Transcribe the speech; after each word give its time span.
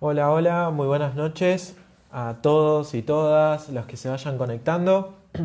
Hola, 0.00 0.30
hola, 0.30 0.70
muy 0.70 0.86
buenas 0.86 1.16
noches 1.16 1.76
a 2.12 2.36
todos 2.40 2.94
y 2.94 3.02
todas 3.02 3.68
los 3.70 3.86
que 3.86 3.96
se 3.96 4.08
vayan 4.08 4.38
conectando. 4.38 5.14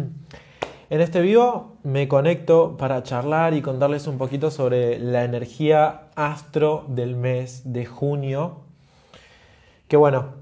En 0.91 1.01
este 1.01 1.21
vivo 1.21 1.77
me 1.81 2.07
conecto 2.07 2.77
para 2.77 3.01
charlar 3.01 3.55
y 3.55 3.63
contarles 3.63 4.05
un 4.05 4.19
poquito 4.19 4.51
sobre 4.51 4.99
la 4.99 5.23
energía 5.23 6.03
astro 6.13 6.85
del 6.87 7.15
mes 7.15 7.63
de 7.73 7.87
junio. 7.87 8.57
Que 9.87 9.97
bueno, 9.97 10.35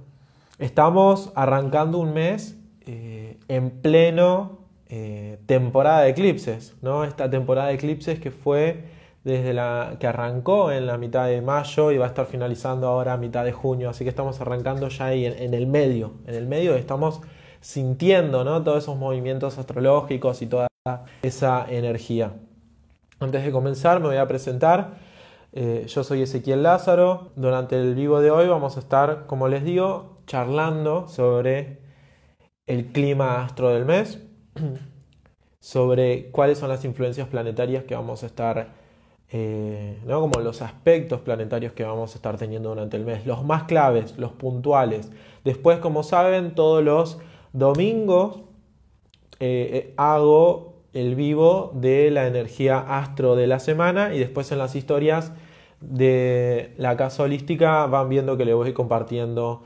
estamos 0.59 1.31
arrancando 1.35 1.97
un 1.97 2.13
mes 2.13 2.57
eh, 2.85 3.37
en 3.47 3.69
pleno 3.69 4.57
eh, 4.89 5.39
temporada 5.45 6.01
de 6.01 6.09
eclipses, 6.09 6.75
¿no? 6.81 7.05
Esta 7.05 7.29
temporada 7.29 7.69
de 7.69 7.75
eclipses 7.75 8.19
que 8.19 8.31
fue 8.31 8.83
desde 9.23 9.53
la 9.53 9.97
que 9.99 10.07
arrancó 10.07 10.71
en 10.71 10.87
la 10.87 10.97
mitad 10.97 11.27
de 11.27 11.41
mayo 11.41 11.91
y 11.91 11.97
va 11.97 12.05
a 12.05 12.07
estar 12.09 12.25
finalizando 12.25 12.87
ahora 12.87 13.13
a 13.13 13.17
mitad 13.17 13.45
de 13.45 13.51
junio, 13.51 13.89
así 13.89 14.03
que 14.03 14.09
estamos 14.09 14.41
arrancando 14.41 14.87
ya 14.89 15.05
ahí 15.05 15.25
en, 15.25 15.53
el 15.53 15.67
medio, 15.67 16.13
en 16.25 16.35
el 16.35 16.47
medio 16.47 16.75
estamos 16.75 17.21
sintiendo 17.59 18.43
¿no? 18.43 18.63
todos 18.63 18.83
esos 18.83 18.97
movimientos 18.97 19.59
astrológicos 19.59 20.41
y 20.41 20.47
toda 20.47 20.67
esa 21.21 21.65
energía. 21.69 22.33
Antes 23.19 23.45
de 23.45 23.51
comenzar 23.51 23.99
me 23.99 24.07
voy 24.07 24.17
a 24.17 24.27
presentar, 24.27 24.95
eh, 25.53 25.85
yo 25.87 26.03
soy 26.03 26.23
Ezequiel 26.23 26.63
Lázaro, 26.63 27.31
durante 27.35 27.79
el 27.79 27.93
vivo 27.93 28.21
de 28.21 28.31
hoy 28.31 28.47
vamos 28.47 28.77
a 28.77 28.79
estar, 28.79 29.27
como 29.27 29.47
les 29.47 29.63
digo, 29.63 30.17
charlando 30.25 31.07
sobre 31.07 31.81
el 32.65 32.87
clima 32.87 33.43
astro 33.43 33.69
del 33.69 33.85
mes, 33.85 34.19
sobre 35.59 36.31
cuáles 36.31 36.57
son 36.57 36.69
las 36.69 36.83
influencias 36.85 37.27
planetarias 37.27 37.83
que 37.83 37.93
vamos 37.93 38.23
a 38.23 38.25
estar 38.25 38.80
eh, 39.33 39.97
¿no? 40.05 40.19
como 40.19 40.41
los 40.41 40.61
aspectos 40.61 41.21
planetarios 41.21 41.71
que 41.71 41.85
vamos 41.85 42.11
a 42.13 42.15
estar 42.15 42.37
teniendo 42.37 42.69
durante 42.69 42.97
el 42.97 43.05
mes, 43.05 43.25
los 43.25 43.45
más 43.45 43.63
claves, 43.63 44.17
los 44.17 44.33
puntuales. 44.33 45.09
Después, 45.45 45.79
como 45.79 46.03
saben, 46.03 46.53
todos 46.53 46.83
los 46.83 47.17
domingos 47.53 48.41
eh, 49.39 49.69
eh, 49.73 49.93
hago 49.95 50.73
el 50.91 51.15
vivo 51.15 51.71
de 51.75 52.11
la 52.11 52.27
energía 52.27 52.79
astro 52.79 53.37
de 53.37 53.47
la 53.47 53.59
semana 53.59 54.13
y 54.13 54.19
después 54.19 54.51
en 54.51 54.57
las 54.57 54.75
historias 54.75 55.31
de 55.79 56.73
la 56.77 56.97
casa 56.97 57.23
holística 57.23 57.85
van 57.85 58.09
viendo 58.09 58.35
que 58.35 58.43
le 58.43 58.53
voy 58.53 58.73
compartiendo 58.73 59.63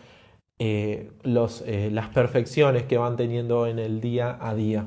los, 1.23 1.63
las 1.67 2.07
perfecciones 2.09 2.83
que 2.83 2.97
van 2.97 3.17
teniendo 3.17 3.67
en 3.67 3.79
el 3.79 3.99
día 3.99 4.37
a 4.39 4.53
día. 4.53 4.85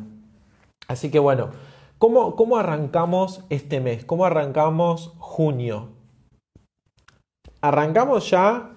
Así 0.87 1.11
que 1.11 1.19
bueno, 1.19 1.51
¿Cómo, 1.99 2.57
arrancamos 2.57 3.45
este 3.51 3.81
mes? 3.81 4.05
¿Cómo 4.05 4.25
arrancamos 4.25 5.15
junio? 5.19 5.89
Arrancamos 7.61 8.31
ya 8.31 8.77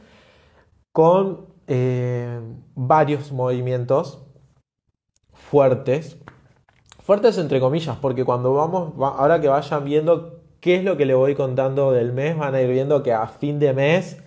con 0.91 1.45
eh, 1.67 2.39
varios 2.73 3.31
movimientos 3.31 4.25
fuertes. 5.33 6.17
Fuertes 7.03 7.38
entre 7.38 7.59
comillas, 7.59 7.95
porque 8.02 8.25
cuando 8.25 8.55
vamos, 8.55 8.94
ahora 8.99 9.39
que 9.39 9.49
vayan 9.49 9.86
viendo 9.86 10.42
qué 10.59 10.77
es 10.77 10.83
lo 10.83 10.97
que 10.97 11.05
le 11.05 11.14
voy 11.14 11.36
contando 11.36 11.92
del 11.92 12.14
mes, 12.14 12.36
van 12.36 12.55
a 12.55 12.61
ir 12.61 12.72
viendo 12.72 13.03
que 13.03 13.14
a 13.14 13.27
fin 13.27 13.59
de 13.59 13.73
mes, 13.73 14.17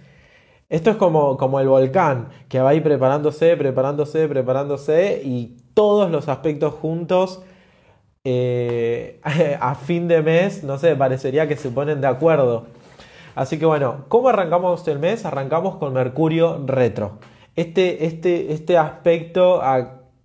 esto 0.69 0.91
es 0.91 0.97
como, 0.97 1.37
como 1.37 1.59
el 1.59 1.67
volcán, 1.67 2.29
que 2.49 2.61
va 2.61 2.71
a 2.71 2.75
ir 2.75 2.85
preparándose, 2.85 3.57
preparándose, 3.57 4.29
preparándose 4.29 5.21
y 5.25 5.57
todos 5.75 6.13
los 6.13 6.29
aspectos 6.29 6.75
juntos 6.75 7.43
eh, 8.25 9.21
a 9.61 9.75
fin 9.75 10.09
de 10.09 10.23
mes, 10.23 10.65
no 10.65 10.79
sé, 10.79 10.97
parecería 10.97 11.47
que 11.47 11.57
se 11.57 11.71
ponen 11.71 12.01
de 12.01 12.07
acuerdo. 12.07 12.67
Así 13.35 13.59
que 13.59 13.67
bueno, 13.67 14.05
¿cómo 14.09 14.29
arrancamos 14.29 14.87
el 14.89 14.99
mes? 14.99 15.27
Arrancamos 15.27 15.77
con 15.77 15.93
Mercurio 15.93 16.63
retro. 16.67 17.19
Este, 17.57 18.07
este, 18.07 18.53
este 18.53 18.79
aspecto 18.79 19.61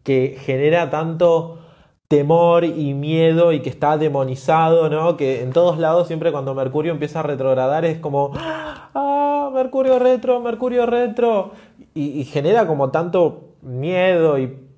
que 0.03 0.37
genera 0.39 0.89
tanto 0.89 1.59
temor 2.07 2.63
y 2.63 2.93
miedo 2.93 3.51
y 3.51 3.61
que 3.61 3.69
está 3.69 3.97
demonizado, 3.97 4.89
¿no? 4.89 5.17
Que 5.17 5.41
en 5.41 5.51
todos 5.51 5.77
lados 5.77 6.07
siempre 6.07 6.31
cuando 6.31 6.55
Mercurio 6.55 6.91
empieza 6.91 7.19
a 7.19 7.23
retrogradar 7.23 7.85
es 7.85 7.99
como, 7.99 8.31
ah, 8.35 9.51
Mercurio 9.53 9.99
retro, 9.99 10.39
Mercurio 10.39 10.85
retro. 10.85 11.51
Y, 11.93 12.19
y 12.19 12.23
genera 12.25 12.65
como 12.65 12.91
tanto 12.91 13.55
miedo 13.61 14.39
y 14.39 14.68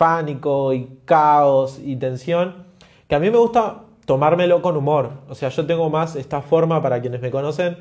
pánico 0.00 0.72
y 0.72 0.88
caos 1.04 1.78
y 1.84 1.94
tensión, 1.96 2.64
que 3.06 3.16
a 3.16 3.18
mí 3.18 3.28
me 3.28 3.36
gusta 3.36 3.82
tomármelo 4.06 4.62
con 4.62 4.74
humor. 4.78 5.10
O 5.28 5.34
sea, 5.34 5.50
yo 5.50 5.66
tengo 5.66 5.90
más 5.90 6.16
esta 6.16 6.40
forma, 6.40 6.80
para 6.80 7.02
quienes 7.02 7.20
me 7.20 7.30
conocen, 7.30 7.76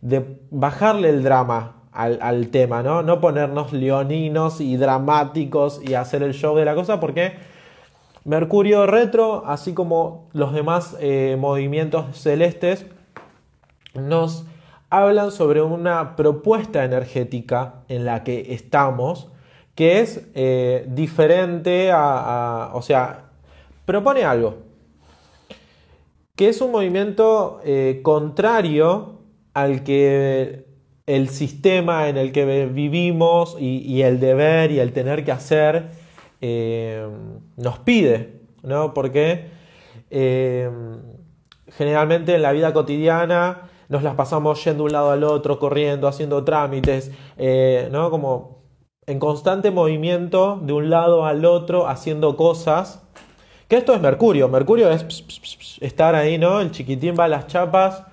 de 0.00 0.40
bajarle 0.50 1.10
el 1.10 1.22
drama 1.22 1.76
al, 1.92 2.48
tema, 2.48 2.82
¿no? 2.82 3.04
No 3.04 3.20
ponernos 3.20 3.72
leoninos 3.72 4.60
y 4.60 4.76
dramáticos 4.76 5.80
y 5.80 5.94
hacer 5.94 6.24
el 6.24 6.34
show 6.34 6.56
de 6.56 6.64
la 6.64 6.74
cosa, 6.74 6.98
porque 6.98 7.34
Mercurio 8.24 8.88
retro, 8.88 9.44
así 9.46 9.72
como 9.72 10.28
los 10.32 10.52
demás 10.52 10.96
eh, 10.98 11.36
movimientos 11.38 12.18
celestes, 12.18 12.84
nos 13.94 14.44
hablan 14.88 15.30
sobre 15.30 15.62
una 15.62 16.16
propuesta 16.16 16.84
energética 16.84 17.74
en 17.86 18.04
la 18.06 18.24
que 18.24 18.54
estamos 18.54 19.30
que 19.80 20.00
es 20.00 20.28
eh, 20.34 20.84
diferente 20.88 21.90
a, 21.90 22.72
o 22.74 22.82
sea, 22.82 23.30
propone 23.86 24.24
algo, 24.24 24.56
que 26.36 26.50
es 26.50 26.60
un 26.60 26.70
movimiento 26.70 27.62
eh, 27.64 28.00
contrario 28.02 29.20
al 29.54 29.82
que 29.82 30.66
el 31.06 31.30
sistema 31.30 32.10
en 32.10 32.18
el 32.18 32.30
que 32.30 32.66
vivimos 32.66 33.56
y, 33.58 34.02
el 34.02 34.20
deber 34.20 34.70
y 34.70 34.80
el 34.80 34.92
tener 34.92 35.24
que 35.24 35.32
hacer 35.32 35.92
eh, 36.42 37.08
nos 37.56 37.78
pide, 37.78 38.34
¿no? 38.62 38.92
Porque 38.92 39.46
generalmente 41.70 42.34
en 42.34 42.42
la 42.42 42.52
vida 42.52 42.74
cotidiana 42.74 43.70
nos 43.88 44.02
las 44.02 44.14
pasamos 44.14 44.62
yendo 44.62 44.82
de 44.82 44.88
un 44.88 44.92
lado 44.92 45.10
al 45.10 45.24
otro, 45.24 45.58
corriendo, 45.58 46.06
haciendo 46.06 46.44
trámites, 46.44 47.12
¿no? 47.90 48.10
Como 48.10 48.59
en 49.06 49.18
constante 49.18 49.70
movimiento 49.70 50.60
de 50.62 50.72
un 50.72 50.90
lado 50.90 51.26
al 51.26 51.44
otro, 51.44 51.88
haciendo 51.88 52.36
cosas. 52.36 53.02
Que 53.68 53.76
esto 53.76 53.94
es 53.94 54.00
Mercurio. 54.00 54.48
Mercurio 54.48 54.90
es 54.90 55.04
estar 55.80 56.14
ahí, 56.14 56.38
¿no? 56.38 56.60
El 56.60 56.70
chiquitín 56.70 57.14
va 57.18 57.24
a 57.24 57.28
las 57.28 57.46
chapas 57.46 58.04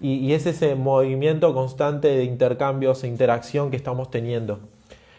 y, 0.00 0.32
es 0.32 0.46
ese 0.46 0.74
movimiento 0.74 1.54
constante 1.54 2.08
de 2.08 2.24
intercambios 2.24 3.04
e 3.04 3.08
interacción 3.08 3.70
que 3.70 3.76
estamos 3.76 4.10
teniendo. 4.10 4.58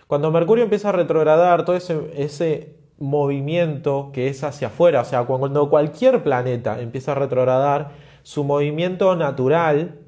Cuando 0.08 0.30
Mercurio 0.30 0.66
empieza 0.66 0.90
a 0.90 0.92
retrogradar, 0.92 1.64
todo 1.64 1.76
ese, 1.76 2.12
ese 2.18 2.76
movimiento 3.00 4.12
que 4.14 4.28
es 4.28 4.44
hacia 4.44 4.68
afuera, 4.68 5.02
o 5.02 5.06
sea, 5.06 5.24
cuando 5.24 5.70
cualquier 5.70 6.22
planeta 6.22 6.82
empieza 6.82 7.14
a 7.14 7.16
retrogradar, 7.16 7.92
su 8.24 8.44
movimiento 8.44 9.16
natural 9.16 10.00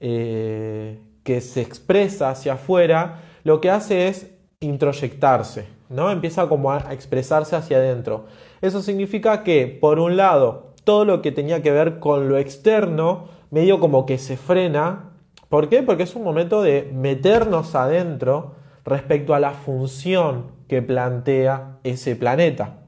eh, 0.00 1.00
que 1.22 1.40
se 1.40 1.62
expresa 1.62 2.30
hacia 2.30 2.54
afuera, 2.54 3.22
lo 3.42 3.60
que 3.60 3.70
hace 3.70 4.08
es 4.08 4.33
introyectarse, 4.64 5.66
¿no? 5.88 6.10
Empieza 6.10 6.48
como 6.48 6.72
a 6.72 6.92
expresarse 6.92 7.56
hacia 7.56 7.76
adentro. 7.76 8.26
Eso 8.60 8.82
significa 8.82 9.42
que, 9.42 9.66
por 9.66 9.98
un 9.98 10.16
lado, 10.16 10.72
todo 10.84 11.04
lo 11.04 11.22
que 11.22 11.32
tenía 11.32 11.62
que 11.62 11.70
ver 11.70 11.98
con 11.98 12.28
lo 12.28 12.38
externo, 12.38 13.28
medio 13.50 13.80
como 13.80 14.06
que 14.06 14.18
se 14.18 14.36
frena. 14.36 15.12
¿Por 15.48 15.68
qué? 15.68 15.82
Porque 15.82 16.02
es 16.02 16.14
un 16.14 16.24
momento 16.24 16.62
de 16.62 16.90
meternos 16.92 17.74
adentro 17.74 18.54
respecto 18.84 19.34
a 19.34 19.40
la 19.40 19.52
función 19.52 20.52
que 20.68 20.82
plantea 20.82 21.78
ese 21.84 22.16
planeta. 22.16 22.80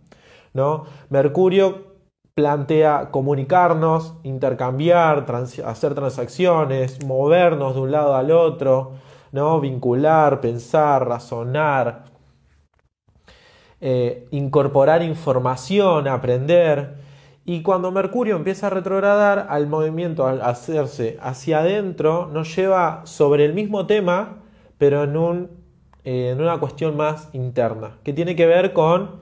¿no? 0.57 0.85
Mercurio 1.11 1.97
plantea 2.35 3.11
comunicarnos, 3.13 4.15
intercambiar, 4.25 5.25
hacer 5.65 5.95
transacciones, 5.95 7.05
movernos 7.05 7.75
de 7.75 7.81
un 7.81 7.93
lado 7.93 8.15
al 8.15 8.31
otro, 8.31 8.93
¿no? 9.33 9.61
Vincular, 9.61 10.41
pensar, 10.41 11.07
razonar, 11.07 12.05
eh, 13.81 14.27
incorporar 14.31 15.03
información, 15.03 16.09
aprender. 16.09 16.95
Y 17.45 17.63
cuando 17.63 17.93
Mercurio 17.93 18.37
empieza 18.37 18.67
a 18.67 18.71
retrogradar, 18.71 19.47
al 19.51 19.67
movimiento, 19.67 20.27
al 20.27 20.43
hacerse 20.43 21.19
hacia 21.21 21.61
adentro, 21.61 22.29
nos 22.33 22.55
lleva 22.57 23.03
sobre 23.05 23.45
el 23.45 23.55
mismo 23.55 23.87
tema, 23.87 24.39
pero 24.79 25.05
en, 25.05 25.51
eh, 26.05 26.35
una 26.39 26.59
cuestión 26.59 26.97
más 26.97 27.29
interna, 27.33 27.99
que 28.03 28.13
tiene 28.13 28.35
que 28.35 28.47
ver 28.47 28.73
con 28.73 29.21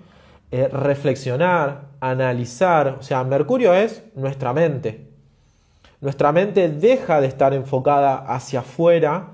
eh, 0.51 0.69
reflexionar, 0.69 1.89
analizar. 2.01 2.97
O 3.01 3.03
sea, 3.03 3.25
Mercurio 3.25 3.75
es 3.75 4.05
nuestra 4.15 4.53
mente. 4.53 5.09
Nuestra 6.01 6.33
mente 6.33 6.69
deja 6.69 7.21
de 7.21 7.27
estar 7.27 7.55
enfocada 7.55 8.17
hacia 8.17 8.61
afuera 8.61 9.31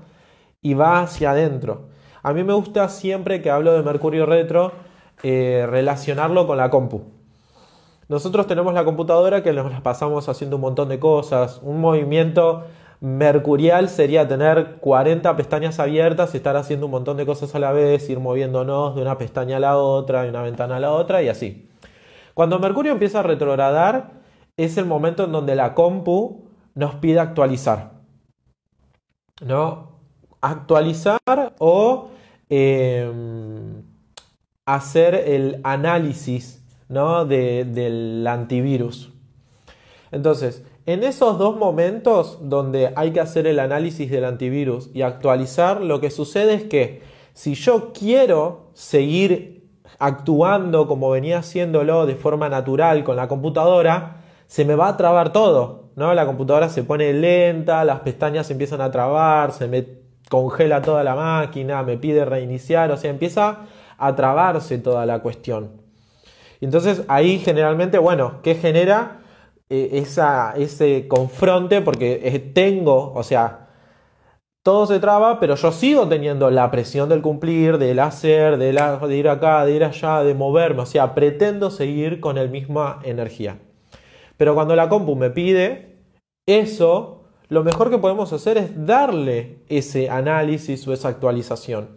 y 0.61 0.73
va 0.73 1.01
hacia 1.01 1.31
adentro. 1.31 1.89
A 2.23 2.33
mí 2.33 2.43
me 2.43 2.53
gusta 2.53 2.87
siempre 2.89 3.41
que 3.41 3.49
hablo 3.49 3.73
de 3.73 3.83
Mercurio 3.83 4.25
retro 4.25 4.71
eh, 5.23 5.67
relacionarlo 5.69 6.47
con 6.47 6.57
la 6.57 6.69
compu. 6.69 7.03
Nosotros 8.07 8.45
tenemos 8.47 8.73
la 8.73 8.83
computadora 8.83 9.41
que 9.41 9.53
nos 9.53 9.71
la 9.71 9.81
pasamos 9.81 10.27
haciendo 10.29 10.57
un 10.57 10.63
montón 10.63 10.89
de 10.89 10.99
cosas, 10.99 11.61
un 11.63 11.79
movimiento 11.79 12.65
mercurial 12.99 13.89
sería 13.89 14.27
tener 14.27 14.75
40 14.79 15.35
pestañas 15.35 15.79
abiertas 15.79 16.33
y 16.33 16.37
estar 16.37 16.55
haciendo 16.55 16.85
un 16.85 16.91
montón 16.91 17.17
de 17.17 17.25
cosas 17.25 17.55
a 17.55 17.59
la 17.59 17.71
vez, 17.71 18.09
ir 18.09 18.19
moviéndonos 18.19 18.95
de 18.95 19.01
una 19.01 19.17
pestaña 19.17 19.57
a 19.57 19.59
la 19.59 19.77
otra, 19.77 20.23
de 20.23 20.29
una 20.29 20.43
ventana 20.43 20.75
a 20.75 20.79
la 20.79 20.91
otra 20.91 21.23
y 21.23 21.29
así. 21.29 21.69
Cuando 22.33 22.59
Mercurio 22.59 22.91
empieza 22.91 23.21
a 23.21 23.23
retrogradar, 23.23 24.21
es 24.55 24.77
el 24.77 24.85
momento 24.85 25.23
en 25.23 25.31
donde 25.31 25.55
la 25.55 25.73
compu 25.73 26.45
nos 26.75 26.95
pide 26.95 27.19
actualizar. 27.19 27.91
¿No? 29.43 29.90
Actualizar 30.41 31.19
o 31.59 32.09
em, 32.49 33.83
hacer 34.65 35.15
el 35.15 35.61
análisis 35.63 36.63
¿no? 36.89 37.25
del 37.25 38.25
antivirus. 38.27 39.11
Entonces, 40.11 40.63
en 40.85 41.03
esos 41.03 41.37
dos 41.37 41.57
momentos 41.57 42.39
donde 42.41 42.91
hay 42.95 43.11
que 43.11 43.19
hacer 43.19 43.47
el 43.47 43.59
análisis 43.59 44.09
del 44.09 44.25
antivirus 44.25 44.89
y 44.93 45.03
actualizar, 45.03 45.81
lo 45.81 46.01
que 46.01 46.11
sucede 46.11 46.55
es 46.55 46.63
que 46.63 47.01
si 47.33 47.53
yo 47.53 47.93
quiero 47.93 48.71
seguir 48.73 49.69
actuando 49.99 50.87
como 50.87 51.11
venía 51.11 51.39
haciéndolo 51.39 52.05
de 52.05 52.15
forma 52.15 52.49
natural 52.49 53.03
con 53.03 53.15
la 53.15 53.27
computadora, 53.27 54.23
se 54.47 54.65
me 54.65 54.75
va 54.75 54.89
a 54.89 54.97
trabar 54.97 55.31
todo, 55.31 55.91
¿no? 55.95 56.13
La 56.13 56.25
computadora 56.25 56.67
se 56.69 56.83
pone 56.83 57.13
lenta, 57.13 57.85
las 57.85 58.01
pestañas 58.01 58.49
empiezan 58.51 58.81
a 58.81 58.91
trabar, 58.91 59.51
se 59.53 59.67
me 59.67 60.00
congela 60.29 60.81
toda 60.81 61.03
la 61.03 61.15
máquina, 61.15 61.83
me 61.83 61.97
pide 61.97 62.25
reiniciar, 62.25 62.91
o 62.91 62.97
sea, 62.97 63.09
empieza 63.09 63.65
a 63.97 64.15
trabarse 64.15 64.77
toda 64.77 65.05
la 65.05 65.19
cuestión. 65.19 65.81
Entonces 66.61 67.03
ahí 67.07 67.39
generalmente, 67.39 67.97
bueno, 67.97 68.39
¿qué 68.43 68.55
genera? 68.55 69.21
Eh, 69.69 69.99
esa, 69.99 70.53
ese 70.57 71.07
confronte 71.07 71.81
porque 71.81 72.19
eh, 72.23 72.39
tengo, 72.39 73.13
o 73.13 73.23
sea, 73.23 73.69
todo 74.63 74.85
se 74.85 74.99
traba, 74.99 75.39
pero 75.39 75.55
yo 75.55 75.71
sigo 75.71 76.07
teniendo 76.07 76.51
la 76.51 76.69
presión 76.69 77.09
del 77.09 77.21
cumplir, 77.21 77.77
del 77.77 77.99
hacer, 77.99 78.57
de, 78.57 78.73
de 78.73 79.15
ir 79.15 79.29
acá, 79.29 79.65
de 79.65 79.71
ir 79.71 79.83
allá, 79.83 80.23
de 80.23 80.35
moverme, 80.35 80.81
o 80.81 80.85
sea, 80.85 81.15
pretendo 81.15 81.71
seguir 81.71 82.19
con 82.19 82.35
la 82.35 82.43
misma 82.43 82.99
energía. 83.03 83.59
Pero 84.37 84.55
cuando 84.55 84.75
la 84.75 84.89
compu 84.89 85.15
me 85.15 85.29
pide 85.29 85.99
eso, 86.45 87.20
lo 87.51 87.65
mejor 87.65 87.89
que 87.89 87.97
podemos 87.97 88.31
hacer 88.31 88.57
es 88.57 88.85
darle 88.85 89.57
ese 89.67 90.09
análisis 90.09 90.87
o 90.87 90.93
esa 90.93 91.09
actualización. 91.09 91.89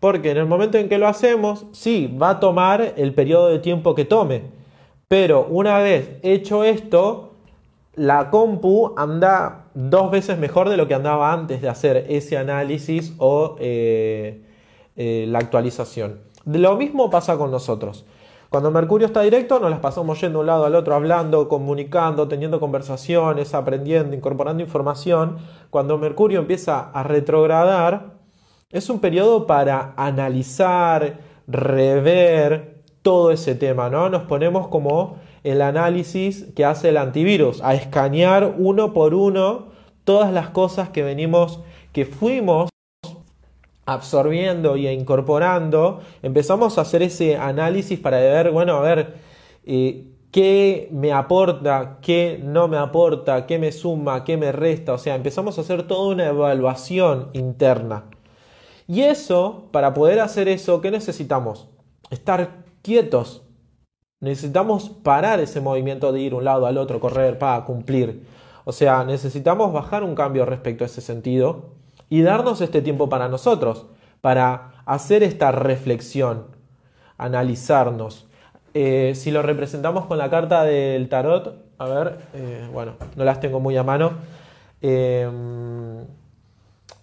Porque 0.00 0.32
en 0.32 0.38
el 0.38 0.46
momento 0.46 0.76
en 0.76 0.88
que 0.88 0.98
lo 0.98 1.06
hacemos, 1.06 1.66
sí, 1.70 2.12
va 2.20 2.30
a 2.30 2.40
tomar 2.40 2.94
el 2.96 3.14
periodo 3.14 3.46
de 3.46 3.60
tiempo 3.60 3.94
que 3.94 4.04
tome, 4.04 4.42
pero 5.06 5.46
una 5.48 5.78
vez 5.78 6.18
hecho 6.24 6.64
esto, 6.64 7.34
la 7.94 8.28
compu 8.30 8.94
anda 8.96 9.66
dos 9.72 10.10
veces 10.10 10.36
mejor 10.36 10.68
de 10.68 10.76
lo 10.76 10.88
que 10.88 10.94
andaba 10.94 11.32
antes 11.32 11.62
de 11.62 11.68
hacer 11.68 12.06
ese 12.08 12.36
análisis 12.36 13.14
o 13.18 13.54
eh, 13.60 14.42
eh, 14.96 15.26
la 15.28 15.38
actualización. 15.38 16.18
Lo 16.44 16.76
mismo 16.76 17.08
pasa 17.08 17.38
con 17.38 17.52
nosotros. 17.52 18.04
Cuando 18.50 18.70
Mercurio 18.70 19.06
está 19.06 19.20
directo, 19.20 19.60
nos 19.60 19.70
las 19.70 19.80
pasamos 19.80 20.20
yendo 20.20 20.38
de 20.38 20.40
un 20.40 20.46
lado 20.46 20.64
al 20.64 20.74
otro, 20.74 20.94
hablando, 20.94 21.48
comunicando, 21.48 22.28
teniendo 22.28 22.60
conversaciones, 22.60 23.52
aprendiendo, 23.54 24.16
incorporando 24.16 24.62
información. 24.62 25.36
Cuando 25.68 25.98
Mercurio 25.98 26.40
empieza 26.40 26.90
a 26.90 27.02
retrogradar, 27.02 28.14
es 28.70 28.88
un 28.88 29.00
periodo 29.00 29.46
para 29.46 29.92
analizar, 29.96 31.18
rever, 31.46 32.78
todo 33.02 33.30
ese 33.30 33.54
tema, 33.54 33.88
¿no? 33.90 34.10
Nos 34.10 34.22
ponemos 34.22 34.68
como 34.68 35.16
el 35.44 35.62
análisis 35.62 36.46
que 36.54 36.64
hace 36.64 36.90
el 36.90 36.96
antivirus, 36.96 37.62
a 37.62 37.74
escanear 37.74 38.54
uno 38.58 38.92
por 38.92 39.14
uno 39.14 39.68
todas 40.04 40.32
las 40.32 40.50
cosas 40.50 40.90
que 40.90 41.02
venimos, 41.02 41.60
que 41.92 42.04
fuimos 42.04 42.70
absorbiendo 43.88 44.76
y 44.76 44.86
incorporando, 44.86 46.00
empezamos 46.22 46.76
a 46.76 46.82
hacer 46.82 47.02
ese 47.02 47.38
análisis 47.38 47.98
para 47.98 48.18
ver, 48.18 48.50
bueno, 48.50 48.76
a 48.76 48.82
ver, 48.82 49.14
eh, 49.64 50.04
qué 50.30 50.90
me 50.92 51.10
aporta, 51.14 51.98
qué 52.02 52.38
no 52.44 52.68
me 52.68 52.76
aporta, 52.76 53.46
qué 53.46 53.58
me 53.58 53.72
suma, 53.72 54.24
qué 54.24 54.36
me 54.36 54.52
resta, 54.52 54.92
o 54.92 54.98
sea, 54.98 55.14
empezamos 55.14 55.56
a 55.56 55.62
hacer 55.62 55.84
toda 55.86 56.12
una 56.12 56.26
evaluación 56.26 57.30
interna. 57.32 58.04
Y 58.86 59.02
eso, 59.02 59.68
para 59.72 59.94
poder 59.94 60.20
hacer 60.20 60.48
eso, 60.48 60.82
¿qué 60.82 60.90
necesitamos? 60.90 61.68
Estar 62.10 62.64
quietos. 62.82 63.42
Necesitamos 64.20 64.90
parar 64.90 65.40
ese 65.40 65.62
movimiento 65.62 66.12
de 66.12 66.20
ir 66.20 66.34
un 66.34 66.44
lado 66.44 66.66
al 66.66 66.76
otro, 66.76 67.00
correr, 67.00 67.38
para 67.38 67.64
cumplir. 67.64 68.26
O 68.66 68.72
sea, 68.72 69.04
necesitamos 69.04 69.72
bajar 69.72 70.04
un 70.04 70.14
cambio 70.14 70.44
respecto 70.44 70.84
a 70.84 70.88
ese 70.88 71.00
sentido 71.00 71.77
y 72.08 72.22
darnos 72.22 72.60
este 72.60 72.82
tiempo 72.82 73.08
para 73.08 73.28
nosotros, 73.28 73.86
para 74.20 74.72
hacer 74.86 75.22
esta 75.22 75.52
reflexión, 75.52 76.46
analizarnos. 77.16 78.26
Eh, 78.74 79.12
si 79.14 79.30
lo 79.30 79.42
representamos 79.42 80.06
con 80.06 80.18
la 80.18 80.30
carta 80.30 80.64
del 80.64 81.08
tarot, 81.08 81.56
a 81.78 81.86
ver, 81.86 82.18
eh, 82.34 82.68
bueno, 82.72 82.92
no 83.16 83.24
las 83.24 83.40
tengo 83.40 83.60
muy 83.60 83.76
a 83.76 83.82
mano, 83.82 84.12
eh, 84.80 85.28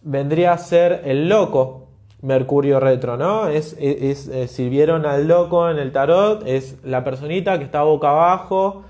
vendría 0.02 0.54
a 0.54 0.58
ser 0.58 1.02
el 1.06 1.28
loco, 1.30 1.86
Mercurio 2.22 2.80
retro, 2.80 3.18
¿no? 3.18 3.48
Es, 3.48 3.76
eh, 3.80 4.48
si 4.48 4.68
vieron 4.68 5.06
al 5.06 5.28
loco 5.28 5.70
en 5.70 5.78
el 5.78 5.92
tarot, 5.92 6.42
es 6.48 6.78
la 6.84 7.04
personita 7.04 7.60
que 7.60 7.66
está 7.66 7.84
boca 7.84 8.10
abajo 8.10 8.84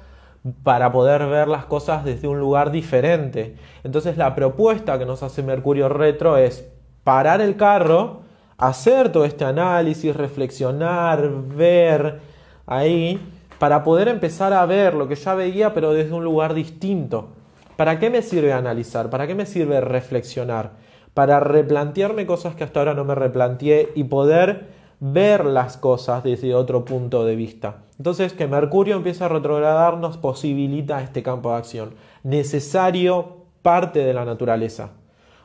para 0.63 0.92
poder 0.92 1.25
ver 1.27 1.47
las 1.47 1.65
cosas 1.65 2.03
desde 2.03 2.27
un 2.27 2.39
lugar 2.39 2.71
diferente. 2.71 3.56
Entonces 3.83 4.18
la 4.18 4.36
propuesta 4.36 5.00
que 5.00 5.06
nos 5.06 5.24
hace 5.24 5.44
Mercurio 5.44 5.89
retro 5.89 6.38
es 6.38 6.68
parar 7.03 7.42
el 7.42 7.56
carro, 7.56 8.21
hacer 8.57 9.12
todo 9.12 9.25
este 9.25 9.45
análisis, 9.45 10.15
reflexionar, 10.15 11.30
ver 11.30 12.19
ahí, 12.68 13.19
para 13.59 13.83
poder 13.83 14.07
empezar 14.07 14.53
a 14.53 14.65
ver 14.65 14.94
lo 14.94 15.07
que 15.07 15.15
ya 15.15 15.33
veía, 15.33 15.74
pero 15.74 15.94
desde 15.94 16.13
un 16.13 16.24
lugar 16.24 16.53
distinto. 16.53 17.30
¿Para 17.77 18.00
qué 18.00 18.09
me 18.09 18.21
sirve 18.21 18.53
analizar? 18.53 19.09
¿Para 19.09 19.27
qué 19.27 19.36
me 19.36 19.45
sirve 19.45 19.81
reflexionar? 19.81 20.71
para 21.15 21.39
replantearme 21.39 22.27
cosas 22.27 22.56
que 22.56 22.65
hasta 22.65 22.80
ahora 22.81 22.94
no 22.94 23.06
me 23.06 23.15
replanteé 23.15 23.89
y 23.95 24.03
poder 24.03 24.68
ver 25.00 25.45
las 25.45 25.77
cosas 25.77 26.24
desde 26.24 26.56
otro 26.56 26.86
punto 26.86 27.25
de 27.25 27.36
vista. 27.36 27.83
Entonces, 27.97 28.33
que 28.33 28.47
Mercurio 28.47 28.95
empiece 28.95 29.24
a 29.24 29.30
retrogradar 29.30 29.97
nos 29.97 30.18
posibilita 30.18 31.01
este 31.01 31.24
campo 31.24 31.51
de 31.51 31.57
acción, 31.57 31.95
necesario 32.24 33.45
parte 33.62 34.00
de 34.00 34.13
la 34.13 34.25
naturaleza. 34.25 34.92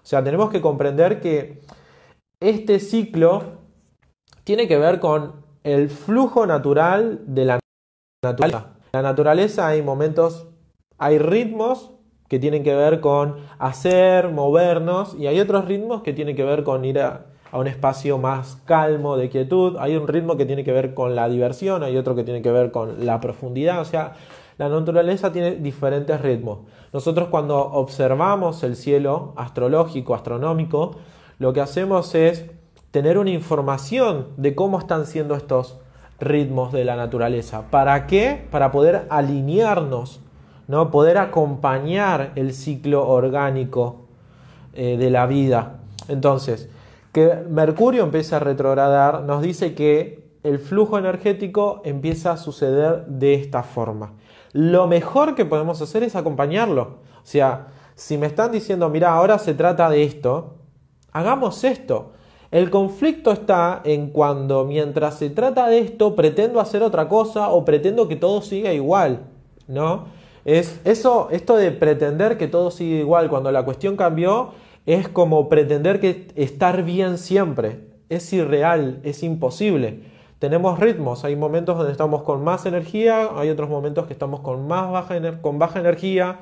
O 0.03 0.07
sea, 0.07 0.23
tenemos 0.25 0.51
que 0.51 0.61
comprender 0.61 1.21
que 1.21 1.61
este 2.41 2.81
ciclo 2.81 3.61
tiene 4.45 4.67
que 4.67 4.79
ver 4.79 4.99
con 5.01 5.45
el 5.63 5.91
flujo 5.91 6.47
natural 6.47 7.21
de 7.27 7.45
la 7.45 7.61
naturaleza. 8.25 8.75
La 8.93 9.03
naturaleza 9.03 9.69
hay 9.69 9.83
momentos, 9.83 10.49
hay 10.99 11.19
ritmos 11.19 11.93
que 12.29 12.39
tienen 12.39 12.63
que 12.63 12.75
ver 12.75 13.01
con 13.01 13.37
hacer, 13.59 14.31
movernos, 14.31 15.15
y 15.19 15.27
hay 15.27 15.41
otros 15.41 15.67
ritmos 15.67 16.03
que 16.03 16.13
tienen 16.13 16.37
que 16.37 16.45
ver 16.45 16.65
con 16.65 16.85
ir 16.85 17.01
a, 17.01 17.27
un 17.59 17.67
espacio 17.67 18.19
más 18.19 18.59
calmo, 18.65 19.17
de 19.17 19.29
quietud, 19.29 19.77
hay 19.79 19.97
un 19.97 20.07
ritmo 20.07 20.37
que 20.37 20.47
tiene 20.47 20.65
que 20.65 20.73
ver 20.73 20.95
con 20.95 21.17
la 21.17 21.29
diversión, 21.29 21.83
hay 21.83 21.97
otro 21.97 22.15
que 22.15 22.25
tiene 22.25 22.43
que 22.43 22.53
ver 22.53 22.71
con 22.71 23.05
la 23.05 23.21
profundidad, 23.21 23.81
o 23.81 23.85
sea, 23.85 24.15
la 24.59 24.69
naturaleza 24.69 25.33
tiene 25.33 25.57
diferentes 25.57 26.21
ritmos. 26.21 26.59
Nosotros 26.93 27.29
cuando 27.29 27.59
observamos 27.59 28.63
el 28.63 28.77
cielo 28.77 29.33
astrológico, 29.37 30.15
astronómico, 30.15 30.97
lo 31.39 31.53
que 31.53 31.61
hacemos 31.61 32.15
es 32.15 32.47
tener 32.91 33.19
una 33.19 33.31
información 33.31 34.29
de 34.37 34.55
cómo 34.55 34.79
están 34.79 35.07
siendo 35.07 35.35
estos 35.35 35.79
ritmos 36.19 36.73
de 36.73 36.85
la 36.85 36.97
naturaleza. 36.97 37.71
¿Para 37.71 38.07
qué? 38.07 38.47
Para 38.51 38.71
poder 38.71 39.07
alinearnos 39.09 40.21
¿no? 40.71 40.93
Poder 40.93 41.19
acompañar 41.19 42.31
el 42.37 42.55
ciclo 42.55 43.09
orgánico 43.09 44.07
eh, 44.73 44.97
de 44.97 45.11
la 45.11 45.27
vida. 45.27 45.81
Entonces, 46.07 46.69
que 47.13 47.35
Mercurio 47.49 48.05
empieza 48.05 48.37
a 48.37 48.41
retrogradar 48.41 49.23
nos 49.23 49.43
dice 49.43 49.75
que 49.75 50.31
el 50.43 50.59
flujo 50.59 50.99
energético 50.99 51.83
empieza 51.85 52.33
a 52.33 52.37
suceder 52.37 53.07
de 53.07 53.35
esta 53.35 53.63
forma. 53.63 54.15
Lo 54.53 54.87
mejor 54.87 55.35
que 55.35 55.45
podemos 55.45 55.81
hacer 55.83 56.03
es 56.03 56.17
acompañarlo. 56.17 56.83
O 56.83 57.25
sea, 57.27 57.69
si 57.95 58.17
me 58.17 58.27
están 58.27 58.53
diciendo, 58.53 58.89
mira, 58.89 59.13
ahora 59.13 59.39
se 59.39 59.55
trata 59.55 59.91
de 59.91 60.03
esto, 60.03 60.55
hagamos 61.13 61.63
esto. 61.65 62.13
El 62.51 62.71
conflicto 62.71 63.31
está 63.31 63.81
en 63.85 64.11
cuando 64.11 64.65
mientras 64.65 65.19
se 65.19 65.31
trata 65.31 65.69
de 65.69 65.79
esto 65.79 66.17
pretendo 66.17 66.59
hacer 66.59 66.83
otra 66.83 67.09
cosa 67.09 67.51
o 67.51 67.65
pretendo 67.65 68.09
que 68.09 68.17
todo 68.17 68.43
siga 68.43 68.73
igual, 68.73 69.21
¿no? 69.69 70.07
Es 70.45 70.81
eso, 70.85 71.29
esto 71.31 71.57
de 71.57 71.71
pretender 71.71 72.39
que 72.39 72.49
todo 72.49 72.71
sigue 72.71 73.01
igual 73.01 73.29
cuando 73.29 73.53
la 73.53 73.65
cuestión 73.65 73.97
cambió, 73.97 74.51
es 74.87 75.09
como 75.09 75.49
pretender 75.49 76.01
que 76.01 76.29
estar 76.37 76.83
bien 76.85 77.19
siempre. 77.19 77.89
Es 78.09 78.33
irreal, 78.33 79.01
es 79.05 79.23
imposible. 79.23 80.05
Tenemos 80.39 80.81
ritmos, 80.81 81.25
hay 81.25 81.37
momentos 81.37 81.77
donde 81.77 81.93
estamos 81.93 82.23
con 82.23 82.43
más 82.43 82.67
energía, 82.67 83.29
hay 83.37 83.51
otros 83.51 83.69
momentos 83.69 84.07
que 84.07 84.13
estamos 84.13 84.41
con 84.41 84.67
más 84.67 84.91
baja, 84.91 85.41
con 85.43 85.59
baja 85.59 85.81
energía, 85.81 86.41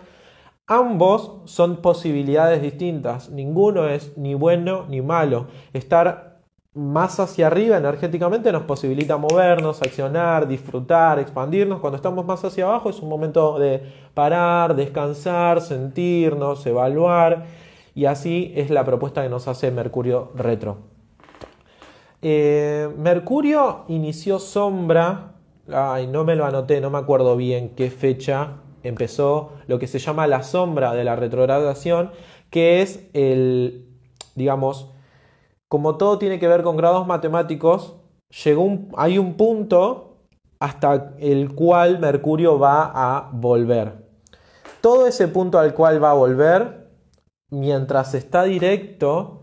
Ambos 0.71 1.41
son 1.47 1.77
posibilidades 1.81 2.61
distintas, 2.61 3.31
ninguno 3.31 3.89
es 3.89 4.19
ni 4.19 4.35
bueno 4.35 4.85
ni 4.87 5.01
malo. 5.01 5.47
Estar 5.73 6.43
más 6.75 7.19
hacia 7.21 7.47
arriba 7.47 7.79
energéticamente 7.79 8.53
nos 8.53 8.65
posibilita 8.65 9.17
movernos, 9.17 9.81
accionar, 9.81 10.47
disfrutar, 10.47 11.21
expandirnos. 11.21 11.81
Cuando 11.81 11.97
estamos 11.97 12.27
más 12.27 12.45
hacia 12.45 12.67
abajo 12.67 12.91
es 12.91 13.01
un 13.01 13.09
momento 13.09 13.59
de 13.59 13.83
parar, 14.13 14.77
descansar, 14.77 15.63
sentirnos, 15.63 16.67
evaluar. 16.67 17.47
Y 17.95 18.05
así 18.07 18.53
es 18.55 18.71
la 18.71 18.85
propuesta 18.85 19.23
que 19.23 19.29
nos 19.29 19.49
hace 19.49 19.71
Mercurio 19.71 20.31
retro. 20.35 20.79
Eh, 22.23 22.89
Mercurio 22.97 23.85
inició 23.89 24.39
sombra, 24.39 25.35
ay, 25.73 26.07
no 26.07 26.25
me 26.25 26.35
lo 26.35 26.45
anoté, 26.45 26.81
no 26.81 26.91
me 26.91 26.99
acuerdo 26.99 27.37
bien 27.37 27.71
qué 27.71 27.91
fecha 27.91 28.57
empezó 28.83 29.53
lo 29.67 29.79
que 29.79 29.87
se 29.87 29.99
llama 29.99 30.27
la 30.27 30.43
sombra 30.43 30.95
de 30.95 31.05
la 31.05 31.17
retrogradación, 31.17 32.11
que 32.51 32.83
es 32.83 33.09
el, 33.13 33.89
digamos, 34.35 34.93
como 35.69 35.97
todo 35.97 36.19
tiene 36.19 36.39
que 36.39 36.49
ver 36.49 36.63
con 36.63 36.77
grados 36.77 37.07
matemáticos, 37.07 37.97
llegó 38.45 38.79
hay 38.97 39.19
un 39.19 39.35
punto 39.35 40.17
hasta 40.61 41.15
el 41.19 41.55
cual 41.55 41.99
Mercurio 42.01 42.59
va 42.59 42.91
a 42.95 43.31
volver. 43.33 44.09
Todo 44.81 45.07
ese 45.07 45.29
punto 45.29 45.59
al 45.59 45.75
cual 45.75 46.03
va 46.03 46.13
a 46.13 46.15
volver, 46.15 46.88
mientras 47.51 48.15
está 48.15 48.45
directo, 48.45 49.43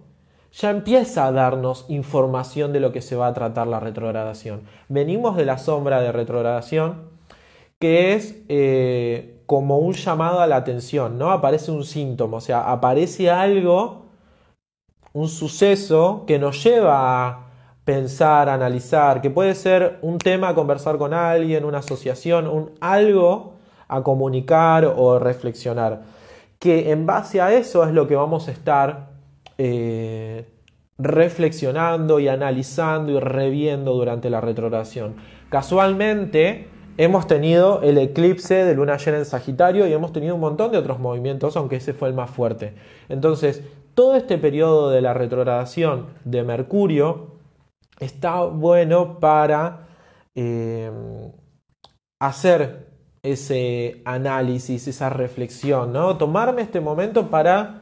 ya 0.51 0.69
empieza 0.69 1.27
a 1.27 1.31
darnos 1.31 1.85
información 1.89 2.71
de 2.71 2.79
lo 2.79 2.91
que 2.91 3.01
se 3.01 3.15
va 3.15 3.27
a 3.27 3.33
tratar 3.33 3.67
la 3.67 3.79
retrogradación. 3.79 4.63
Venimos 4.87 5.35
de 5.35 5.45
la 5.45 5.57
sombra 5.57 5.99
de 6.01 6.11
retrogradación, 6.11 7.09
que 7.79 8.13
es 8.13 8.41
eh, 8.47 9.41
como 9.45 9.79
un 9.79 9.93
llamado 9.93 10.39
a 10.39 10.47
la 10.47 10.55
atención, 10.55 11.17
¿no? 11.17 11.31
Aparece 11.31 11.71
un 11.71 11.83
síntoma, 11.83 12.37
o 12.37 12.41
sea, 12.41 12.71
aparece 12.71 13.29
algo, 13.29 14.05
un 15.11 15.27
suceso 15.27 16.23
que 16.25 16.39
nos 16.39 16.63
lleva 16.63 17.27
a 17.27 17.45
pensar, 17.83 18.49
analizar, 18.49 19.21
que 19.21 19.29
puede 19.29 19.55
ser 19.55 19.99
un 20.01 20.17
tema 20.17 20.49
a 20.49 20.55
conversar 20.55 20.97
con 20.97 21.13
alguien, 21.13 21.65
una 21.65 21.79
asociación, 21.79 22.47
un 22.47 22.71
algo 22.79 23.53
a 23.87 24.01
comunicar 24.03 24.85
o 24.85 25.19
reflexionar. 25.19 26.14
Que 26.65 26.89
en 26.89 27.05
base 27.05 27.41
a 27.41 27.53
eso 27.53 27.83
es 27.83 27.93
lo 27.93 28.07
que 28.07 28.15
vamos 28.15 28.47
a 28.47 28.51
estar 28.51 29.11
eh, 29.59 30.49
reflexionando 30.97 32.19
y 32.19 32.27
analizando 32.27 33.11
y 33.11 33.19
reviendo 33.19 33.93
durante 33.93 34.31
la 34.31 34.41
retrogradación. 34.41 35.15
Casualmente, 35.49 36.67
hemos 36.97 37.27
tenido 37.27 37.83
el 37.83 37.99
eclipse 37.99 38.65
de 38.65 38.73
luna 38.73 38.97
llena 38.97 39.19
en 39.19 39.25
Sagitario 39.25 39.85
y 39.85 39.93
hemos 39.93 40.11
tenido 40.11 40.33
un 40.33 40.41
montón 40.41 40.71
de 40.71 40.79
otros 40.79 40.97
movimientos, 40.97 41.55
aunque 41.55 41.75
ese 41.75 41.93
fue 41.93 42.07
el 42.07 42.15
más 42.15 42.31
fuerte. 42.31 42.73
Entonces, 43.09 43.61
todo 43.93 44.15
este 44.15 44.39
periodo 44.39 44.89
de 44.89 45.01
la 45.01 45.13
retrogradación 45.13 46.07
de 46.23 46.41
Mercurio 46.41 47.35
está 47.99 48.43
bueno 48.43 49.19
para 49.19 49.85
eh, 50.33 50.89
hacer 52.19 52.94
ese 53.25 54.01
análisis, 54.05 54.87
esa 54.87 55.09
reflexión, 55.09 55.91
¿no? 55.91 56.17
Tomarme 56.17 56.61
este 56.61 56.79
momento 56.79 57.29
para 57.29 57.81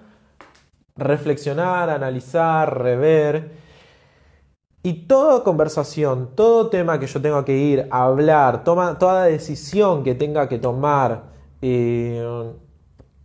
reflexionar, 0.96 1.90
analizar, 1.90 2.82
rever 2.82 3.52
y 4.84 5.06
toda 5.06 5.44
conversación, 5.44 6.32
todo 6.36 6.70
tema 6.70 7.00
que 7.00 7.08
yo 7.08 7.22
tenga 7.22 7.46
que 7.46 7.58
ir 7.58 7.88
a 7.90 8.04
hablar, 8.04 8.64
toda 8.64 9.24
decisión 9.24 10.04
que 10.04 10.14
tenga 10.14 10.50
que 10.50 10.60
tomar, 10.60 11.24
eh, 11.62 12.52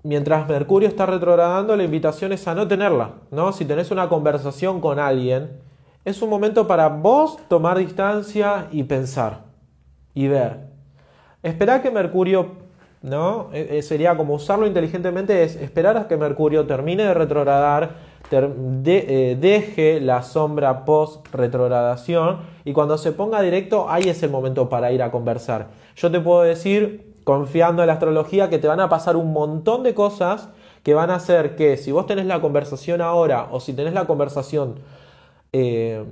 mientras 0.05 0.49
Mercurio 0.49 0.89
está 0.89 1.05
retrogradando, 1.07 1.77
la 1.77 1.83
invitación 1.83 2.33
es 2.33 2.47
a 2.47 2.55
no 2.55 2.69
tenerla, 2.69 3.15
¿no? 3.31 3.53
Si 3.53 3.65
tenés 3.65 3.91
una 3.91 4.09
conversación 4.09 4.81
con 4.81 5.01
alguien, 5.01 5.61
es 6.05 6.23
un 6.23 6.31
momento 6.31 6.67
para 6.67 6.89
vos 6.89 7.39
tomar 7.49 7.79
distancia 7.79 8.69
y 8.71 8.85
pensar 8.85 9.45
y 10.15 10.29
ver. 10.29 10.68
Esperá 11.43 11.83
que 11.83 11.91
Mercurio, 11.91 12.53
¿no? 13.03 13.51
E, 13.53 13.79
e, 13.79 13.83
sería 13.83 14.17
como 14.17 14.35
usarlo 14.35 14.67
inteligentemente, 14.67 15.45
es 15.45 15.57
esperar 15.57 15.97
a 15.97 16.09
que 16.09 16.17
Mercurio 16.17 16.67
termine 16.67 17.05
de 17.05 17.15
retrogradar 17.15 18.09
de, 18.31 19.07
eh, 19.09 19.37
deje 19.37 20.01
la 20.01 20.23
sombra 20.23 20.85
post 20.85 21.27
retrogradación 21.33 22.41
y 22.65 22.73
cuando 22.73 22.99
se 22.99 23.13
ponga 23.13 23.41
directo 23.41 23.89
ahí 23.89 24.09
es 24.09 24.23
el 24.23 24.31
momento 24.31 24.69
para 24.69 24.93
ir 24.93 25.03
a 25.03 25.11
conversar. 25.11 25.69
Yo 25.97 26.11
te 26.11 26.21
puedo 26.21 26.43
decir, 26.43 27.15
confiando 27.25 27.83
en 27.83 27.87
la 27.87 27.95
astrología, 27.95 28.51
que 28.51 28.59
te 28.59 28.69
van 28.69 28.81
a 28.81 28.89
pasar 28.89 29.17
un 29.17 29.33
montón 29.33 29.83
de 29.83 29.95
cosas 29.95 30.49
que 30.83 30.95
van 30.95 31.11
a 31.11 31.17
hacer 31.17 31.57
que 31.57 31.77
si 31.77 31.93
vos 31.93 32.07
tenés 32.07 32.27
la 32.27 32.41
conversación 32.41 33.01
ahora 33.01 33.49
o 33.51 33.61
si 33.61 33.73
tenés 33.73 33.95
la 33.95 34.07
conversación 34.07 34.77
eh, 35.53 36.05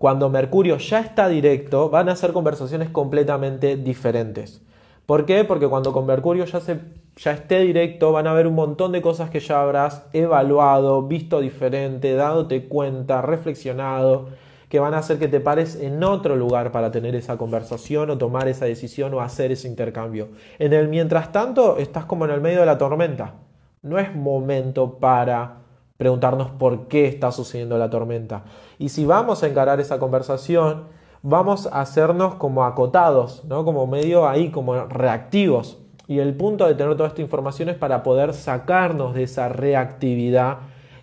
cuando 0.00 0.30
Mercurio 0.30 0.78
ya 0.78 1.00
está 1.00 1.28
directo, 1.28 1.90
van 1.90 2.08
a 2.08 2.16
ser 2.16 2.32
conversaciones 2.32 2.88
completamente 2.88 3.76
diferentes. 3.76 4.62
¿Por 5.04 5.26
qué? 5.26 5.44
Porque 5.44 5.68
cuando 5.68 5.92
con 5.92 6.06
Mercurio 6.06 6.46
ya, 6.46 6.58
se, 6.60 6.80
ya 7.16 7.32
esté 7.32 7.60
directo 7.60 8.10
van 8.10 8.26
a 8.26 8.30
haber 8.30 8.46
un 8.46 8.54
montón 8.54 8.92
de 8.92 9.02
cosas 9.02 9.28
que 9.28 9.40
ya 9.40 9.60
habrás 9.60 10.06
evaluado, 10.14 11.02
visto 11.02 11.38
diferente, 11.40 12.14
dándote 12.14 12.66
cuenta, 12.66 13.20
reflexionado, 13.20 14.30
que 14.70 14.80
van 14.80 14.94
a 14.94 15.00
hacer 15.00 15.18
que 15.18 15.28
te 15.28 15.38
pares 15.38 15.76
en 15.76 16.02
otro 16.02 16.34
lugar 16.34 16.72
para 16.72 16.90
tener 16.90 17.14
esa 17.14 17.36
conversación 17.36 18.08
o 18.08 18.16
tomar 18.16 18.48
esa 18.48 18.64
decisión 18.64 19.12
o 19.12 19.20
hacer 19.20 19.52
ese 19.52 19.68
intercambio. 19.68 20.28
En 20.58 20.72
el 20.72 20.88
mientras 20.88 21.30
tanto 21.30 21.76
estás 21.76 22.06
como 22.06 22.24
en 22.24 22.30
el 22.30 22.40
medio 22.40 22.60
de 22.60 22.66
la 22.66 22.78
tormenta. 22.78 23.34
No 23.82 23.98
es 23.98 24.14
momento 24.14 24.98
para 24.98 25.59
preguntarnos 26.00 26.48
por 26.48 26.88
qué 26.88 27.06
está 27.06 27.30
sucediendo 27.30 27.76
la 27.76 27.90
tormenta. 27.90 28.44
Y 28.78 28.88
si 28.88 29.04
vamos 29.04 29.42
a 29.42 29.48
encarar 29.48 29.80
esa 29.80 29.98
conversación, 29.98 30.84
vamos 31.20 31.66
a 31.66 31.82
hacernos 31.82 32.36
como 32.36 32.64
acotados, 32.64 33.44
¿no? 33.44 33.66
como 33.66 33.86
medio 33.86 34.26
ahí, 34.26 34.50
como 34.50 34.86
reactivos. 34.86 35.76
Y 36.08 36.20
el 36.20 36.34
punto 36.34 36.66
de 36.66 36.74
tener 36.74 36.96
toda 36.96 37.10
esta 37.10 37.20
información 37.20 37.68
es 37.68 37.76
para 37.76 38.02
poder 38.02 38.32
sacarnos 38.32 39.12
de 39.12 39.24
esa 39.24 39.50
reactividad 39.50 40.60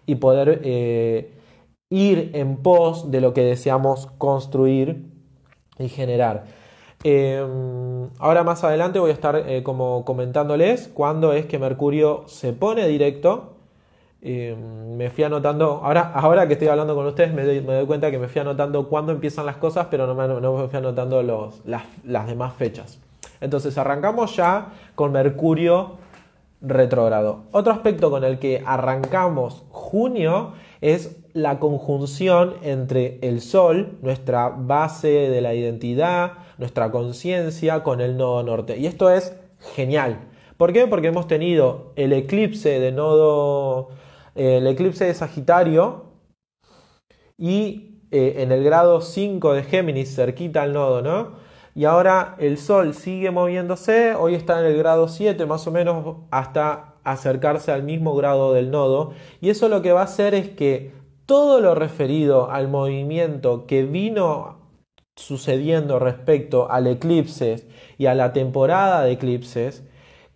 y 0.07 0.15
poder 0.15 0.61
eh, 0.63 1.31
ir 1.91 2.31
en 2.33 2.57
pos 2.57 3.11
de 3.11 3.21
lo 3.21 3.35
que 3.35 3.41
deseamos 3.43 4.07
construir 4.17 5.11
y 5.77 5.89
generar. 5.89 6.45
Em, 7.03 8.09
ahora 8.17 8.43
más 8.43 8.63
adelante 8.63 8.97
voy 8.97 9.11
a 9.11 9.13
estar 9.13 9.35
eh, 9.47 9.61
como 9.61 10.03
comentándoles 10.05 10.87
cuándo 10.87 11.33
es 11.33 11.45
que 11.45 11.59
Mercurio 11.59 12.23
se 12.25 12.51
pone 12.51 12.87
directo 12.87 13.56
me 14.21 15.09
fui 15.11 15.23
anotando, 15.23 15.81
ahora, 15.83 16.11
ahora 16.13 16.47
que 16.47 16.53
estoy 16.53 16.67
hablando 16.67 16.95
con 16.95 17.05
ustedes 17.05 17.33
me 17.33 17.43
doy, 17.43 17.85
cuenta 17.85 18.09
que 18.09 18.17
me 18.17 18.27
fui 18.27 18.41
anotando 18.41 18.87
cuándo 18.89 19.11
empiezan 19.11 19.45
las 19.45 19.57
cosas, 19.57 19.87
pero 19.91 20.07
no 20.07 20.15
me, 20.15 20.27
no 20.27 20.67
fui 20.67 20.77
anotando 20.77 21.21
los, 21.21 21.61
las, 21.65 21.83
las, 22.03 22.27
demás 22.27 22.53
fechas. 22.53 22.99
Entonces 23.41 23.77
arrancamos 23.77 24.35
ya 24.35 24.69
con 24.95 25.11
Mercurio 25.11 25.97
retrógrado. 26.61 27.43
Otro 27.51 27.71
aspecto 27.71 28.09
con 28.09 28.23
el 28.23 28.39
que 28.39 28.63
arrancamos 28.65 29.63
junio 29.69 30.53
es 30.81 31.17
la 31.33 31.59
conjunción 31.59 32.55
entre 32.63 33.19
el 33.21 33.41
Sol, 33.41 33.97
nuestra 34.01 34.49
base 34.49 35.07
de 35.07 35.41
la 35.41 35.53
identidad, 35.53 36.33
nuestra 36.57 36.91
conciencia, 36.91 37.83
con 37.83 38.01
el 38.01 38.17
nodo 38.17 38.41
norte. 38.41 38.77
Y 38.77 38.87
esto 38.87 39.11
es 39.11 39.35
genial. 39.75 40.17
¿Por 40.57 40.73
qué? 40.73 40.87
Porque 40.87 41.09
hemos 41.09 41.27
tenido 41.27 41.91
el 41.95 42.13
eclipse 42.13 42.79
de 42.79 42.91
nodo 42.91 43.89
el 44.37 44.67
eclipse 44.67 45.05
de 45.05 45.13
Sagitario 45.13 46.05
y 47.37 48.01
eh, 48.11 48.35
en 48.37 48.51
el 48.51 48.63
grado 48.63 49.01
5 49.01 49.53
de 49.53 49.63
Géminis, 49.63 50.15
cerquita 50.15 50.61
al 50.61 50.73
nodo, 50.73 51.01
¿no? 51.01 51.35
Y 51.75 51.85
ahora 51.85 52.35
el 52.39 52.57
Sol 52.57 52.93
sigue 52.93 53.31
moviéndose, 53.31 54.15
hoy 54.15 54.33
está 54.33 54.59
en 54.59 54.65
el 54.65 54.77
grado 54.77 55.07
7 55.07 55.45
más 55.45 55.67
o 55.67 55.71
menos 55.71 56.17
hasta 56.31 56.95
acercarse 57.03 57.71
al 57.71 57.83
mismo 57.83 58.15
grado 58.15 58.53
del 58.53 58.71
nodo. 58.71 59.13
Y 59.41 59.49
eso 59.49 59.69
lo 59.69 59.81
que 59.81 59.91
va 59.91 60.01
a 60.01 60.05
hacer 60.05 60.33
es 60.33 60.49
que 60.49 60.93
todo 61.25 61.59
lo 61.59 61.75
referido 61.75 62.49
al 62.49 62.67
movimiento 62.67 63.67
que 63.67 63.83
vino 63.83 64.57
sucediendo 65.15 65.99
respecto 65.99 66.71
al 66.71 66.87
eclipse 66.87 67.67
y 67.97 68.05
a 68.05 68.15
la 68.15 68.33
temporada 68.33 69.03
de 69.03 69.11
eclipses, 69.11 69.83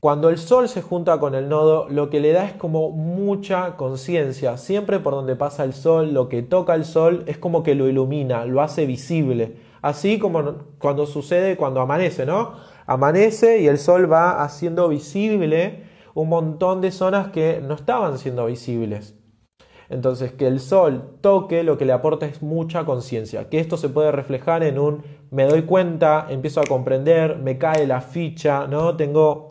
cuando 0.01 0.29
el 0.29 0.39
Sol 0.39 0.67
se 0.67 0.81
junta 0.81 1.19
con 1.19 1.35
el 1.35 1.47
nodo, 1.47 1.87
lo 1.87 2.09
que 2.09 2.19
le 2.19 2.31
da 2.31 2.45
es 2.45 2.53
como 2.53 2.89
mucha 2.89 3.77
conciencia. 3.77 4.57
Siempre 4.57 4.99
por 4.99 5.13
donde 5.13 5.35
pasa 5.35 5.63
el 5.63 5.73
Sol, 5.73 6.11
lo 6.11 6.27
que 6.27 6.41
toca 6.41 6.73
el 6.73 6.85
Sol 6.85 7.23
es 7.27 7.37
como 7.37 7.61
que 7.61 7.75
lo 7.75 7.87
ilumina, 7.87 8.45
lo 8.45 8.63
hace 8.63 8.87
visible. 8.87 9.57
Así 9.83 10.17
como 10.17 10.55
cuando 10.79 11.05
sucede 11.05 11.55
cuando 11.55 11.81
amanece, 11.81 12.25
¿no? 12.25 12.53
Amanece 12.87 13.59
y 13.59 13.67
el 13.67 13.77
Sol 13.77 14.11
va 14.11 14.43
haciendo 14.43 14.89
visible 14.89 15.83
un 16.15 16.29
montón 16.29 16.81
de 16.81 16.91
zonas 16.91 17.27
que 17.27 17.61
no 17.61 17.75
estaban 17.75 18.17
siendo 18.17 18.47
visibles. 18.47 19.15
Entonces, 19.87 20.31
que 20.31 20.47
el 20.47 20.61
sol 20.61 21.17
toque 21.21 21.63
lo 21.63 21.77
que 21.77 21.85
le 21.85 21.91
aporta 21.91 22.25
es 22.25 22.41
mucha 22.41 22.85
conciencia, 22.85 23.49
que 23.49 23.59
esto 23.59 23.75
se 23.77 23.89
puede 23.89 24.11
reflejar 24.11 24.63
en 24.63 24.79
un 24.79 25.03
me 25.31 25.45
doy 25.45 25.63
cuenta, 25.63 26.27
empiezo 26.29 26.59
a 26.61 26.65
comprender, 26.65 27.37
me 27.37 27.57
cae 27.57 27.85
la 27.85 28.01
ficha, 28.01 28.67
¿no? 28.67 28.95
Tengo 28.95 29.50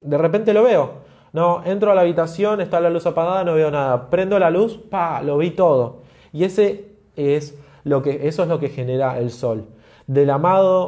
de 0.00 0.18
repente 0.18 0.52
lo 0.52 0.62
veo. 0.62 1.08
No, 1.32 1.62
entro 1.64 1.90
a 1.90 1.94
la 1.94 2.02
habitación, 2.02 2.60
está 2.60 2.80
la 2.80 2.90
luz 2.90 3.06
apagada, 3.06 3.44
no 3.44 3.54
veo 3.54 3.70
nada. 3.70 4.08
Prendo 4.10 4.38
la 4.38 4.50
luz, 4.50 4.78
pa, 4.78 5.22
lo 5.22 5.38
vi 5.38 5.50
todo. 5.50 6.02
Y 6.32 6.44
ese 6.44 6.96
es 7.16 7.58
lo 7.84 8.02
que, 8.02 8.28
eso 8.28 8.42
es 8.42 8.48
lo 8.48 8.58
que 8.58 8.70
genera 8.70 9.18
el 9.18 9.30
sol. 9.30 9.66
De 10.06 10.24
la, 10.24 10.38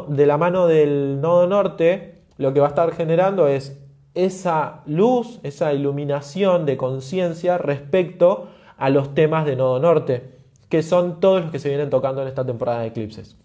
de 0.08 0.26
la 0.26 0.38
mano 0.38 0.66
del 0.66 1.20
nodo 1.20 1.46
norte, 1.46 2.22
lo 2.38 2.54
que 2.54 2.60
va 2.60 2.66
a 2.66 2.70
estar 2.70 2.92
generando 2.92 3.48
es 3.48 3.78
esa 4.14 4.82
luz, 4.86 5.40
esa 5.42 5.72
iluminación 5.74 6.64
de 6.64 6.76
conciencia 6.76 7.58
respecto 7.58 8.48
a 8.78 8.88
los 8.88 9.14
temas 9.14 9.44
de 9.44 9.56
nodo 9.56 9.78
norte, 9.78 10.38
que 10.70 10.82
son 10.82 11.20
todos 11.20 11.42
los 11.42 11.50
que 11.50 11.58
se 11.58 11.68
vienen 11.68 11.90
tocando 11.90 12.22
en 12.22 12.28
esta 12.28 12.46
temporada 12.46 12.80
de 12.80 12.88
eclipses. 12.88 13.36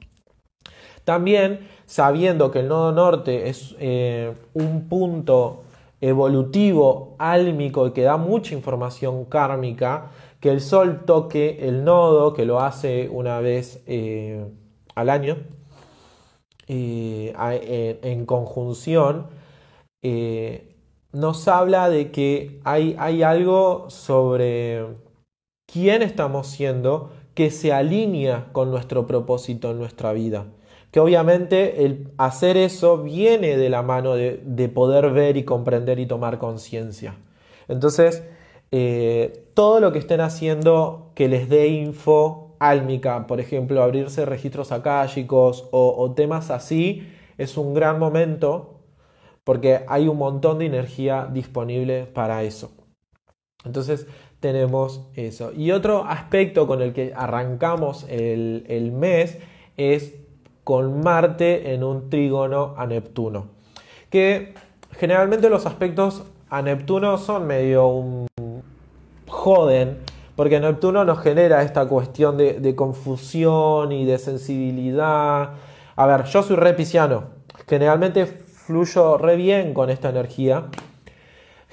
También 1.06 1.68
sabiendo 1.86 2.52
que 2.52 2.60
el 2.60 2.68
nodo 2.68 2.92
norte 2.92 3.48
es 3.48 3.76
eh, 3.80 4.34
un 4.54 4.90
punto 4.90 5.64
evolutivo, 6.02 7.16
álmico, 7.20 7.94
que 7.94 8.02
da 8.02 8.18
mucha 8.18 8.56
información 8.56 9.26
kármica, 9.26 10.12
que 10.40 10.50
el 10.50 10.62
Sol 10.62 11.06
toque 11.06 11.60
el 11.68 11.84
nodo, 11.84 12.34
que 12.34 12.46
lo 12.46 12.60
hace 12.60 13.08
una 13.10 13.40
vez 13.40 13.84
eh, 13.86 14.46
al 14.96 15.10
año, 15.10 15.38
eh, 16.68 18.00
en, 18.02 18.26
conjunción, 18.26 19.28
nos 21.12 21.48
habla 21.48 21.90
de 21.90 22.12
que 22.12 22.60
hay, 22.64 22.96
hay 23.00 23.22
algo 23.22 23.90
sobre 23.90 24.86
quién 25.72 26.02
estamos 26.02 26.48
siendo 26.48 27.12
que 27.36 27.52
se 27.52 27.74
alinea 27.74 28.50
con 28.52 28.72
nuestro 28.72 29.06
propósito 29.06 29.72
en 29.72 29.78
nuestra 29.78 30.12
vida 30.14 30.46
que 30.96 31.02
obviamente 31.02 31.84
el 31.84 32.08
hacer 32.18 32.56
eso 32.56 33.04
viene 33.04 33.58
de 33.58 33.70
la 33.70 33.82
mano 33.82 34.16
de, 34.16 34.70
poder 34.74 35.10
ver 35.10 35.36
y 35.36 35.44
comprender 35.44 36.00
y 36.00 36.06
tomar 36.06 36.38
conciencia. 36.38 37.16
Entonces, 37.68 38.24
eh, 38.72 39.50
todo 39.56 39.82
lo 39.82 39.92
que 39.92 40.00
estén 40.00 40.22
haciendo 40.22 41.12
que 41.14 41.28
les 41.28 41.50
dé 41.50 41.68
info 41.68 42.56
álmica, 42.60 43.28
por 43.28 43.42
ejemplo, 43.42 43.84
abrirse 43.84 44.26
registros 44.26 44.72
akáshicos 44.72 45.68
o, 45.74 45.96
o 45.98 46.14
temas 46.14 46.50
así, 46.50 47.06
es 47.38 47.58
un 47.58 47.74
gran 47.74 48.00
momento 48.00 48.80
porque 49.44 49.82
hay 49.90 50.08
un 50.08 50.18
montón 50.18 50.60
de 50.60 50.68
energía 50.68 51.30
disponible 51.30 52.06
para 52.06 52.44
eso. 52.44 52.72
Entonces, 53.66 54.08
tenemos 54.40 55.10
eso. 55.14 55.52
Y 55.52 55.72
otro 55.72 56.06
aspecto 56.06 56.68
con 56.68 56.82
el 56.82 56.94
que 56.94 57.12
arrancamos 57.14 58.06
el, 58.08 58.64
el 58.70 58.94
mes 58.94 59.40
es 59.76 60.25
con 60.66 61.00
Marte 61.02 61.74
en 61.74 61.84
un 61.84 62.10
trígono 62.10 62.74
a 62.76 62.86
Neptuno. 62.88 63.46
Que 64.10 64.56
generalmente 64.92 65.50
los 65.50 65.66
aspectos 65.66 66.24
a 66.50 66.62
Neptuno 66.62 67.18
son 67.20 67.46
medio 67.46 67.88
un 67.88 68.28
joden, 69.28 70.00
porque 70.36 70.60
Neptuno 70.60 71.06
nos 71.06 71.20
genera 71.20 71.62
esta 71.62 71.88
cuestión 71.88 72.36
de, 72.36 72.76
confusión 72.76 73.92
y 73.92 74.06
de 74.06 74.18
sensibilidad. 74.18 75.52
A 75.96 76.08
ver, 76.08 76.26
yo 76.26 76.42
soy 76.42 76.56
re 76.56 76.74
pisciano, 76.74 77.26
generalmente 77.68 78.26
fluyo 78.26 79.20
re 79.20 79.36
bien 79.36 79.74
con 79.76 79.92
esta 79.92 80.10
energía, 80.10 80.66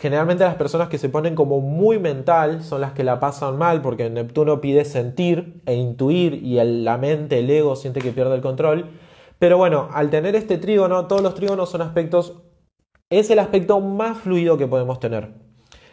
Generalmente 0.03 0.43
las 0.43 0.57
personas 0.57 0.89
que 0.89 0.99
se 0.99 1.09
ponen 1.09 1.37
como 1.37 1.61
muy 1.61 2.01
mental 2.01 2.65
son 2.65 2.81
las 2.81 2.93
que 2.93 3.05
la 3.05 3.21
pasan 3.21 3.57
mal 3.57 3.83
porque 3.83 4.11
Neptuno 4.11 4.61
pide 4.61 4.85
sentir 4.85 5.63
e 5.65 5.75
intuir 5.77 6.35
y 6.35 6.57
la 6.57 6.99
mente, 6.99 7.39
el 7.39 7.49
ego 7.49 7.77
siente 7.77 8.01
que 8.01 8.11
pierde 8.11 8.35
el 8.35 8.41
control. 8.41 8.91
Pero 9.39 9.59
bueno, 9.59 9.89
al 9.93 10.11
tener 10.11 10.35
este 10.35 10.59
trígono, 10.59 11.07
todos 11.07 11.23
los 11.23 11.37
trígonos 11.37 11.71
son 11.71 11.83
aspectos, 11.83 12.43
es 13.11 13.31
el 13.31 13.39
aspecto 13.39 13.79
más 13.79 14.19
fluido 14.19 14.59
que 14.59 14.67
podemos 14.67 14.99
tener. 14.99 15.35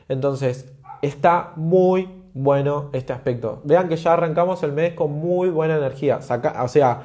Entonces, 0.08 0.74
está 1.04 1.54
muy 1.56 2.10
bueno 2.34 2.90
este 2.94 3.14
aspecto. 3.14 3.62
Vean 3.64 3.90
que 3.90 3.96
ya 3.96 4.14
arrancamos 4.14 4.64
el 4.64 4.72
mes 4.72 4.96
con 4.96 5.12
muy 5.12 5.52
buena 5.52 5.78
energía. 5.78 6.18
o 6.18 6.68
sea, 6.68 7.04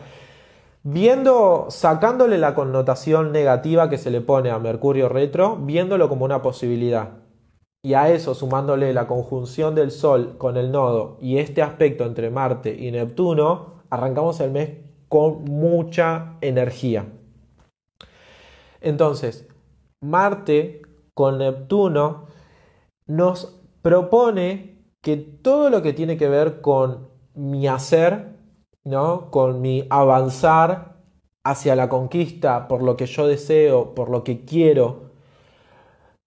Viendo, 0.87 1.69
sacándole 1.71 2.37
la 2.37 2.55
connotación 2.55 3.33
negativa 3.33 3.89
que 3.89 3.97
se 3.97 4.11
le 4.11 4.21
pone 4.21 4.51
a 4.51 4.59
Mercurio 4.59 5.09
retro, 5.09 5.57
viéndolo 5.57 6.11
como 6.11 6.27
una 6.27 6.43
posibilidad. 6.43 7.23
Y 7.83 7.95
a 7.95 8.11
eso 8.11 8.35
sumándole 8.35 8.93
la 8.93 9.07
conjunción 9.07 9.75
del 9.75 9.91
Sol 9.91 10.37
con 10.37 10.59
el 10.59 10.71
nodo 10.71 11.17
y 11.23 11.39
este 11.39 11.63
aspecto 11.63 12.05
entre 12.05 12.29
Marte 12.29 12.77
y 12.79 12.91
Neptuno, 12.91 13.83
arrancamos 13.89 14.41
el 14.41 14.51
mes 14.51 14.73
con 15.09 15.45
mucha 15.45 16.37
energía. 16.43 17.07
Entonces, 18.83 19.49
Marte 20.03 20.83
con 21.15 21.39
Neptuno 21.39 22.27
nos 23.07 23.59
propone 23.81 24.85
que 25.01 25.17
todo 25.17 25.71
lo 25.71 25.81
que 25.81 25.95
tiene 25.95 26.19
que 26.19 26.29
ver 26.29 26.61
con 26.61 27.09
mi 27.35 27.69
hacer 27.69 28.34
¿no? 28.85 29.31
Con 29.31 29.61
mi 29.61 29.87
avanzar 29.91 30.95
hacia 31.45 31.77
la 31.77 31.89
conquista 31.89 32.69
por 32.69 32.83
lo 32.83 32.97
que 32.97 33.07
yo 33.07 33.27
deseo, 33.27 33.95
por 33.95 34.09
lo 34.11 34.25
que 34.25 34.45
quiero, 34.45 35.11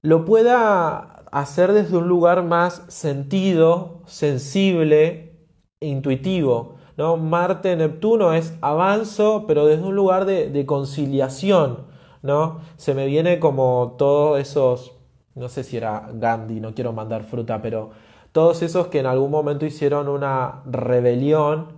lo 0.01 0.25
pueda 0.25 1.23
hacer 1.31 1.73
desde 1.73 1.97
un 1.97 2.07
lugar 2.07 2.43
más 2.43 2.83
sentido, 2.87 4.01
sensible 4.05 5.35
intuitivo. 5.79 6.75
¿no? 6.97 7.17
Marte, 7.17 7.75
Neptuno 7.75 8.33
es 8.33 8.53
avanzo, 8.61 9.45
pero 9.47 9.65
desde 9.65 9.83
un 9.83 9.95
lugar 9.95 10.25
de, 10.25 10.49
de 10.49 10.65
conciliación. 10.65 11.87
¿no? 12.21 12.61
Se 12.77 12.93
me 12.93 13.05
viene 13.07 13.39
como 13.39 13.95
todos 13.97 14.39
esos, 14.39 14.93
no 15.35 15.49
sé 15.49 15.63
si 15.63 15.77
era 15.77 16.09
Gandhi, 16.13 16.59
no 16.59 16.73
quiero 16.73 16.93
mandar 16.93 17.23
fruta, 17.23 17.61
pero 17.61 17.91
todos 18.31 18.61
esos 18.61 18.87
que 18.87 18.99
en 18.99 19.05
algún 19.05 19.31
momento 19.31 19.65
hicieron 19.65 20.07
una 20.07 20.61
rebelión 20.65 21.76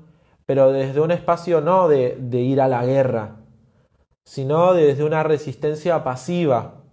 pero 0.49 0.71
desde 0.71 0.99
un 0.99 1.11
espacio 1.11 1.61
no 1.61 1.87
de, 1.87 2.17
ir 2.31 2.59
a 2.59 2.67
la 2.67 2.83
guerra, 2.83 3.35
sino 4.25 4.73
desde 4.73 5.03
una 5.03 5.21
resistencia 5.21 6.03
pasiva. 6.03 6.85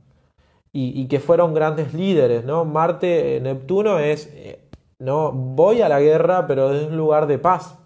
Y, 0.74 1.08
que 1.08 1.20
fueron 1.20 1.54
grandes 1.54 1.94
líderes, 1.94 2.44
¿no? 2.44 2.66
Marte, 2.66 3.40
Neptuno 3.42 3.98
es, 3.98 4.28
eh, 4.34 4.68
no, 4.98 5.32
voy 5.32 5.80
a 5.80 5.88
la 5.88 6.00
guerra, 6.00 6.46
pero 6.46 6.68
desde 6.68 6.88
un 6.88 6.98
lugar 6.98 7.26
de 7.26 7.38
paz, 7.38 7.78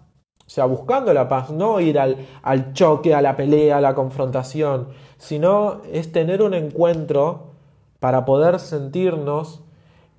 o 0.45 0.49
sea, 0.49 0.65
buscando 0.65 1.13
la 1.13 1.29
paz, 1.29 1.51
no 1.51 1.79
ir 1.79 1.97
al, 1.97 2.17
al 2.43 2.73
choque, 2.73 3.15
a 3.15 3.21
la 3.21 3.37
pelea, 3.37 3.77
a 3.77 3.81
la 3.81 3.95
confrontación, 3.95 4.89
sino 5.17 5.83
es 5.89 6.11
tener 6.11 6.41
un 6.41 6.53
encuentro 6.53 7.53
para 8.01 8.25
poder 8.25 8.59
sentirnos 8.59 9.63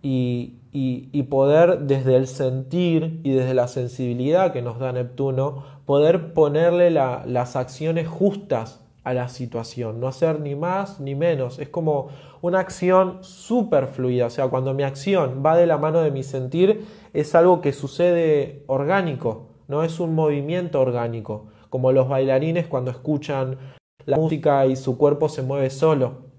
y, 0.00 0.61
y, 0.74 1.22
poder 1.24 1.80
desde 1.80 2.16
el 2.16 2.26
sentir 2.26 3.20
y 3.24 3.32
desde 3.32 3.52
la 3.52 3.68
sensibilidad 3.68 4.52
que 4.52 4.62
nos 4.62 4.78
da 4.78 4.92
Neptuno, 4.92 5.64
poder 5.84 6.32
ponerle 6.32 6.90
las 6.90 7.56
acciones 7.56 8.08
justas 8.08 8.82
a 9.04 9.12
la 9.12 9.28
situación, 9.28 10.00
no 10.00 10.06
hacer 10.06 10.40
ni 10.40 10.54
más 10.54 11.00
ni 11.00 11.14
menos. 11.14 11.58
Es 11.58 11.68
como 11.68 12.08
una 12.40 12.60
acción 12.60 13.18
súper 13.22 13.88
fluida, 13.88 14.26
o 14.26 14.30
sea, 14.30 14.48
cuando 14.48 14.72
mi 14.74 14.84
acción 14.84 15.42
va 15.44 15.56
de 15.56 15.66
la 15.66 15.76
mano 15.76 16.00
de 16.00 16.10
mi 16.10 16.22
sentir, 16.22 16.86
es 17.12 17.34
algo 17.34 17.60
que 17.60 17.72
sucede 17.72 18.62
orgánico, 18.66 19.48
no 19.68 19.82
es 19.84 20.00
un 20.00 20.14
movimiento 20.14 20.80
orgánico, 20.80 21.48
como 21.68 21.92
los 21.92 22.08
bailarines 22.08 22.66
cuando 22.66 22.90
escuchan 22.90 23.58
la 24.06 24.16
música 24.16 24.66
y 24.66 24.76
su 24.76 24.96
cuerpo 24.96 25.28
se 25.28 25.42
mueve 25.42 25.70
solo. 25.70 26.32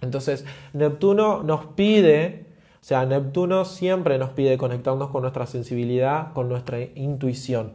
Entonces, 0.00 0.44
Neptuno 0.72 1.42
nos 1.42 1.66
pide 1.66 2.41
o 2.82 2.84
sea, 2.84 3.06
Neptuno 3.06 3.64
siempre 3.64 4.18
nos 4.18 4.30
pide 4.30 4.58
conectarnos 4.58 5.10
con 5.10 5.22
nuestra 5.22 5.46
sensibilidad, 5.46 6.32
con 6.32 6.48
nuestra 6.48 6.80
intuición. 6.80 7.74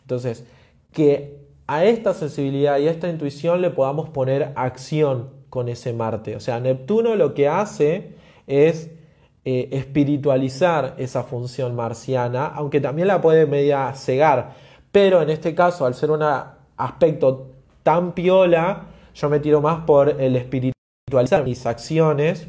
Entonces, 0.00 0.44
que 0.92 1.38
a 1.68 1.84
esta 1.84 2.12
sensibilidad 2.12 2.78
y 2.80 2.88
a 2.88 2.90
esta 2.90 3.08
intuición 3.08 3.62
le 3.62 3.70
podamos 3.70 4.08
poner 4.08 4.52
acción 4.56 5.30
con 5.48 5.68
ese 5.68 5.92
Marte. 5.92 6.34
O 6.34 6.40
sea, 6.40 6.58
Neptuno 6.58 7.14
lo 7.14 7.34
que 7.34 7.46
hace 7.46 8.16
es 8.48 8.90
eh, 9.44 9.68
espiritualizar 9.70 10.96
esa 10.98 11.22
función 11.22 11.76
marciana, 11.76 12.46
aunque 12.46 12.80
también 12.80 13.06
la 13.06 13.20
puede 13.20 13.46
media 13.46 13.94
cegar. 13.94 14.54
Pero 14.90 15.22
en 15.22 15.30
este 15.30 15.54
caso, 15.54 15.86
al 15.86 15.94
ser 15.94 16.10
un 16.10 16.22
aspecto 16.76 17.52
tan 17.84 18.10
piola, 18.10 18.86
yo 19.14 19.30
me 19.30 19.38
tiro 19.38 19.60
más 19.60 19.84
por 19.84 20.20
el 20.20 20.34
espiritualizar 20.34 21.44
mis 21.44 21.64
acciones 21.64 22.48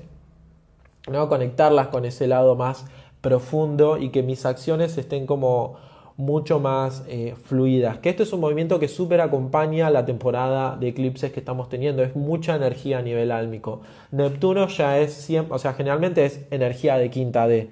¿no? 1.10 1.30
Conectarlas 1.30 1.88
con 1.88 2.06
ese 2.06 2.28
lado 2.28 2.56
más 2.56 2.86
profundo 3.22 3.98
y 3.98 4.10
que 4.10 4.24
mis 4.24 4.46
acciones 4.46 4.98
estén 4.98 5.26
como 5.26 5.78
mucho 6.18 6.60
más 6.60 7.04
eh, 7.08 7.36
fluidas. 7.46 7.98
Que 8.00 8.10
esto 8.10 8.24
es 8.24 8.34
un 8.34 8.42
movimiento 8.42 8.80
que 8.80 8.88
súper 8.88 9.22
acompaña 9.22 9.89
la 9.89 10.06
temporada 10.06 10.76
de 10.78 10.89
eclipses 10.89 11.32
que 11.32 11.39
estamos 11.39 11.70
teniendo. 11.70 12.04
Es 12.04 12.16
mucha 12.16 12.56
energía 12.56 13.00
a 13.00 13.02
nivel 13.02 13.32
álmico. 13.32 13.82
Neptuno 14.12 14.68
ya 14.68 15.00
es 15.00 15.13
siempre, 15.13 15.56
o 15.56 15.60
sea, 15.60 15.74
generalmente 15.74 16.26
es 16.26 16.46
energía 16.52 16.98
de 16.98 17.10
quinta 17.10 17.48
D. 17.48 17.70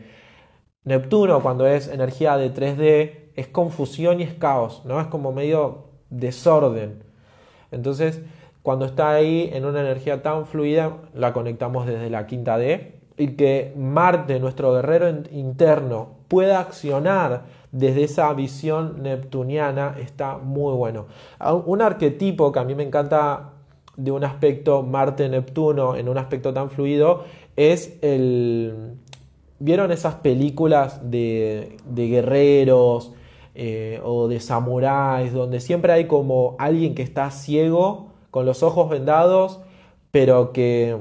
Neptuno 0.84 1.41
cuando 1.41 1.67
es 1.67 1.88
energía 1.88 2.38
de 2.38 2.52
3D 2.52 3.32
es 3.36 3.48
confusión 3.48 4.20
y 4.20 4.24
es 4.24 4.34
caos, 4.34 4.82
¿no? 4.86 5.00
Es 5.00 5.08
como 5.08 5.32
medio 5.32 5.89
desorden. 6.10 7.04
Entonces, 7.72 8.22
cuando 8.63 8.86
está 8.86 9.12
ahí 9.12 9.50
en 9.54 9.65
una 9.65 9.82
energía 9.82 10.22
tan 10.24 10.46
fluida, 10.48 10.98
la 11.13 11.34
conectamos 11.34 11.86
desde 11.86 12.10
la 12.10 12.26
quinta 12.26 12.58
D 12.58 13.01
y 13.17 13.30
que 13.30 13.74
Marte, 13.76 14.39
nuestro 14.39 14.74
guerrero 14.74 15.10
interno, 15.32 16.10
pueda 16.28 16.60
accionar 16.60 17.43
desde 17.71 18.04
esa 18.04 18.34
visión 18.34 19.02
neptuniana 19.04 19.95
está 20.00 20.38
muy 20.38 20.74
bueno. 20.74 21.08
Un 21.65 21.82
arquetipo 21.82 22.52
que 22.52 22.60
a 22.60 22.63
mí 22.63 22.76
me 22.76 22.84
encanta 22.84 23.52
de 23.95 24.12
un 24.12 24.24
aspecto 24.24 24.84
Marte-Neptuno 24.84 25.95
en 25.95 26.10
un 26.10 26.17
aspecto 26.17 26.54
tan 26.54 26.69
fluido 26.69 27.26
es 27.56 27.97
el... 28.02 28.95
¿Vieron 29.60 29.91
esas 29.91 30.15
películas 30.15 31.12
de, 31.12 31.78
de 31.86 32.08
guerreros 32.08 33.13
eh, 33.54 34.00
o 34.04 34.28
de 34.28 34.39
samuráis 34.39 35.34
donde 35.34 35.60
siempre 35.60 35.91
hay 35.91 36.06
como 36.08 36.56
alguien 36.58 36.95
que 36.95 37.04
está 37.04 37.30
ciego, 37.32 38.08
con 38.32 38.45
los 38.45 38.63
ojos 38.63 38.89
vendados, 38.89 39.60
pero 40.10 40.54
que 40.54 40.97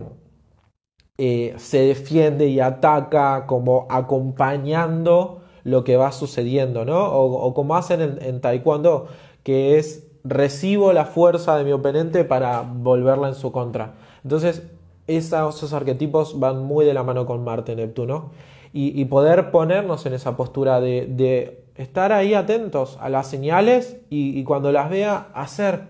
eh, 1.23 1.53
se 1.59 1.81
defiende 1.81 2.47
y 2.47 2.61
ataca 2.61 3.45
como 3.47 3.87
acompañando 3.91 5.43
lo 5.65 5.85
que 5.85 5.99
va 5.99 6.13
sucediendo, 6.13 6.87
¿no? 6.87 7.13
O, 7.13 7.53
como 7.53 7.77
hacen 7.77 8.19
en, 8.23 8.41
taekwondo, 8.41 9.09
que 9.43 9.77
es 9.77 10.11
recibo 10.25 10.95
la 10.95 11.05
fuerza 11.05 11.59
de 11.59 11.65
mi 11.65 11.73
oponente 11.73 12.25
para 12.25 12.63
volverla 12.63 13.29
en 13.29 13.35
su 13.35 13.53
contra. 13.53 13.97
Entonces, 14.23 14.63
esos, 15.09 15.75
arquetipos 15.75 16.41
van 16.41 16.65
muy 16.65 16.87
de 16.87 16.95
la 16.95 17.03
mano 17.03 17.27
con 17.27 17.45
Marte, 17.45 17.77
Neptuno, 17.77 18.31
y, 18.73 19.05
poder 19.05 19.51
ponernos 19.51 20.07
en 20.07 20.15
esa 20.15 20.39
postura 20.39 20.81
de, 20.81 21.67
estar 21.75 22.13
ahí 22.13 22.33
atentos 22.33 22.97
a 22.99 23.11
las 23.11 23.27
señales 23.27 24.01
y, 24.09 24.43
cuando 24.45 24.73
las 24.73 24.89
vea, 24.89 25.29
hacer, 25.35 25.83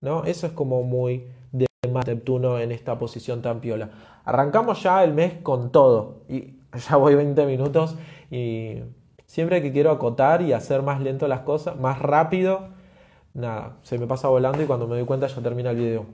¿no? 0.00 0.24
Eso 0.24 0.46
es 0.46 0.54
como 0.54 0.82
muy 0.82 1.26
de 1.52 1.66
Marte, 1.92 2.14
Neptuno 2.14 2.58
en 2.58 2.72
esta 2.72 2.98
posición 2.98 3.42
tan 3.42 3.60
piola. 3.60 3.90
Arrancamos 4.24 4.82
ya 4.82 5.02
el 5.04 5.14
mes 5.14 5.34
con 5.42 5.72
todo, 5.72 6.22
y 6.28 6.54
ya 6.88 6.96
voy 6.96 7.14
20 7.14 7.44
minutos 7.46 7.96
y 8.30 8.78
Siempre 9.32 9.62
que 9.62 9.72
quiero 9.72 9.90
acotar 9.90 10.42
y 10.42 10.52
hacer 10.52 10.82
más 10.82 11.00
lento 11.00 11.26
las 11.26 11.40
cosas, 11.40 11.80
más 11.80 12.00
rápido, 12.00 12.68
nada, 13.32 13.78
se 13.82 13.96
me 13.96 14.06
pasa 14.06 14.28
volando 14.28 14.62
y 14.62 14.66
cuando 14.66 14.86
me 14.86 14.94
doy 14.94 15.06
cuenta 15.06 15.26
ya 15.26 15.40
termina 15.40 15.70
el 15.70 15.76
video. 15.76 16.04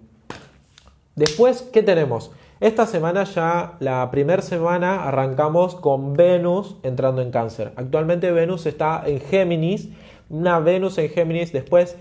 Después, 1.17 1.63
¿qué 1.73 1.83
tenemos? 1.83 2.31
Esta 2.61 2.87
semana 2.87 3.25
ya, 3.25 3.75
la 3.81 4.09
primera 4.13 4.41
semana, 4.41 5.03
arrancamos 5.03 5.75
con 5.75 6.13
Venus 6.13 6.77
entrando 6.85 7.21
en 7.21 7.33
cáncer. 7.33 7.73
Actualmente 7.75 8.31
Venus 8.31 8.67
está 8.67 9.03
en 9.05 9.19
Géminis, 9.19 9.89
una 10.31 10.61
Venus 10.61 10.97
en 10.99 11.09
Géminis, 11.09 11.53
después 11.53 11.97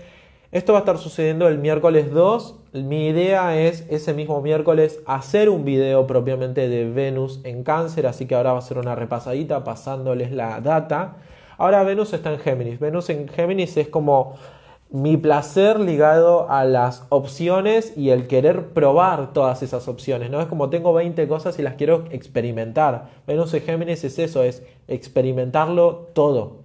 esto 0.50 0.72
va 0.72 0.78
a 0.78 0.80
estar 0.80 0.96
sucediendo 0.96 1.46
el 1.46 1.58
miércoles 1.58 2.10
2. 2.10 2.54
Mi 2.72 3.08
idea 3.08 3.60
es 3.60 3.84
ese 3.90 4.14
mismo 4.14 4.40
miércoles 4.40 5.00
hacer 5.04 5.50
un 5.50 5.66
video 5.66 6.06
propiamente 6.06 6.70
de 6.70 6.90
Venus 6.90 7.40
en 7.44 7.64
cáncer, 7.64 8.06
así 8.06 8.24
que 8.26 8.34
ahora 8.34 8.54
va 8.54 8.60
a 8.60 8.62
ser 8.62 8.78
una 8.78 8.94
repasadita 8.94 9.62
pasándoles 9.62 10.32
la 10.32 10.62
data. 10.62 11.16
Ahora 11.58 11.82
Venus 11.82 12.14
está 12.14 12.32
en 12.32 12.38
Géminis. 12.38 12.80
Venus 12.80 13.10
en 13.10 13.28
Géminis 13.28 13.76
es 13.76 13.88
como 13.88 14.36
mi 14.90 15.18
placer 15.18 15.78
ligado 15.80 16.48
a 16.48 16.64
las 16.64 17.04
opciones 17.10 17.92
y 17.94 18.08
el 18.08 18.26
querer 18.26 18.68
probar 18.68 19.34
todas 19.34 19.62
esas 19.62 19.86
opciones, 19.86 20.30
¿no? 20.30 20.40
Es 20.40 20.46
como 20.46 20.70
tengo 20.70 20.94
20 20.94 21.28
cosas 21.28 21.58
y 21.58 21.62
las 21.62 21.74
quiero 21.74 22.04
experimentar. 22.10 23.10
Venus 23.26 23.52
en 23.52 23.62
Géminis 23.64 24.02
es 24.04 24.18
eso, 24.18 24.42
es 24.42 24.62
experimentarlo 24.86 26.08
todo. 26.14 26.60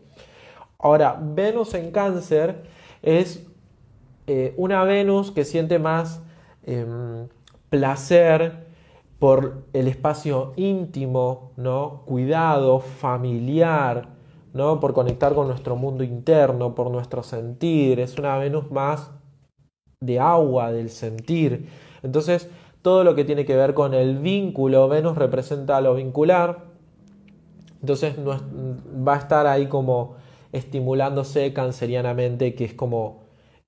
Ahora, 0.80 1.19
Venus 1.22 1.74
en 1.74 1.91
cáncer 1.91 2.63
es 3.02 3.46
eh, 4.28 4.54
una 4.58 4.84
Venus 4.84 5.32
que 5.32 5.46
siente 5.46 5.80
más 5.80 6.22
em, 6.64 7.28
placer 7.70 8.66
por 9.20 9.64
el 9.74 9.88
espacio 9.88 10.54
íntimo, 10.56 11.52
¿no? 11.56 12.04
cuidado, 12.06 12.80
familiar, 12.80 14.10
¿no? 14.54 14.80
por 14.80 14.94
conectar 14.94 15.34
con 15.34 15.48
nuestro 15.48 15.76
mundo 15.76 16.04
interno, 16.04 16.76
por 16.76 16.92
nuestro 16.92 17.24
sentir. 17.24 18.00
Es 18.00 18.18
una 18.18 18.38
Venus 18.38 18.70
más 18.72 19.12
de 20.02 20.20
agua, 20.20 20.72
del 20.72 20.90
sentir. 20.90 21.70
Entonces, 22.02 22.50
todo 22.82 23.06
lo 23.06 23.16
que 23.16 23.24
tiene 23.24 23.46
que 23.46 23.56
ver 23.56 23.74
con 23.74 23.94
el 23.94 24.20
vínculo, 24.20 24.90
Venus 24.90 25.18
representa 25.18 25.80
lo 25.80 25.96
vincular. 25.96 26.66
Entonces 27.80 28.16
va 28.18 29.16
a 29.16 29.18
estar 29.18 29.48
ahí 29.48 29.68
como 29.68 30.16
estimulándose 30.52 31.54
cancerianamente, 31.54 32.56
que 32.56 32.66
es 32.66 32.74
como 32.74 33.23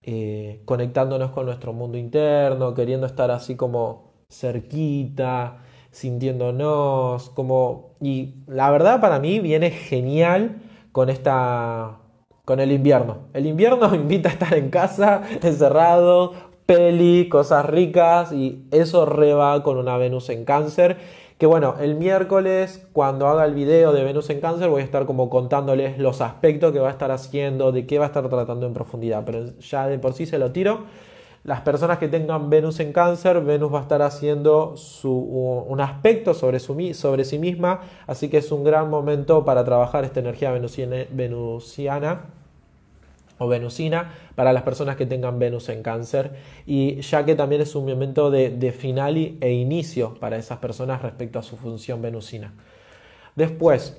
eh, 0.08 0.62
conectándonos 0.66 1.32
con 1.32 1.48
nuestro 1.48 1.74
mundo 1.74 1.98
interno, 1.98 2.76
queriendo 2.76 3.08
estar 3.08 3.32
así 3.32 3.56
como 3.56 4.14
cerquita, 4.30 5.64
sintiéndonos, 5.90 7.32
como... 7.32 7.96
Y 8.00 8.36
la 8.46 8.70
verdad 8.70 9.02
para 9.02 9.20
mí 9.20 9.40
viene 9.40 9.72
genial 9.72 10.58
con 10.92 11.10
esta... 11.10 12.02
con 12.46 12.60
el 12.60 12.72
invierno. 12.72 13.30
El 13.34 13.48
invierno 13.48 13.96
invita 13.96 14.30
a 14.30 14.34
estar 14.34 14.54
en 14.54 14.70
casa, 14.70 15.24
encerrado, 15.42 16.34
peli, 16.68 17.28
cosas 17.28 17.66
ricas 17.66 18.32
y 18.32 18.68
eso 18.70 19.08
reba 19.08 19.64
con 19.64 19.80
una 19.80 19.98
Venus 19.98 20.30
en 20.30 20.46
cáncer 20.46 20.98
que 21.38 21.46
bueno, 21.46 21.76
el 21.80 21.96
miércoles 21.96 22.88
cuando 22.94 23.28
haga 23.28 23.46
el 23.46 23.54
video 23.54 23.92
de 23.92 24.04
Venus 24.04 24.30
en 24.30 24.40
cáncer 24.40 24.70
voy 24.70 24.82
a 24.82 24.86
estar 24.86 25.06
como 25.06 25.30
contándoles 25.30 25.98
los 25.98 26.22
aspectos 26.22 26.72
que 26.72 26.80
va 26.80 26.88
a 26.88 26.92
estar 26.92 27.12
haciendo, 27.12 27.72
de 27.72 27.86
qué 27.86 28.00
va 28.00 28.06
a 28.06 28.08
estar 28.08 28.28
tratando 28.30 28.66
en 28.66 28.74
profundidad, 28.74 29.24
pero 29.26 29.46
ya 29.60 29.88
de 29.88 30.00
por 30.00 30.14
sí 30.14 30.26
se 30.26 30.38
lo 30.38 30.52
tiro. 30.52 30.86
Las 31.44 31.62
personas 31.62 32.00
que 32.00 32.08
tengan 32.08 32.50
Venus 32.50 32.80
en 32.80 32.92
cáncer, 32.92 33.42
Venus 33.42 33.72
va 33.72 33.80
a 33.80 33.82
estar 33.84 34.02
haciendo 34.02 34.78
su, 34.78 35.12
un 35.12 35.80
aspecto 35.80 36.34
sobre, 36.34 36.60
su, 36.60 36.94
sobre 36.94 37.24
sí 37.24 37.38
misma, 37.38 37.82
así 38.08 38.30
que 38.30 38.38
es 38.38 38.52
un 38.52 38.64
gran 38.64 38.90
momento 38.90 39.46
para 39.46 39.64
trabajar 39.64 40.06
esta 40.06 40.22
energía 40.22 40.52
venusiana 40.52 42.22
o 43.38 43.48
venusina 43.48 44.14
para 44.36 44.54
las 44.54 44.64
personas 44.64 44.96
que 44.96 45.06
tengan 45.06 45.40
Venus 45.40 45.70
en 45.70 45.84
cáncer 45.84 46.36
y 46.66 47.02
ya 47.02 47.26
que 47.26 47.36
también 47.36 47.62
es 47.62 47.76
un 47.76 47.86
momento 47.86 48.32
de, 48.32 48.72
final 48.72 49.18
e 49.18 49.52
inicio 49.54 50.16
para 50.20 50.38
esas 50.38 50.60
personas 50.60 51.02
respecto 51.02 51.40
a 51.40 51.44
su 51.44 51.58
función 51.58 52.02
venusina. 52.02 52.54
Después, 53.36 53.98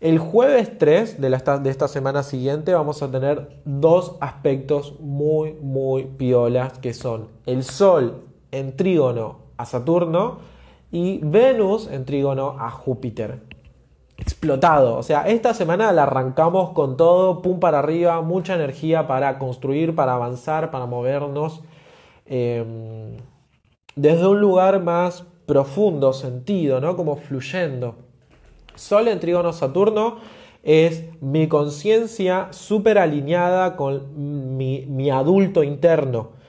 el 0.00 0.18
jueves 0.18 0.78
3 0.78 1.20
de, 1.20 1.30
de 1.30 1.70
esta 1.70 1.88
semana 1.88 2.22
siguiente 2.22 2.74
vamos 2.74 3.02
a 3.02 3.10
tener 3.10 3.60
dos 3.64 4.16
aspectos 4.20 4.98
muy, 5.00 5.52
muy 5.54 6.04
piolas 6.04 6.78
que 6.78 6.94
son 6.94 7.28
el 7.46 7.64
Sol 7.64 8.24
en 8.50 8.76
trígono 8.76 9.38
a 9.56 9.64
Saturno 9.64 10.38
y 10.90 11.18
Venus 11.22 11.88
en 11.90 12.04
trígono 12.04 12.56
a 12.58 12.70
Júpiter 12.70 13.52
explotado. 14.22 14.96
O 14.96 15.02
sea, 15.02 15.28
esta 15.28 15.52
semana 15.52 15.92
la 15.92 16.04
arrancamos 16.04 16.70
con 16.70 16.96
todo, 16.96 17.42
pum 17.42 17.58
para 17.58 17.80
arriba, 17.80 18.22
mucha 18.22 18.54
energía 18.54 19.06
para 19.06 19.38
construir, 19.38 19.94
para 19.94 20.14
avanzar, 20.14 20.70
para 20.70 20.86
movernos. 20.86 21.62
Em, 22.26 23.16
desde 23.96 24.26
un 24.26 24.40
lugar 24.40 24.80
más 24.82 25.24
profundo, 25.46 26.12
sentido, 26.12 26.80
¿no? 26.80 26.96
Como 26.96 27.16
fluyendo. 27.16 27.96
Sol 28.74 29.08
en 29.08 29.20
trígono 29.20 29.52
Saturno 29.52 30.18
es 30.62 31.04
mi 31.20 31.48
conciencia 31.48 32.48
súper 32.52 32.98
alineada 32.98 33.76
con 33.76 34.56
mi, 34.56 34.86
mi 34.86 35.10
adulto 35.10 35.64
interno 35.64 36.41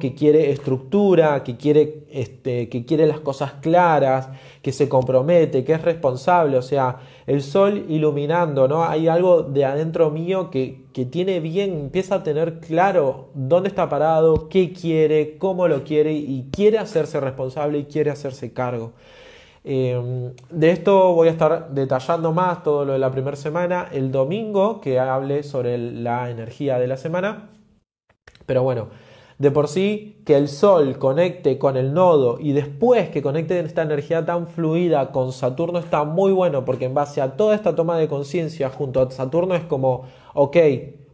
que 0.00 0.14
quiere 0.14 0.50
estructura, 0.50 1.44
que 1.44 1.58
quiere, 1.58 2.06
este, 2.10 2.70
que 2.70 2.86
quiere 2.86 3.06
las 3.06 3.20
cosas 3.20 3.52
claras, 3.60 4.30
que 4.62 4.72
se 4.72 4.88
compromete, 4.88 5.62
que 5.62 5.74
es 5.74 5.82
responsable, 5.82 6.56
o 6.56 6.62
sea, 6.62 7.00
el 7.26 7.42
sol 7.42 7.84
iluminando, 7.88 8.66
¿no? 8.66 8.84
Hay 8.84 9.08
algo 9.08 9.42
de 9.42 9.66
adentro 9.66 10.10
mío 10.10 10.48
que, 10.50 10.86
que 10.94 11.04
tiene 11.04 11.40
bien, 11.40 11.78
empieza 11.78 12.16
a 12.16 12.22
tener 12.22 12.60
claro 12.60 13.28
dónde 13.34 13.68
está 13.68 13.90
parado, 13.90 14.48
qué 14.48 14.72
quiere, 14.72 15.36
cómo 15.36 15.68
lo 15.68 15.84
quiere 15.84 16.14
y 16.14 16.48
quiere 16.50 16.78
hacerse 16.78 17.20
responsable 17.20 17.78
y 17.78 17.84
quiere 17.84 18.10
hacerse 18.10 18.54
cargo. 18.54 18.92
Em, 19.64 20.32
de 20.50 20.70
esto 20.70 21.12
voy 21.12 21.28
a 21.28 21.32
estar 21.32 21.70
detallando 21.74 22.32
más 22.32 22.62
todo 22.62 22.86
lo 22.86 22.94
de 22.94 22.98
la 22.98 23.10
primera 23.10 23.36
semana 23.36 23.88
el 23.92 24.10
domingo 24.10 24.80
que 24.80 24.98
hable 24.98 25.42
sobre 25.42 25.76
la 25.76 26.30
energía 26.30 26.78
de 26.78 26.86
la 26.86 26.96
semana. 26.96 27.50
Pero 28.46 28.62
bueno, 28.62 28.88
de 29.38 29.50
por 29.52 29.68
sí, 29.68 30.20
que 30.26 30.36
el 30.36 30.48
Sol 30.48 30.98
conecte 30.98 31.58
con 31.58 31.76
el 31.76 31.94
nodo 31.94 32.38
y 32.40 32.52
después 32.52 33.08
que 33.08 33.22
conecte 33.22 33.58
esta 33.60 33.82
energía 33.82 34.26
tan 34.26 34.48
fluida 34.48 35.12
con 35.12 35.32
Saturno 35.32 35.78
está 35.78 36.04
muy 36.04 36.32
bueno 36.32 36.64
porque 36.64 36.86
en 36.86 36.94
base 36.94 37.20
a 37.20 37.36
toda 37.36 37.54
esta 37.54 37.76
toma 37.76 37.96
de 37.96 38.08
conciencia 38.08 38.68
junto 38.68 39.00
a 39.00 39.10
Saturno 39.10 39.54
es 39.54 39.62
como, 39.62 40.02
ok, 40.34 40.56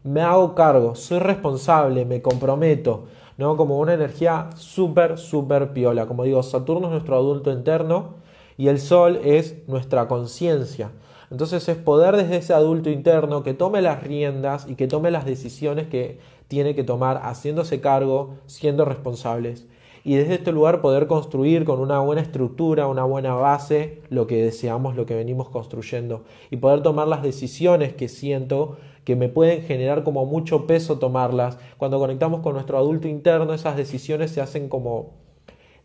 me 0.04 0.22
hago 0.22 0.54
cargo, 0.54 0.94
soy 0.94 1.18
responsable, 1.18 2.06
me 2.06 2.22
comprometo, 2.22 3.04
¿no? 3.37 3.56
Como 3.56 3.78
una 3.78 3.94
energía 3.94 4.50
súper, 4.56 5.18
súper 5.18 5.72
piola. 5.72 6.06
Como 6.06 6.24
digo, 6.24 6.42
Saturno 6.42 6.87
es 6.87 6.92
nuestro 6.92 7.16
adulto 7.16 7.52
interno 7.52 8.14
y 8.56 8.68
el 8.68 8.80
Sol 8.80 9.20
es 9.22 9.66
nuestra 9.68 10.08
conciencia. 10.08 10.92
Entonces 11.35 11.68
es 11.68 11.77
poder 11.77 12.16
desde 12.16 12.37
ese 12.37 12.55
adulto 12.55 12.90
interno 12.90 13.42
que 13.42 13.55
tome 13.55 13.83
las 13.83 14.05
riendas 14.05 14.68
y 14.68 14.77
que 14.77 14.87
tome 14.87 15.11
las 15.11 15.25
decisiones 15.25 15.88
que 15.88 16.20
tiene 16.47 16.77
que 16.77 16.85
tomar 16.85 17.23
haciéndose 17.25 17.81
cargo, 17.81 18.37
siendo 18.47 18.85
responsables. 18.85 19.66
y 20.05 20.14
desde 20.14 20.35
este 20.35 20.53
lugar 20.53 20.81
poder 20.81 21.09
construir 21.09 21.64
con 21.64 21.81
una 21.81 21.99
buena 21.99 22.23
estructura, 22.23 22.87
una 22.87 23.03
buena 23.03 23.35
base, 23.35 24.03
lo 24.11 24.29
que 24.29 24.44
deseamos, 24.44 24.94
lo 24.94 25.07
que 25.07 25.16
venimos 25.16 25.49
construyendo 25.49 26.23
y 26.53 26.59
poder 26.59 26.83
tomar 26.83 27.09
las 27.09 27.25
decisiones 27.25 27.94
que 27.94 28.09
siento 28.09 28.77
que 29.03 29.16
me 29.16 29.29
pueden 29.29 29.62
generar 29.62 30.05
como 30.05 30.27
mucho 30.27 30.68
peso 30.68 31.01
tomarlas. 31.01 31.59
Cuando 31.79 31.99
conectamos 31.99 32.42
con 32.42 32.53
nuestro 32.53 32.79
adulto 32.79 33.09
interno, 33.09 33.55
esas 33.55 33.77
decisiones 33.77 34.31
se 34.31 34.40
hacen 34.40 34.68
como 34.68 35.23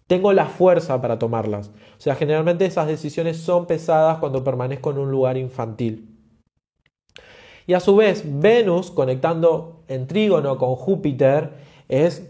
tengo 0.09 0.33
la 0.33 0.47
fuerza 0.47 0.99
para 1.01 1.19
tomarlas. 1.19 1.67
O 1.67 2.01
sea, 2.01 2.15
generalmente 2.15 2.65
esas 2.65 2.87
decisiones 2.87 3.37
son 3.37 3.67
pesadas 3.67 4.17
cuando 4.17 4.43
permanezco 4.43 4.89
en 4.89 4.97
un 4.97 5.11
lugar 5.11 5.37
infantil. 5.37 6.17
Y 7.67 7.75
a 7.75 7.79
su 7.79 7.95
vez, 7.95 8.23
Venus 8.25 8.89
conectando 8.89 9.83
en 9.87 10.07
trígono 10.07 10.57
con 10.57 10.75
Júpiter 10.75 11.51
es 11.87 12.27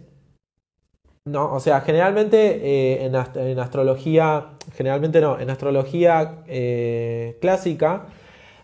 no, 1.24 1.54
o 1.54 1.60
sea, 1.62 1.80
generalmente 1.82 2.60
eh, 2.63 3.06
en, 3.06 3.60
astrología, 3.60 4.58
generalmente 4.74 5.22
no, 5.22 5.39
en 5.39 5.50
astrología 5.50 6.44
eh, 6.48 7.38
clásica, 7.39 8.08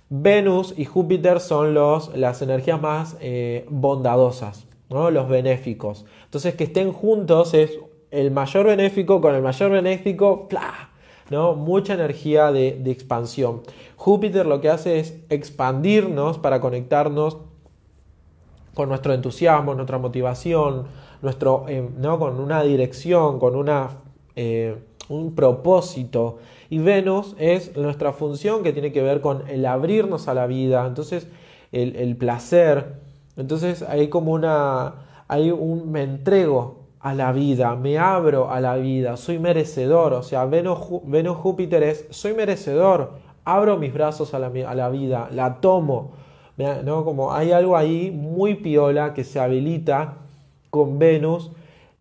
Venus 0.09 0.73
y 0.75 0.83
Júpiter 0.83 1.39
son 1.39 1.73
los, 1.73 2.15
las 2.17 2.41
energías 2.41 2.81
más 2.81 3.15
eh, 3.21 3.65
bondadosas, 3.69 4.65
¿no? 4.89 5.09
los 5.09 5.29
benéficos. 5.29 6.05
Entonces, 6.25 6.55
que 6.55 6.65
estén 6.65 6.91
juntos 6.91 7.53
es 7.53 7.79
el 8.15 8.31
mayor 8.31 8.65
benéfico 8.65 9.21
con 9.21 9.35
el 9.35 9.41
mayor 9.41 9.71
benéfico, 9.71 10.47
¡plá! 10.47 10.89
¿no? 11.29 11.55
Mucha 11.55 11.93
energía 11.93 12.51
de, 12.51 12.81
expansión. 12.89 13.61
Júpiter 13.95 14.45
lo 14.45 14.61
que 14.61 14.69
hace 14.69 14.99
es 14.99 15.17
expandirnos 15.29 16.37
para 16.37 16.61
conectarnos 16.61 17.37
con 18.73 18.89
nuestro 18.89 19.13
entusiasmo, 19.13 19.73
nuestra 19.73 19.97
motivación, 19.97 20.87
nuestro, 21.21 21.65
eh, 21.67 21.89
¿no? 21.97 22.19
con 22.19 22.39
una 22.39 22.61
dirección, 22.63 23.39
con 23.39 23.55
una, 23.55 23.89
eh, 24.35 24.77
un 25.09 25.33
propósito. 25.33 26.37
Y 26.69 26.79
Venus 26.79 27.35
es 27.39 27.75
nuestra 27.77 28.11
función 28.11 28.63
que 28.63 28.73
tiene 28.73 28.91
que 28.91 29.01
ver 29.01 29.21
con 29.21 29.47
el 29.49 29.65
abrirnos 29.65 30.27
a 30.27 30.33
la 30.33 30.45
vida, 30.45 30.85
entonces 30.85 31.27
el, 31.71 31.95
el 31.95 32.17
placer. 32.17 32.99
Entonces 33.37 33.81
hay 33.81 34.09
como 34.09 34.33
una, 34.33 34.95
hay 35.27 35.51
un, 35.51 35.91
me 35.91 36.03
entrego 36.03 36.84
a 37.05 37.13
la 37.13 37.31
vida, 37.31 37.75
me 37.75 37.99
abro 37.99 38.49
a 38.49 38.59
la 38.59 38.77
vida, 38.77 39.15
soy 39.15 39.37
merecedor. 39.37 40.13
O 40.13 40.23
sea, 40.23 40.45
Venus, 40.45 40.79
Júpiter 41.37 41.83
es, 41.83 42.07
soy 42.09 42.33
merecedor, 42.33 43.11
abro 43.43 43.77
mis 43.77 43.93
brazos 43.93 44.33
a 44.33 44.39
la, 44.39 44.47
a 44.47 44.73
la 44.73 44.89
vida, 44.89 45.29
la 45.31 45.61
tomo. 45.61 46.13
¿no? 46.57 47.05
Como 47.05 47.31
hay 47.31 47.51
algo 47.51 47.77
ahí 47.77 48.09
muy 48.09 48.55
piola 48.55 49.13
que 49.13 49.23
se 49.23 49.39
habilita 49.39 50.15
con 50.71 50.97
Venus 50.97 51.51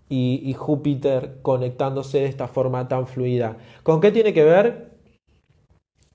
y, 0.09 0.55
Júpiter 0.55 1.37
conectándose 1.43 2.21
de 2.21 2.27
esta 2.27 2.49
forma 2.49 2.89
tan 2.89 3.07
fluida. 3.07 3.59
¿Con 3.83 4.01
qué 4.01 4.11
tiene 4.11 4.33
que 4.33 4.45
ver? 4.45 4.94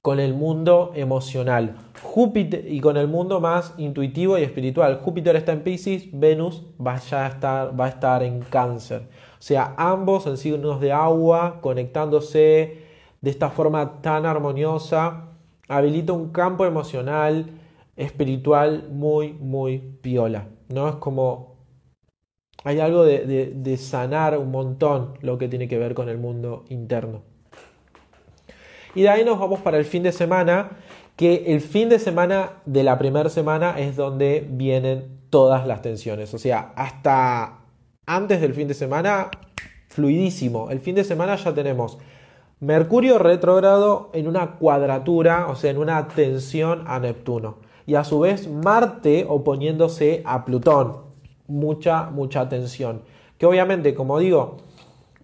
Con 0.01 0.19
el 0.19 0.33
mundo 0.33 0.91
emocional. 0.95 1.75
Júpiter 2.01 2.65
y 2.71 2.79
con 2.79 2.97
el 2.97 3.07
mundo 3.07 3.39
más 3.41 3.73
intuitivo 3.77 4.37
y 4.37 4.43
espiritual. 4.43 4.99
Júpiter 5.03 5.35
está 5.35 5.51
en 5.51 5.63
Pisces, 5.63 6.07
Venus 6.13 6.63
va, 6.79 6.93
a 6.93 7.27
estar, 7.27 7.79
va 7.79 7.85
a 7.85 7.89
estar 7.89 8.23
en 8.23 8.41
Cáncer. 8.41 9.01
O 9.33 9.41
sea, 9.41 9.73
ambos 9.77 10.25
en 10.27 10.37
signos 10.37 10.79
de 10.79 10.91
agua 10.91 11.59
conectándose 11.61 12.83
de 13.21 13.29
esta 13.29 13.49
forma 13.49 14.01
tan 14.01 14.25
armoniosa, 14.25 15.29
habilita 15.67 16.13
un 16.13 16.29
campo 16.29 16.65
emocional 16.65 17.47
espiritual 17.97 18.87
muy, 18.89 19.33
muy 19.33 19.79
piola. 20.01 20.47
¿no? 20.69 20.87
Es 20.87 20.95
como 20.95 21.49
hay 22.63 22.79
algo 22.79 23.03
de, 23.03 23.77
sanar 23.77 24.37
un 24.37 24.51
montón 24.51 25.13
lo 25.21 25.37
que 25.37 25.47
tiene 25.47 25.67
que 25.67 25.77
ver 25.77 25.93
con 25.93 26.09
el 26.09 26.17
mundo 26.17 26.65
interno. 26.69 27.23
Y 28.95 29.03
de 29.03 29.09
ahí 29.09 29.23
nos 29.23 29.39
vamos 29.39 29.59
para 29.59 29.77
el 29.77 29.85
fin 29.85 30.03
de 30.03 30.11
semana, 30.11 30.71
que 31.15 31.45
el 31.47 31.61
fin 31.61 31.89
de 31.89 31.99
semana 31.99 32.53
de 32.65 32.83
la 32.83 32.97
primera 32.97 33.29
semana 33.29 33.79
es 33.79 33.95
donde 33.95 34.47
vienen 34.49 35.19
todas 35.29 35.67
las 35.67 35.81
tensiones. 35.81 36.33
O 36.33 36.37
sea, 36.37 36.71
hasta 36.75 37.59
antes 38.05 38.41
del 38.41 38.53
fin 38.53 38.67
de 38.67 38.73
semana, 38.73 39.29
fluidísimo. 39.89 40.71
El 40.71 40.79
fin 40.79 40.95
de 40.95 41.03
semana 41.03 41.35
ya 41.35 41.53
tenemos 41.53 41.97
Mercurio 42.61 43.19
retrógrado 43.19 44.09
en 44.13 44.27
una 44.27 44.57
cuadratura, 44.57 45.47
o 45.47 45.55
sea, 45.55 45.71
en 45.71 45.77
una 45.77 46.07
tensión 46.09 46.83
a 46.87 46.99
Neptuno 46.99 47.59
y 47.85 47.95
a 47.95 48.03
su 48.03 48.19
vez 48.19 48.49
Marte 48.49 49.25
oponiéndose 49.27 50.21
a 50.25 50.43
Plutón. 50.43 50.97
Mucha, 51.47 52.09
mucha 52.09 52.49
tensión. 52.49 53.01
Que 53.37 53.45
obviamente, 53.45 53.95
como 53.95 54.19
digo, 54.19 54.57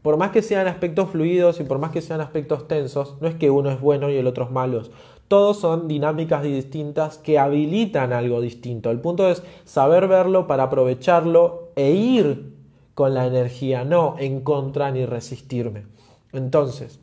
por 0.05 0.17
más 0.17 0.29
que 0.29 0.43
sean 0.43 0.67
aspectos 0.67 1.09
fluidos 1.09 1.59
y 1.59 1.63
por 1.63 1.79
más 1.79 1.89
que 1.89 1.99
sean 1.99 2.21
aspectos 2.21 2.67
tensos, 2.67 3.15
no 3.21 3.27
es 3.27 3.33
que 3.33 3.49
uno 3.49 3.71
es 3.71 3.81
bueno 3.81 4.11
y 4.11 4.15
el 4.17 4.27
otro 4.27 4.43
es 4.43 4.51
malo. 4.51 4.83
Todos 5.27 5.57
son 5.57 5.87
dinámicas 5.87 6.43
distintas 6.43 7.17
que 7.17 7.39
habilitan 7.39 8.13
algo 8.13 8.39
distinto. 8.39 8.91
El 8.91 8.99
punto 8.99 9.27
es 9.27 9.41
saber 9.63 10.07
verlo 10.07 10.45
para 10.45 10.61
aprovecharlo 10.61 11.69
e 11.75 11.89
ir 11.89 12.53
con 12.93 13.15
la 13.15 13.25
energía, 13.25 13.83
no 13.83 14.15
en 14.19 14.41
contra 14.41 14.91
ni 14.91 15.07
resistirme. 15.07 15.87
Entonces, 16.33 16.99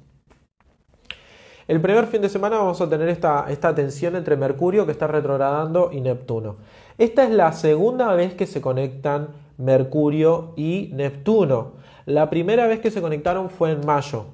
el 1.66 1.80
primer 1.80 2.06
fin 2.06 2.22
de 2.22 2.28
semana 2.28 2.58
vamos 2.58 2.80
a 2.80 2.88
tener 2.88 3.08
esta, 3.08 3.46
esta 3.48 3.74
tensión 3.74 4.14
entre 4.14 4.36
Mercurio 4.36 4.86
que 4.86 4.92
está 4.92 5.08
retrogradando 5.08 5.90
y 5.92 6.00
Neptuno. 6.00 6.58
Esta 6.98 7.24
es 7.24 7.30
la 7.30 7.50
segunda 7.50 8.14
vez 8.14 8.34
que 8.34 8.46
se 8.46 8.60
conectan 8.60 9.30
Mercurio 9.58 10.52
y 10.54 10.90
Neptuno. 10.92 11.81
La 12.06 12.30
primera 12.30 12.66
vez 12.66 12.80
que 12.80 12.90
se 12.90 13.00
conectaron 13.00 13.50
fue 13.50 13.72
en 13.72 13.86
mayo. 13.86 14.26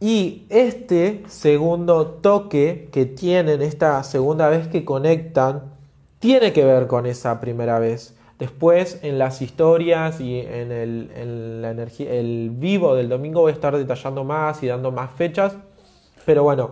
Y 0.00 0.46
este 0.48 1.22
segundo 1.28 2.06
toque 2.06 2.88
que 2.90 3.04
tienen, 3.04 3.60
esta 3.60 4.02
segunda 4.02 4.48
vez 4.48 4.66
que 4.68 4.84
conectan, 4.84 5.74
tiene 6.20 6.54
que 6.54 6.64
ver 6.64 6.86
con 6.86 7.04
esa 7.04 7.38
primera 7.40 7.78
vez. 7.78 8.16
Después 8.38 8.98
en 9.02 9.18
las 9.18 9.42
historias 9.42 10.18
y 10.20 10.40
en 10.40 10.72
el, 10.72 11.10
el 11.14 12.50
vivo 12.54 12.94
del 12.94 13.10
domingo 13.10 13.42
voy 13.42 13.50
a 13.50 13.54
estar 13.54 13.76
detallando 13.76 14.24
más 14.24 14.62
y 14.62 14.68
dando 14.68 14.90
más 14.90 15.10
fechas. 15.10 15.54
Pero 16.24 16.44
bueno, 16.44 16.70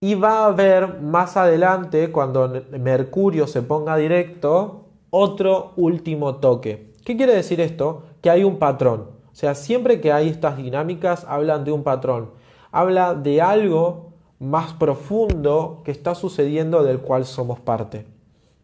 y 0.00 0.16
va 0.16 0.40
a 0.40 0.46
haber 0.46 1.00
más 1.00 1.36
adelante, 1.36 2.10
cuando 2.10 2.64
Mercurio 2.72 3.46
se 3.46 3.62
ponga 3.62 3.96
directo, 3.96 4.86
otro 5.10 5.72
último 5.76 6.36
toque. 6.36 6.89
¿Qué 7.10 7.16
quiere 7.16 7.34
decir 7.34 7.60
esto? 7.60 8.04
Que 8.22 8.30
hay 8.30 8.44
un 8.44 8.60
patrón. 8.60 9.08
O 9.32 9.34
sea, 9.34 9.56
siempre 9.56 10.00
que 10.00 10.12
hay 10.12 10.28
estas 10.28 10.56
dinámicas 10.56 11.26
hablan 11.28 11.64
de 11.64 11.72
un 11.72 11.82
patrón. 11.82 12.30
Habla 12.70 13.14
de 13.14 13.42
algo 13.42 14.12
más 14.38 14.74
profundo 14.74 15.82
que 15.84 15.90
está 15.90 16.14
sucediendo 16.14 16.84
del 16.84 17.00
cual 17.00 17.24
somos 17.24 17.58
parte. 17.58 18.06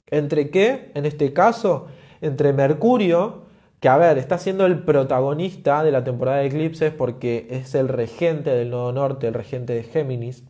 ¿Entre 0.07 0.51
qué? 0.51 0.93
En 0.95 1.07
este 1.07 1.33
caso, 1.33 1.89
entre 2.21 2.53
Mercurio, 2.53 3.47
que 3.81 3.89
a 3.89 3.97
ver, 3.97 4.17
está 4.17 4.39
siendo 4.39 4.65
el 4.65 4.85
protagonista 4.85 5.83
de 5.83 5.91
la 5.91 6.05
temporada 6.05 6.39
de 6.39 6.47
eclipses 6.47 6.93
porque 6.93 7.49
es 7.51 7.75
el 7.75 7.89
regente 7.89 8.51
del 8.51 8.71
nodo 8.71 8.93
norte, 8.93 9.27
el 9.27 9.35
regente 9.35 9.73
de 9.73 9.83
Géminis, 9.83 10.45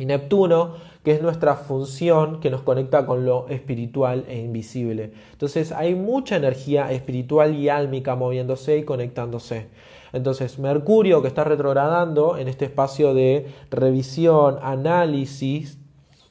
y 0.00 0.06
Neptuno, 0.06 0.76
que 1.04 1.12
es 1.12 1.20
nuestra 1.20 1.56
función 1.56 2.40
que 2.40 2.48
nos 2.48 2.62
conecta 2.62 3.04
con 3.04 3.26
lo 3.26 3.46
espiritual 3.48 4.24
e 4.28 4.38
invisible. 4.38 5.12
Entonces 5.32 5.72
hay 5.72 5.94
mucha 5.94 6.36
energía 6.36 6.90
espiritual 6.90 7.54
y 7.54 7.68
álmica 7.68 8.16
moviéndose 8.16 8.78
y 8.78 8.84
conectándose. 8.84 9.68
Entonces 10.14 10.58
Mercurio, 10.58 11.20
que 11.20 11.28
está 11.28 11.44
retrogradando 11.44 12.38
en 12.38 12.48
este 12.48 12.64
espacio 12.64 13.12
de 13.12 13.48
revisión, 13.70 14.58
análisis, 14.62 15.78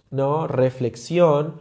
¿no? 0.10 0.48
reflexión, 0.48 1.54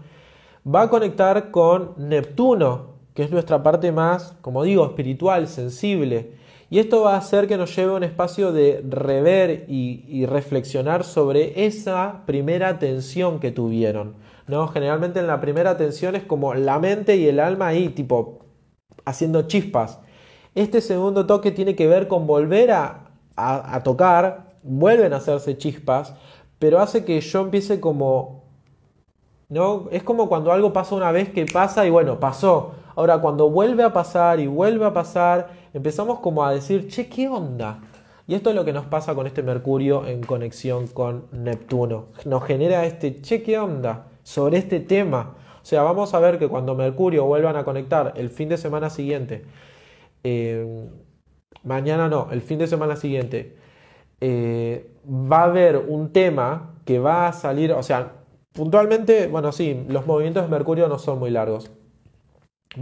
va 0.66 0.82
a 0.82 0.88
conectar 0.88 1.50
con 1.50 1.92
Neptuno, 1.98 2.94
que 3.12 3.22
es 3.22 3.30
nuestra 3.30 3.62
parte 3.62 3.92
más, 3.92 4.34
como 4.40 4.62
digo, 4.62 4.86
espiritual, 4.86 5.46
sensible. 5.46 6.37
Y 6.70 6.78
esto 6.78 7.02
va 7.02 7.14
a 7.14 7.18
hacer 7.18 7.48
que 7.48 7.56
nos 7.56 7.74
lleve 7.74 7.92
a 7.92 7.96
un 7.96 8.04
espacio 8.04 8.52
de 8.52 8.84
rever 8.86 9.64
y, 9.68 10.26
reflexionar 10.26 11.04
sobre 11.04 11.66
esa 11.66 12.22
primera 12.26 12.78
tensión 12.78 13.40
que 13.40 13.50
tuvieron. 13.50 14.16
¿no? 14.46 14.68
Generalmente 14.68 15.20
en 15.20 15.26
la 15.26 15.40
primera 15.40 15.76
tensión 15.76 16.14
es 16.14 16.24
como 16.24 16.54
la 16.54 16.78
mente 16.78 17.16
y 17.16 17.26
el 17.26 17.40
alma 17.40 17.68
ahí, 17.68 17.88
tipo, 17.88 18.40
haciendo 19.04 19.42
chispas. 19.42 20.00
Este 20.54 20.80
segundo 20.80 21.26
toque 21.26 21.52
tiene 21.52 21.74
que 21.74 21.86
ver 21.86 22.06
con 22.06 22.26
volver 22.26 22.72
a, 22.72 23.10
a 23.36 23.82
tocar, 23.82 24.56
vuelven 24.62 25.12
a 25.14 25.18
hacerse 25.18 25.56
chispas, 25.56 26.14
pero 26.58 26.80
hace 26.80 27.04
que 27.04 27.20
yo 27.20 27.40
empiece 27.40 27.80
como 27.80 28.38
¿no? 29.48 29.88
Es 29.90 30.02
como 30.02 30.28
cuando 30.28 30.52
algo 30.52 30.72
pasa 30.72 30.94
una 30.94 31.10
vez 31.10 31.30
que 31.30 31.46
pasa 31.46 31.86
y 31.86 31.90
bueno, 31.90 32.20
pasó. 32.20 32.74
Ahora 32.96 33.18
cuando 33.18 33.48
vuelve 33.48 33.82
a 33.82 33.92
pasar 33.92 34.40
y 34.40 34.46
vuelve 34.46 34.84
a 34.84 34.92
pasar, 34.92 35.50
empezamos 35.72 36.20
como 36.20 36.44
a 36.44 36.52
decir, 36.52 36.88
che, 36.88 37.08
¿qué 37.08 37.28
onda? 37.28 37.80
Y 38.26 38.34
esto 38.34 38.50
es 38.50 38.56
lo 38.56 38.64
que 38.64 38.72
nos 38.72 38.86
pasa 38.86 39.14
con 39.14 39.26
este 39.26 39.42
Mercurio 39.42 40.06
en 40.06 40.22
conexión 40.22 40.86
con 40.88 41.26
Neptuno. 41.32 42.06
Nos 42.24 42.44
genera 42.44 42.84
este, 42.84 43.20
che, 43.22 43.42
¿qué 43.42 43.58
onda? 43.58 44.08
Sobre 44.22 44.58
este 44.58 44.80
tema. 44.80 45.34
O 45.62 45.64
sea, 45.64 45.82
vamos 45.82 46.14
a 46.14 46.20
ver 46.20 46.38
que 46.38 46.48
cuando 46.48 46.74
Mercurio 46.74 47.24
vuelvan 47.24 47.56
a 47.56 47.64
conectar 47.64 48.12
el 48.16 48.30
fin 48.30 48.48
de 48.48 48.56
semana 48.56 48.90
siguiente 48.90 49.44
eh, 50.24 50.88
mañana 51.62 52.08
no, 52.08 52.28
el 52.30 52.42
fin 52.42 52.58
de 52.58 52.66
semana 52.66 52.96
siguiente, 52.96 53.56
eh, 54.20 54.90
va 55.06 55.40
a 55.40 55.44
haber 55.44 55.76
un 55.76 56.12
tema 56.12 56.74
que 56.84 56.98
va 56.98 57.28
a 57.28 57.32
salir, 57.32 57.72
o 57.72 57.82
sea, 57.82 58.12
puntualmente, 58.52 59.26
bueno, 59.28 59.52
sí, 59.52 59.84
los 59.88 60.06
movimientos 60.06 60.44
de 60.44 60.48
Mercurio 60.48 60.88
no 60.88 60.98
son 60.98 61.18
muy 61.18 61.30
largos. 61.30 61.70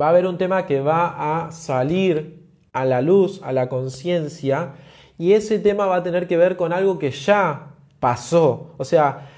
Va 0.00 0.06
a 0.06 0.10
haber 0.10 0.26
un 0.26 0.38
tema 0.38 0.66
que 0.66 0.80
va 0.80 1.46
a 1.46 1.52
salir 1.52 2.35
a 2.76 2.84
la 2.84 3.00
luz, 3.00 3.40
a 3.42 3.52
la 3.52 3.68
conciencia, 3.68 4.74
y 5.18 5.32
ese 5.32 5.58
tema 5.58 5.86
va 5.86 5.96
a 5.96 6.02
tener 6.02 6.28
que 6.28 6.36
ver 6.36 6.56
con 6.56 6.72
algo 6.72 6.98
que 6.98 7.10
ya 7.10 7.74
pasó. 8.00 8.74
O 8.76 8.84
sea, 8.84 9.30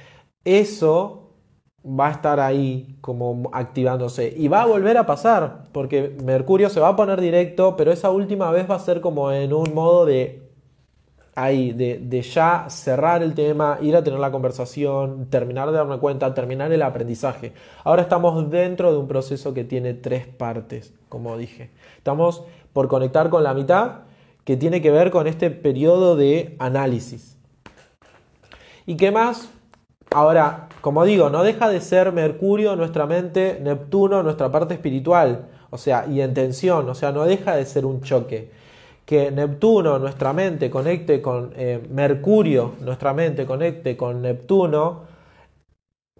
eso 0.44 1.34
va 1.84 2.08
a 2.08 2.10
estar 2.10 2.40
ahí 2.40 2.98
como 3.00 3.48
activándose 3.52 4.34
y 4.36 4.48
va 4.48 4.62
a 4.62 4.66
volver 4.66 4.98
a 4.98 5.06
pasar 5.06 5.68
porque 5.72 6.16
Mercurio 6.24 6.68
se 6.68 6.80
va 6.80 6.88
a 6.88 6.96
poner 6.96 7.20
directo, 7.20 7.76
pero 7.76 7.92
esa 7.92 8.10
última 8.10 8.50
vez 8.50 8.68
va 8.68 8.74
a 8.74 8.80
ser 8.80 9.00
como 9.00 9.30
en 9.30 9.52
un 9.52 9.72
modo 9.72 10.04
de 10.04 10.48
ahí, 11.38 11.72
de, 11.72 12.22
ya 12.22 12.66
cerrar 12.68 13.22
el 13.22 13.34
tema, 13.34 13.78
ir 13.80 13.94
a 13.94 14.02
tener 14.02 14.18
la 14.18 14.32
conversación, 14.32 15.26
terminar 15.30 15.70
de 15.70 15.76
darme 15.76 15.98
cuenta, 15.98 16.34
terminar 16.34 16.72
el 16.72 16.82
aprendizaje. 16.82 17.52
Ahora 17.84 18.02
estamos 18.02 18.50
dentro 18.50 18.90
de 18.90 18.98
un 18.98 19.06
proceso 19.06 19.54
que 19.54 19.62
tiene 19.62 19.94
tres 19.94 20.26
partes, 20.26 20.92
como 21.08 21.36
dije. 21.36 21.70
Estamos 21.96 22.44
por 22.72 22.88
conectar 22.88 23.30
con 23.30 23.42
la 23.42 23.54
mitad, 23.54 24.02
que 24.44 24.56
tiene 24.56 24.80
que 24.80 24.90
ver 24.90 25.10
con 25.10 25.26
este 25.26 25.50
periodo 25.50 26.16
de 26.16 26.56
análisis. 26.58 27.36
¿Y 28.86 28.96
qué 28.96 29.10
más? 29.10 29.50
Ahora, 30.10 30.68
como 30.80 31.04
digo, 31.04 31.28
no 31.28 31.42
deja 31.42 31.68
de 31.68 31.80
ser 31.80 32.12
Mercurio 32.12 32.74
nuestra 32.76 33.06
mente, 33.06 33.58
Neptuno 33.62 34.22
nuestra 34.22 34.50
parte 34.50 34.74
espiritual, 34.74 35.48
o 35.70 35.76
sea, 35.76 36.06
y 36.06 36.22
en 36.22 36.32
tensión, 36.32 36.88
o 36.88 36.94
sea, 36.94 37.12
no 37.12 37.24
deja 37.24 37.54
de 37.56 37.66
ser 37.66 37.84
un 37.84 38.00
choque 38.00 38.50
que 39.08 39.30
Neptuno, 39.30 39.98
nuestra 39.98 40.34
mente, 40.34 40.68
conecte 40.68 41.22
con 41.22 41.54
eh, 41.56 41.82
Mercurio, 41.88 42.74
nuestra 42.80 43.14
mente, 43.14 43.46
conecte 43.46 43.96
con 43.96 44.20
Neptuno, 44.20 45.04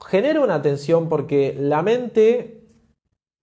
genera 0.06 0.40
una 0.40 0.62
tensión 0.62 1.10
porque 1.10 1.54
la 1.60 1.82
mente 1.82 2.57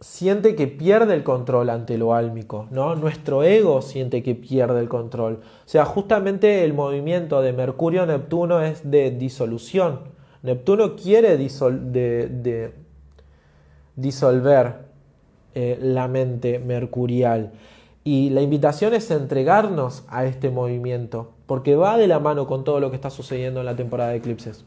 siente 0.06 0.56
que 0.56 0.68
pierde 0.68 1.16
el 1.16 1.24
control 1.24 1.72
ante 1.72 1.98
lo 1.98 2.14
álmico, 2.14 2.68
¿no? 2.70 2.96
Nuestro 2.96 3.42
ego 3.44 3.82
siente 3.82 4.22
que 4.22 4.36
pierde 4.36 4.80
el 4.80 4.88
control. 4.88 5.42
O 5.42 5.68
sea, 5.68 5.84
justamente 5.84 6.64
el 6.64 6.76
movimiento 6.76 7.42
de 7.42 7.54
Mercurio-Neptuno 7.54 8.62
es 8.62 8.90
de 8.90 9.10
disolución. 9.10 10.02
Neptuno 10.44 10.96
quiere 10.96 11.38
disolver 13.96 14.76
eh, 15.56 15.80
la 15.82 16.08
mente 16.08 16.60
mercurial. 16.60 17.54
Y 18.04 18.30
la 18.30 18.42
invitación 18.42 18.94
es 18.94 19.10
entregarnos 19.10 20.04
a 20.08 20.26
este 20.26 20.52
movimiento, 20.52 21.32
porque 21.48 21.76
va 21.76 21.98
de 21.98 22.08
la 22.08 22.20
mano 22.20 22.46
con 22.46 22.64
todo 22.64 22.80
lo 22.80 22.92
que 22.92 22.96
está 22.96 23.10
sucediendo 23.10 23.60
en 23.60 23.66
la 23.66 23.76
temporada 23.76 24.12
de 24.12 24.18
eclipses. 24.18 24.66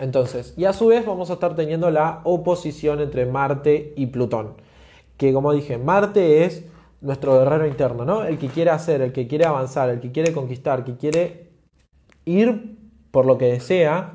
Entonces, 0.00 0.54
y 0.56 0.64
a 0.64 0.72
su 0.72 0.86
vez 0.88 1.04
vamos 1.04 1.30
a 1.30 1.34
estar 1.34 1.54
teniendo 1.54 1.90
la 1.90 2.20
oposición 2.24 3.00
entre 3.00 3.26
Marte 3.26 3.92
y 3.96 4.06
Plutón, 4.06 4.54
que 5.16 5.32
como 5.32 5.52
dije, 5.52 5.78
Marte 5.78 6.44
es 6.44 6.64
nuestro 7.00 7.38
guerrero 7.38 7.66
interno, 7.66 8.04
¿no? 8.04 8.24
El 8.24 8.38
que 8.38 8.48
quiere 8.48 8.70
hacer, 8.70 9.02
el 9.02 9.12
que 9.12 9.26
quiere 9.26 9.44
avanzar, 9.44 9.90
el 9.90 10.00
que 10.00 10.12
quiere 10.12 10.32
conquistar, 10.32 10.80
el 10.80 10.84
que 10.84 10.96
quiere 10.96 11.50
ir 12.24 12.78
por 13.10 13.26
lo 13.26 13.38
que 13.38 13.52
desea, 13.52 14.14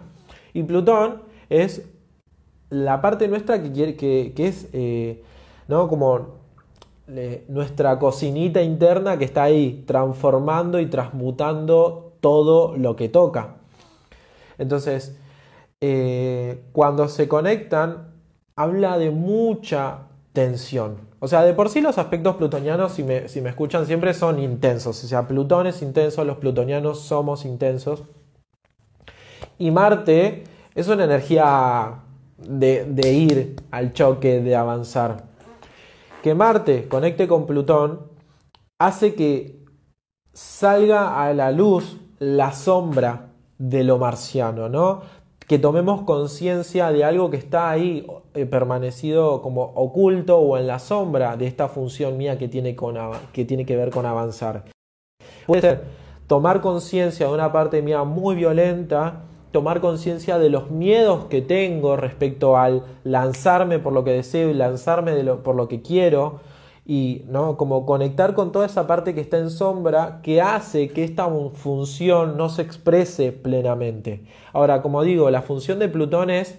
y 0.54 0.64
Plutón 0.64 1.22
es 1.50 1.88
la 2.70 3.02
parte 3.02 3.28
nuestra 3.28 3.62
que, 3.62 3.72
quiere, 3.72 3.96
que, 3.96 4.34
es, 4.38 4.68
eh, 4.74 5.24
¿no? 5.68 5.88
Como 5.88 6.38
nuestra 7.48 8.00
cocinita 8.00 8.62
interna 8.62 9.18
que 9.18 9.26
está 9.26 9.44
ahí 9.44 9.84
transformando 9.88 10.80
y 10.80 10.88
transmutando 10.88 12.14
todo 12.20 12.76
lo 12.76 12.96
que 12.98 13.08
toca. 13.08 13.56
Entonces, 14.58 15.18
eh, 15.82 16.64
cuando 16.72 17.08
se 17.08 17.28
conectan, 17.28 18.14
habla 18.56 18.98
de 18.98 19.12
mucha 19.12 20.08
tensión. 20.34 21.08
O 21.20 21.28
sea, 21.28 21.44
de 21.44 21.54
por 21.54 21.70
sí 21.70 21.82
los 21.82 21.98
aspectos 21.98 22.36
plutonianos, 22.36 22.94
si 22.94 23.04
me, 23.04 23.28
si 23.28 23.42
me 23.42 23.50
escuchan 23.50 23.86
siempre, 23.86 24.14
son 24.14 24.40
intensos. 24.40 25.04
O 25.04 25.08
sea, 25.08 25.28
Plutón 25.28 25.68
es 25.68 25.82
intenso, 25.82 26.24
los 26.24 26.38
plutonianos 26.38 27.02
somos 27.02 27.46
intensos. 27.46 28.04
Y 29.58 29.72
Marte 29.72 30.44
es 30.76 30.88
una 30.88 31.06
energía 31.06 32.04
de, 32.38 32.86
de 32.86 33.14
ir 33.14 33.56
al 33.72 33.94
choque, 33.94 34.42
de 34.42 34.56
avanzar 34.56 35.28
que 36.28 36.36
Marte 36.36 36.90
conecte 36.90 37.26
con 37.26 37.46
Plutón 37.46 38.02
hace 38.80 39.16
que 39.16 39.64
salga 40.34 41.24
a 41.24 41.34
la 41.34 41.52
luz 41.52 42.02
la 42.20 42.52
sombra 42.52 43.30
de 43.58 43.86
lo 43.86 43.98
marciano, 43.98 44.68
¿no? 44.68 45.02
Que 45.48 45.58
tomemos 45.58 46.02
conciencia 46.02 46.92
de 46.92 47.04
algo 47.04 47.32
que 47.32 47.38
está 47.38 47.70
ahí 47.70 48.06
eh, 48.34 48.46
permanecido 48.46 49.42
como 49.42 49.64
oculto 49.76 50.38
o 50.38 50.58
en 50.58 50.68
la 50.68 50.80
sombra 50.80 51.38
de 51.38 51.48
esta 51.48 51.70
función 51.70 52.18
mía 52.18 52.38
que 52.38 52.48
tiene, 52.48 52.76
con, 52.76 52.98
que 53.32 53.46
tiene 53.46 53.66
que 53.66 53.78
ver 53.78 53.90
con 53.90 54.06
avanzar. 54.06 54.66
Puede 55.46 55.62
ser 55.62 55.84
tomar 56.28 56.60
conciencia 56.60 57.28
de 57.28 57.34
una 57.34 57.52
parte 57.54 57.82
mía 57.82 58.04
muy 58.04 58.36
violenta 58.36 59.24
tomar 59.52 59.82
conciencia 59.82 60.38
de 60.38 60.50
los 60.50 60.70
miedos 60.70 61.26
que 61.26 61.42
tengo 61.42 61.96
respecto 61.96 62.58
al 62.58 62.84
lanzarme 63.04 63.80
por 63.80 63.94
lo 63.94 64.04
que 64.04 64.12
deseo 64.12 64.50
y 64.50 64.54
lanzarme 64.54 65.24
por 65.36 65.56
lo 65.56 65.68
que 65.68 65.82
quiero 65.82 66.42
y 66.90 67.26
no 67.28 67.58
como 67.58 67.86
conectar 67.86 68.34
con 68.34 68.54
toda 68.54 68.66
esa 68.66 68.88
parte 68.88 69.14
que 69.14 69.20
está 69.20 69.38
en 69.38 69.50
sombra 69.50 70.22
que 70.24 70.42
hace 70.42 70.88
que 70.88 71.04
esta 71.04 71.28
función 71.54 72.38
no 72.38 72.48
se 72.48 72.62
exprese 72.62 73.34
plenamente. 73.34 74.24
Ahora, 74.54 74.82
como 74.82 75.04
digo, 75.04 75.30
la 75.30 75.42
función 75.42 75.80
de 75.80 75.90
Plutón 75.90 76.30
es 76.30 76.58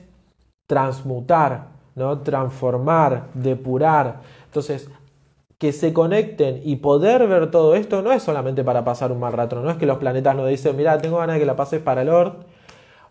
transmutar, 0.67 1.69
¿no? 1.95 2.19
transformar, 2.21 3.29
depurar. 3.33 4.21
Entonces, 4.45 4.91
que 5.57 5.73
se 5.73 5.95
conecten 5.95 6.61
y 6.63 6.77
poder 6.77 7.27
ver 7.27 7.51
todo 7.51 7.75
esto 7.75 8.03
no 8.03 8.13
es 8.13 8.23
solamente 8.23 8.63
para 8.63 8.85
pasar 8.85 9.11
un 9.11 9.21
mal 9.21 9.33
rato, 9.33 9.61
no 9.63 9.71
es 9.71 9.79
que 9.79 9.87
los 9.87 9.97
planetas 9.97 10.37
nos 10.37 10.49
dicen, 10.49 10.77
mira, 10.77 10.99
tengo 10.99 11.17
ganas 11.17 11.35
de 11.35 11.41
que 11.41 11.47
la 11.47 11.57
pases 11.57 11.81
para 11.81 12.03
el 12.03 12.09
Lord 12.09 12.37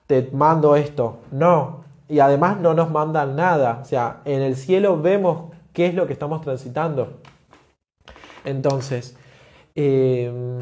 te 0.06 0.30
mando 0.34 0.75
esto. 0.75 1.17
No. 1.32 1.82
Y 2.08 2.19
además 2.19 2.60
no 2.60 2.73
nos 2.73 2.89
mandan 2.89 3.36
nada. 3.36 3.80
O 3.82 3.86
sea, 3.86 4.21
en 4.23 4.41
el 4.41 4.56
cielo 4.56 5.01
vemos 5.01 5.46
qué 5.78 5.86
es 5.86 5.94
lo 5.94 6.08
que 6.08 6.13
estamos 6.13 6.42
transitando. 6.42 7.20
Entonces, 8.46 9.16
em, 9.76 10.58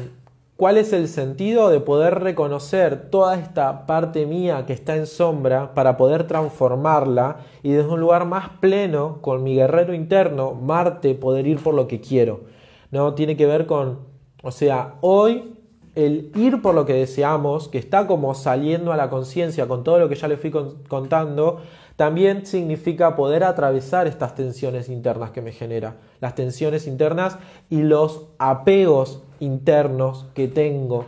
¿cuál 0.58 0.76
es 0.76 0.92
el 0.92 1.08
sentido 1.08 1.70
de 1.70 1.80
poder 1.80 2.20
reconocer 2.20 3.08
toda 3.08 3.38
esta 3.38 3.86
parte 3.86 4.26
mía 4.26 4.66
que 4.66 4.74
está 4.74 4.94
en 4.94 5.06
sombra 5.06 5.72
para 5.72 5.96
poder 5.96 6.26
transformarla 6.26 7.38
y 7.62 7.72
desde 7.72 7.88
un 7.88 7.98
lugar 7.98 8.26
más 8.26 8.50
pleno, 8.60 9.22
con 9.22 9.42
mi 9.42 9.54
guerrero 9.54 9.94
interno, 9.94 10.52
Marte, 10.52 11.14
poder 11.14 11.46
ir 11.46 11.62
por 11.62 11.72
lo 11.72 11.88
que 11.88 11.98
quiero? 12.02 12.42
¿No? 12.90 13.14
Tiene 13.14 13.38
que 13.38 13.46
ver 13.46 13.64
con, 13.64 14.00
o 14.42 14.50
sea, 14.50 14.96
hoy 15.00 15.54
el 15.94 16.30
ir 16.34 16.60
por 16.60 16.74
lo 16.74 16.84
que 16.84 16.92
deseamos, 16.92 17.68
que 17.68 17.78
está 17.78 18.06
como 18.06 18.34
saliendo 18.34 18.92
a 18.92 18.98
la 18.98 19.08
conciencia 19.08 19.66
con 19.66 19.82
todo 19.82 19.98
lo 19.98 20.10
que 20.10 20.14
ya 20.14 20.28
le 20.28 20.36
fui 20.36 20.50
contando, 20.50 21.62
también 21.96 22.44
significa 22.46 23.16
poder 23.16 23.42
atravesar 23.42 24.06
estas 24.06 24.34
tensiones 24.34 24.88
internas 24.88 25.30
que 25.30 25.42
me 25.42 25.52
genera, 25.52 25.96
las 26.20 26.34
tensiones 26.34 26.86
internas 26.86 27.38
y 27.70 27.82
los 27.82 28.26
apegos 28.38 29.22
internos 29.40 30.26
que 30.34 30.48
tengo 30.48 31.06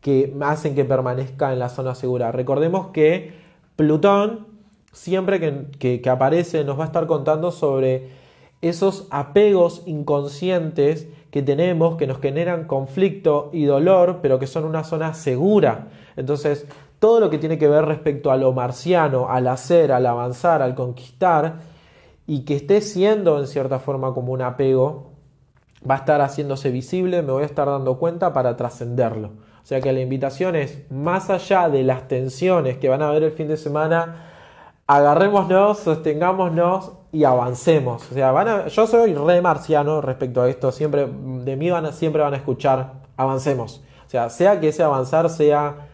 que 0.00 0.32
hacen 0.40 0.76
que 0.76 0.84
permanezca 0.84 1.52
en 1.52 1.58
la 1.58 1.68
zona 1.68 1.96
segura. 1.96 2.30
Recordemos 2.30 2.88
que 2.88 3.34
Plutón, 3.74 4.46
siempre 4.92 5.40
que, 5.40 6.00
que 6.00 6.10
aparece, 6.10 6.64
nos 6.64 6.78
va 6.78 6.84
a 6.84 6.86
estar 6.86 7.06
contando 7.06 7.50
sobre 7.50 8.10
esos 8.62 9.08
apegos 9.10 9.82
inconscientes 9.86 11.08
que 11.30 11.42
tenemos 11.42 11.96
que 11.96 12.06
nos 12.06 12.20
generan 12.20 12.66
conflicto 12.66 13.50
y 13.52 13.64
dolor, 13.64 14.20
pero 14.22 14.38
que 14.38 14.46
son 14.46 14.64
una 14.64 14.84
zona 14.84 15.12
segura. 15.12 15.88
Entonces, 16.16 16.66
todo 16.98 17.20
lo 17.20 17.30
que 17.30 17.38
tiene 17.38 17.58
que 17.58 17.68
ver 17.68 17.84
respecto 17.84 18.30
a 18.30 18.36
lo 18.36 18.52
marciano, 18.52 19.28
al 19.28 19.48
hacer, 19.48 19.92
al 19.92 20.06
avanzar, 20.06 20.62
al 20.62 20.74
conquistar, 20.74 21.56
y 22.26 22.44
que 22.44 22.56
esté 22.56 22.80
siendo 22.80 23.38
en 23.38 23.46
cierta 23.46 23.78
forma 23.78 24.12
como 24.14 24.32
un 24.32 24.42
apego, 24.42 25.12
va 25.88 25.94
a 25.94 25.98
estar 25.98 26.20
haciéndose 26.20 26.70
visible, 26.70 27.22
me 27.22 27.32
voy 27.32 27.42
a 27.42 27.46
estar 27.46 27.66
dando 27.66 27.98
cuenta 27.98 28.32
para 28.32 28.56
trascenderlo. 28.56 29.28
O 29.62 29.68
sea 29.68 29.80
que 29.80 29.92
la 29.92 30.00
invitación 30.00 30.56
es, 30.56 30.90
más 30.90 31.28
allá 31.28 31.68
de 31.68 31.82
las 31.82 32.08
tensiones 32.08 32.78
que 32.78 32.88
van 32.88 33.02
a 33.02 33.08
haber 33.08 33.24
el 33.24 33.32
fin 33.32 33.48
de 33.48 33.56
semana, 33.56 34.26
agarrémonos, 34.86 35.78
sostengámonos 35.78 36.92
y 37.12 37.24
avancemos. 37.24 38.10
O 38.10 38.14
sea, 38.14 38.30
van 38.32 38.68
yo 38.68 38.86
soy 38.86 39.14
re 39.14 39.40
marciano 39.42 40.00
respecto 40.00 40.42
a 40.42 40.48
esto. 40.48 40.70
Siempre, 40.70 41.06
de 41.06 41.56
mí 41.56 41.70
van 41.70 41.86
a, 41.86 41.92
siempre 41.92 42.22
van 42.22 42.34
a 42.34 42.36
escuchar, 42.36 42.92
avancemos. 43.16 43.82
O 44.06 44.10
sea, 44.10 44.30
sea 44.30 44.60
que 44.60 44.68
ese 44.68 44.82
avanzar 44.82 45.28
sea 45.30 45.88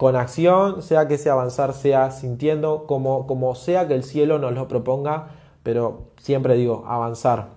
con 0.00 0.16
acción, 0.16 0.80
sea 0.80 1.08
que 1.08 1.16
ese 1.16 1.28
avanzar 1.28 1.74
sea 1.74 2.10
sintiendo, 2.10 2.86
como, 2.86 3.26
como 3.26 3.54
sea 3.54 3.86
que 3.86 3.92
el 3.92 4.02
cielo 4.02 4.38
nos 4.38 4.54
lo 4.54 4.66
proponga, 4.66 5.26
pero 5.62 6.04
siempre 6.16 6.54
digo, 6.54 6.84
avanzar. 6.88 7.48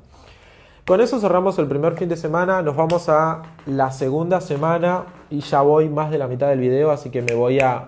Con 0.85 0.99
eso 0.99 1.21
cerramos 1.21 1.57
el 1.57 1.67
primer 1.67 1.95
fin 1.95 2.09
de 2.09 2.17
semana, 2.17 2.61
nos 2.61 2.75
vamos 2.75 3.07
a 3.07 3.43
la 3.65 3.91
segunda 3.91 4.41
semana 4.41 5.05
y 5.29 5.39
ya 5.39 5.61
voy 5.61 5.87
más 5.87 6.11
de 6.11 6.17
la 6.17 6.27
mitad 6.27 6.49
del 6.49 6.59
video, 6.59 6.91
así 6.91 7.11
que 7.11 7.21
me 7.21 7.33
voy 7.33 7.61
a, 7.61 7.87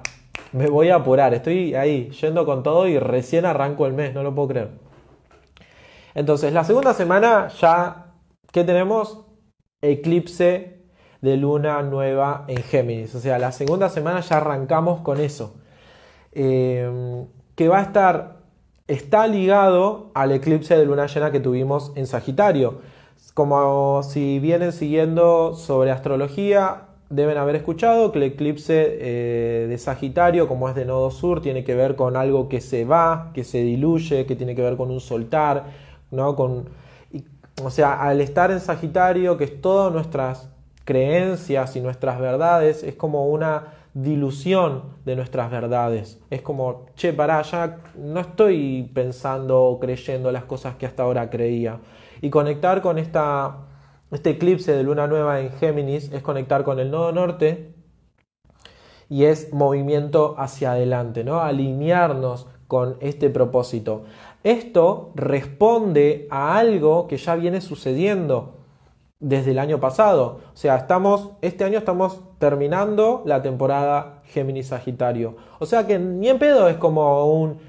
me 0.53 0.69
voy 0.69 0.87
a 0.87 0.95
apurar. 0.95 1.33
Estoy 1.33 1.75
ahí 1.75 2.09
yendo 2.11 2.45
con 2.45 2.63
todo 2.63 2.87
y 2.87 2.97
recién 2.97 3.45
arranco 3.45 3.85
el 3.85 3.91
mes, 3.91 4.13
no 4.13 4.23
lo 4.23 4.33
puedo 4.33 4.47
creer. 4.47 4.69
Entonces, 6.13 6.53
la 6.53 6.63
segunda 6.63 6.93
semana 6.93 7.49
ya, 7.59 8.13
¿qué 8.53 8.63
tenemos? 8.63 9.25
Eclipse 9.81 10.74
de 11.25 11.37
luna 11.37 11.81
nueva 11.81 12.45
en 12.47 12.61
Géminis. 12.61 13.15
O 13.15 13.19
sea, 13.19 13.39
la 13.39 13.51
segunda 13.51 13.89
semana 13.89 14.21
ya 14.21 14.37
arrancamos 14.37 15.01
con 15.01 15.19
eso. 15.19 15.55
Eh, 16.31 17.25
que 17.55 17.67
va 17.67 17.79
a 17.79 17.81
estar, 17.81 18.37
está 18.87 19.25
ligado 19.25 20.11
al 20.13 20.31
eclipse 20.31 20.77
de 20.77 20.85
luna 20.85 21.07
llena 21.07 21.31
que 21.31 21.39
tuvimos 21.39 21.91
en 21.95 22.05
Sagitario. 22.05 22.79
Como 23.33 24.03
si 24.03 24.39
vienen 24.39 24.71
siguiendo 24.71 25.55
sobre 25.55 25.89
astrología, 25.89 26.83
deben 27.09 27.37
haber 27.37 27.55
escuchado 27.55 28.11
que 28.11 28.19
el 28.19 28.23
eclipse 28.25 28.97
eh, 28.99 29.65
de 29.67 29.77
Sagitario, 29.79 30.47
como 30.47 30.69
es 30.69 30.75
de 30.75 30.85
nodo 30.85 31.09
sur, 31.09 31.41
tiene 31.41 31.63
que 31.63 31.73
ver 31.73 31.95
con 31.95 32.17
algo 32.17 32.49
que 32.49 32.61
se 32.61 32.85
va, 32.85 33.31
que 33.33 33.43
se 33.43 33.63
diluye, 33.63 34.27
que 34.27 34.35
tiene 34.35 34.53
que 34.55 34.61
ver 34.61 34.77
con 34.77 34.91
un 34.91 34.99
soltar, 34.99 35.65
¿no? 36.11 36.35
Con, 36.35 36.69
o 37.63 37.71
sea, 37.71 37.99
al 37.99 38.21
estar 38.21 38.51
en 38.51 38.59
Sagitario, 38.59 39.37
que 39.37 39.45
es 39.45 39.61
todas 39.61 39.91
nuestras 39.91 40.54
creencias 40.85 41.75
y 41.75 41.81
nuestras 41.81 42.19
verdades, 42.19 42.83
es 42.83 42.95
como 42.95 43.25
una 43.27 43.73
dilución 43.95 44.83
de 45.03 45.15
nuestras 45.15 45.49
verdades. 45.49 46.21
Es 46.29 46.41
como, 46.41 46.85
che, 46.95 47.11
pará, 47.11 47.41
ya 47.41 47.79
no 47.95 48.19
estoy 48.19 48.89
pensando 48.93 49.63
o 49.63 49.79
creyendo 49.79 50.31
las 50.31 50.43
cosas 50.45 50.75
que 50.75 50.85
hasta 50.85 51.03
ahora 51.03 51.29
creía. 51.29 51.79
Y 52.21 52.29
conectar 52.29 52.81
con 52.81 52.97
esta, 52.97 53.57
este 54.11 54.31
eclipse 54.31 54.73
de 54.73 54.83
luna 54.83 55.07
nueva 55.07 55.41
en 55.41 55.51
Géminis 55.51 56.11
es 56.11 56.21
conectar 56.21 56.63
con 56.63 56.79
el 56.79 56.91
nodo 56.91 57.11
norte 57.11 57.73
y 59.09 59.25
es 59.25 59.53
movimiento 59.53 60.35
hacia 60.37 60.73
adelante, 60.73 61.23
¿no? 61.23 61.41
Alinearnos 61.41 62.47
con 62.67 62.97
este 62.99 63.29
propósito. 63.29 64.03
Esto 64.43 65.11
responde 65.15 66.27
a 66.29 66.57
algo 66.57 67.07
que 67.07 67.17
ya 67.17 67.35
viene 67.35 67.61
sucediendo 67.61 68.64
desde 69.19 69.51
el 69.51 69.59
año 69.59 69.79
pasado. 69.79 70.41
O 70.53 70.57
sea, 70.57 70.75
estamos, 70.75 71.31
este 71.41 71.63
año 71.63 71.79
estamos 71.79 72.19
terminando 72.39 73.23
la 73.25 73.41
temporada 73.41 74.21
Géminis 74.25 74.67
Sagitario. 74.67 75.35
O 75.59 75.65
sea 75.65 75.87
que 75.87 75.99
ni 75.99 76.29
en 76.29 76.39
pedo 76.39 76.67
es 76.67 76.77
como 76.77 77.31
un, 77.33 77.59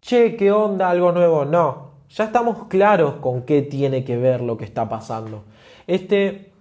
che, 0.00 0.36
¿qué 0.36 0.52
onda? 0.52 0.90
Algo 0.90 1.12
nuevo. 1.12 1.44
No, 1.44 1.92
ya 2.08 2.24
estamos 2.24 2.64
claros 2.68 3.16
con 3.16 3.42
qué 3.42 3.62
tiene 3.62 4.04
que 4.04 4.16
ver 4.16 4.40
lo 4.40 4.56
que 4.56 4.64
está 4.64 4.88
pasando. 4.88 5.44
Este, 5.86 6.52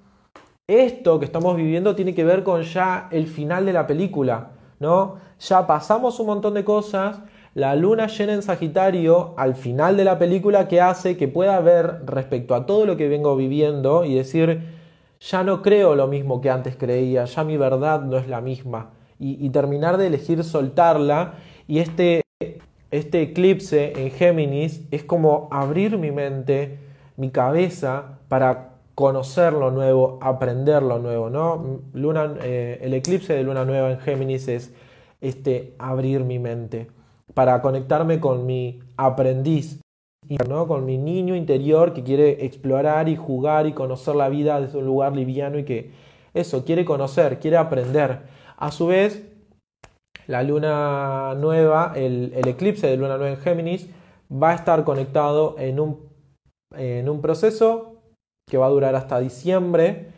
esto 0.67 1.19
que 1.19 1.25
estamos 1.25 1.55
viviendo 1.55 1.95
tiene 1.95 2.15
que 2.15 2.25
ver 2.25 2.43
con 2.43 2.63
ya 2.63 3.07
el 3.11 3.27
final 3.27 3.65
de 3.65 3.73
la 3.73 3.87
película, 3.87 4.51
¿no? 4.79 5.17
Ya 5.39 5.67
pasamos 5.67 6.19
un 6.19 6.27
montón 6.27 6.53
de 6.55 6.63
cosas 6.63 7.19
la 7.55 7.73
luna 7.73 8.07
llena 8.07 8.33
en 8.33 8.41
Sagitario 8.41 9.33
al 9.37 9.55
final 9.55 9.95
de 9.95 10.03
la 10.03 10.19
película 10.19 10.67
que 10.67 10.81
hace 10.81 11.15
que 11.15 11.29
pueda 11.29 11.57
ver 11.61 12.01
respecto 12.05 12.53
a 12.53 12.65
todo 12.65 12.85
lo 12.85 12.97
que 12.97 13.07
vengo 13.07 13.37
viviendo 13.37 14.03
y 14.03 14.13
decir, 14.13 14.63
ya 15.21 15.41
no 15.45 15.61
creo 15.61 15.95
lo 15.95 16.07
mismo 16.07 16.41
que 16.41 16.49
antes 16.49 16.75
creía, 16.75 17.23
ya 17.23 17.45
mi 17.45 17.55
verdad 17.55 18.01
no 18.01 18.17
es 18.17 18.27
la 18.27 18.41
misma. 18.41 18.91
Y, 19.17 19.49
terminar 19.51 19.95
de 19.95 20.07
elegir 20.07 20.43
soltarla 20.43 21.35
y 21.65 21.79
este, 21.79 22.23
este 22.91 23.21
eclipse 23.21 23.93
en 23.95 24.11
Géminis 24.11 24.81
es 24.91 25.05
como 25.05 25.47
abrir 25.49 25.97
mi 25.97 26.11
mente, 26.11 26.79
mi 27.15 27.29
cabeza 27.29 28.19
para 28.27 28.73
conocer 28.95 29.53
lo 29.53 29.71
nuevo, 29.71 30.19
aprender 30.21 30.83
lo 30.83 30.99
nuevo, 30.99 31.29
¿no? 31.29 31.79
Luna, 31.93 32.35
eh, 32.43 32.79
el 32.81 32.93
eclipse 32.93 33.33
de 33.33 33.43
luna 33.43 33.63
nueva 33.63 33.91
en 33.91 33.99
Géminis 33.99 34.49
es 34.49 34.73
este 35.21 35.73
abrir 35.79 36.25
mi 36.25 36.37
mente 36.37 36.89
para 37.35 37.61
conectarme 37.61 38.19
con 38.19 38.47
mi 38.47 38.79
aprendiz, 38.97 39.81
¿no? 40.49 40.67
con 40.67 40.85
mi 40.85 40.97
niño 40.97 41.35
interior 41.35 41.93
que 41.93 42.03
quiere 42.03 42.45
explorar 42.45 43.07
y 43.09 43.15
jugar 43.15 43.67
y 43.67 43.73
conocer 43.73 44.15
la 44.15 44.29
vida 44.29 44.59
desde 44.59 44.79
un 44.79 44.85
lugar 44.85 45.15
liviano 45.15 45.59
y 45.59 45.65
que 45.65 45.91
eso, 46.33 46.65
quiere 46.65 46.85
conocer, 46.85 47.39
quiere 47.39 47.57
aprender. 47.57 48.21
A 48.57 48.71
su 48.71 48.87
vez, 48.87 49.23
la 50.27 50.43
luna 50.43 51.35
nueva, 51.35 51.93
el, 51.95 52.33
eclipse 52.45 52.87
de 52.87 52.97
luna 52.97 53.17
nueva 53.17 53.35
en 53.35 53.41
Géminis, 53.41 53.89
va 54.31 54.51
a 54.51 54.55
estar 54.55 54.83
conectado 54.83 55.55
en 55.59 55.79
un, 55.79 56.09
en 56.75 57.09
un 57.09 57.21
proceso 57.21 58.01
que 58.49 58.57
va 58.57 58.67
a 58.67 58.69
durar 58.69 58.95
hasta 58.95 59.19
diciembre, 59.19 60.11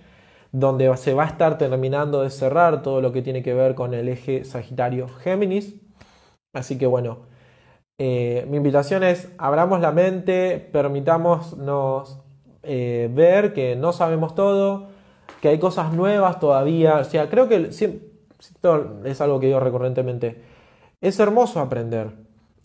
donde 0.52 0.96
se 0.98 1.14
va 1.14 1.24
a 1.24 1.28
estar 1.28 1.58
terminando 1.58 2.22
de 2.22 2.30
cerrar 2.30 2.84
todo 2.84 3.02
lo 3.02 3.12
que 3.12 3.22
tiene 3.22 3.42
que 3.42 3.54
ver 3.54 3.76
con 3.76 3.94
el 3.94 4.08
eje 4.08 4.44
Sagitario-Géminis. 4.44 5.87
Así 6.58 6.78
que 6.78 6.88
bueno, 6.88 7.20
eh, 8.00 8.46
mi 8.50 8.58
invitación 8.58 9.04
es 9.04 9.30
abramos 9.38 9.80
la 9.80 9.92
mente, 9.92 10.70
permitámonos 10.72 12.20
eh, 12.64 13.10
ver 13.14 13.54
que 13.54 13.76
no 13.76 13.94
sabemos 13.94 14.36
todo, 14.36 14.88
que 15.42 15.50
hay 15.50 15.60
cosas 15.60 15.94
nuevas 15.94 16.40
todavía. 16.40 16.98
O 16.98 17.04
sea, 17.04 17.30
creo 17.30 17.48
que 17.48 17.56
esto 17.68 19.02
es 19.06 19.22
algo 19.22 19.40
que 19.40 19.48
digo 19.48 19.60
recurrentemente. 19.60 20.42
Es 21.00 21.20
hermoso 21.20 21.60
aprender. 21.60 22.12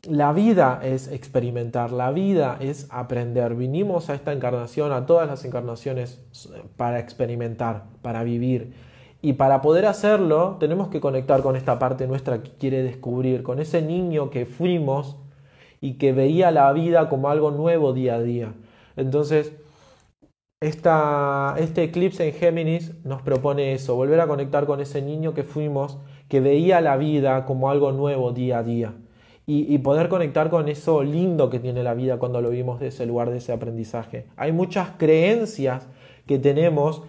La 0.09 0.33
vida 0.33 0.81
es 0.83 1.07
experimentar, 1.13 1.93
la 1.93 2.11
vida 2.11 2.57
es 2.61 2.89
aprender. 2.91 3.55
Vinimos 3.55 4.11
a 4.11 4.15
esta 4.15 4.33
encarnación, 4.33 4.91
a 4.91 5.07
todas 5.07 5.29
las 5.29 5.45
encarnaciones, 5.45 6.21
para 6.77 6.99
experimentar, 6.99 7.85
para 8.03 8.25
vivir. 8.25 8.73
Y 9.25 9.35
para 9.35 9.63
poder 9.63 9.87
hacerlo, 9.87 10.57
tenemos 10.59 10.89
que 10.89 11.01
conectar 11.01 11.43
con 11.43 11.55
esta 11.55 11.79
parte 11.79 12.09
nuestra 12.09 12.43
que 12.43 12.51
quiere 12.51 12.83
descubrir, 12.83 13.45
con 13.45 13.61
ese 13.61 13.81
niño 13.81 14.31
que 14.31 14.47
fuimos 14.47 15.17
y 15.81 15.95
que 15.95 16.13
veía 16.13 16.51
la 16.51 16.73
vida 16.73 17.09
como 17.09 17.31
algo 17.31 17.53
nuevo 17.53 17.93
día 17.93 18.17
a 18.17 18.23
día. 18.23 18.53
Entonces, 18.97 19.53
esta, 20.61 21.55
este 21.57 21.85
eclipse 21.85 22.27
en 22.27 22.35
Géminis 22.35 22.95
nos 23.05 23.23
propone 23.23 23.73
eso, 23.75 23.95
volver 23.95 24.21
a 24.21 24.27
conectar 24.27 24.67
con 24.67 24.81
ese 24.81 25.03
niño 25.03 25.35
que 25.35 25.45
fuimos, 25.45 25.99
que 26.29 26.41
veía 26.41 26.81
la 26.81 26.97
vida 26.97 27.45
como 27.45 27.71
algo 27.71 27.93
nuevo 27.93 28.33
día 28.33 28.59
a 28.59 28.63
día. 28.65 28.95
Y, 29.47 29.73
y, 29.73 29.79
poder 29.79 30.09
conectar 30.09 30.51
con 30.51 30.69
eso 30.69 31.03
lindo 31.03 31.51
que 31.51 31.59
tiene 31.59 31.83
la 31.83 31.95
vida 31.95 32.19
cuando 32.19 32.41
lo 32.41 32.51
vimos 32.51 32.79
de 32.79 32.89
ese 32.89 33.07
lugar, 33.07 33.31
de 33.31 33.39
ese 33.39 33.53
aprendizaje. 33.53 34.27
Hay 34.37 34.53
muchas 34.53 34.91
creencias 34.99 35.89
que 36.27 36.39
tenemos 36.39 37.03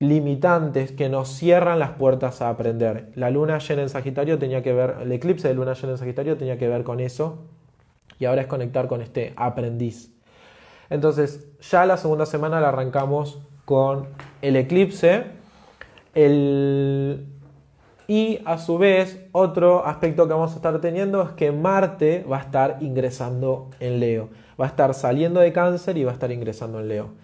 limitantes 0.00 0.92
que 0.92 1.08
nos 1.08 1.28
cierran 1.28 1.78
las 1.78 1.90
puertas 1.90 2.42
a 2.42 2.48
aprender. 2.48 3.12
La 3.14 3.30
luna 3.30 3.58
llena 3.58 3.82
en 3.82 3.88
Sagitario 3.88 4.38
tenía 4.38 4.62
que 4.62 4.72
ver, 4.72 4.96
el 5.02 5.12
eclipse 5.12 5.48
de 5.48 5.54
luna 5.54 5.74
llena 5.74 5.92
en 5.92 5.98
Sagitario 5.98 6.36
tenía 6.36 6.58
que 6.58 6.68
ver 6.68 6.82
con 6.84 7.00
eso 7.00 7.44
y 8.18 8.24
ahora 8.24 8.42
es 8.42 8.46
conectar 8.46 8.86
con 8.88 9.02
este 9.02 9.32
aprendiz. 9.36 10.12
Entonces, 10.90 11.48
ya 11.60 11.86
la 11.86 11.96
segunda 11.96 12.26
semana 12.26 12.60
la 12.60 12.68
arrancamos 12.68 13.40
con 13.64 14.08
el 14.42 14.56
eclipse 14.56 15.24
el... 16.14 17.26
y 18.06 18.40
a 18.44 18.58
su 18.58 18.78
vez 18.78 19.26
otro 19.32 19.86
aspecto 19.86 20.26
que 20.26 20.34
vamos 20.34 20.52
a 20.52 20.56
estar 20.56 20.80
teniendo 20.80 21.22
es 21.22 21.30
que 21.30 21.52
Marte 21.52 22.24
va 22.30 22.38
a 22.38 22.40
estar 22.40 22.78
ingresando 22.80 23.70
en 23.80 24.00
Leo, 24.00 24.28
va 24.60 24.66
a 24.66 24.68
estar 24.68 24.92
saliendo 24.94 25.40
de 25.40 25.52
cáncer 25.52 25.96
y 25.96 26.04
va 26.04 26.10
a 26.10 26.14
estar 26.14 26.30
ingresando 26.30 26.80
en 26.80 26.88
Leo. 26.88 27.23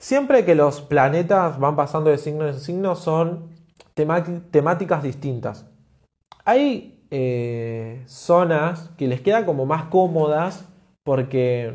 Siempre 0.00 0.46
que 0.46 0.54
los 0.54 0.80
planetas 0.80 1.58
van 1.58 1.76
pasando 1.76 2.08
de 2.08 2.16
signo 2.16 2.48
en 2.48 2.58
signo 2.58 2.96
son 2.96 3.50
temáticas 3.92 5.02
distintas. 5.02 5.66
Hay 6.46 7.04
eh, 7.10 8.02
zonas 8.06 8.92
que 8.96 9.06
les 9.06 9.20
quedan 9.20 9.44
como 9.44 9.66
más 9.66 9.84
cómodas 9.84 10.66
porque 11.04 11.74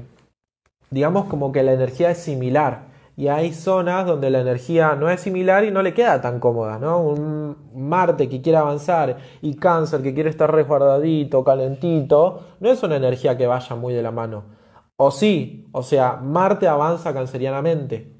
digamos 0.89 1.25
como 1.25 1.51
que 1.51 1.61
la 1.61 1.73
energía 1.73 2.09
es 2.09 2.17
similar 2.17 2.87
y 3.15 3.27
hay 3.27 3.53
zonas 3.53 4.07
donde 4.07 4.31
la 4.31 4.39
energía 4.39 4.95
no 4.95 5.07
es 5.11 5.21
similar 5.21 5.63
y 5.63 5.69
no 5.69 5.83
le 5.83 5.93
queda 5.93 6.19
tan 6.19 6.39
cómoda, 6.39 6.79
¿no? 6.79 7.01
Un 7.01 7.55
Marte 7.75 8.27
que 8.27 8.41
quiere 8.41 8.57
avanzar 8.57 9.17
y 9.43 9.55
Cáncer 9.55 10.01
que 10.01 10.15
quiere 10.15 10.31
estar 10.31 10.51
resguardadito, 10.51 11.43
calentito, 11.43 12.41
no 12.59 12.71
es 12.71 12.81
una 12.81 12.95
energía 12.95 13.37
que 13.37 13.45
vaya 13.45 13.75
muy 13.75 13.93
de 13.93 14.01
la 14.01 14.11
mano. 14.11 14.55
O 14.97 15.11
sí, 15.11 15.67
o 15.73 15.83
sea, 15.83 16.15
Marte 16.15 16.67
avanza 16.67 17.13
cancerianamente, 17.13 18.14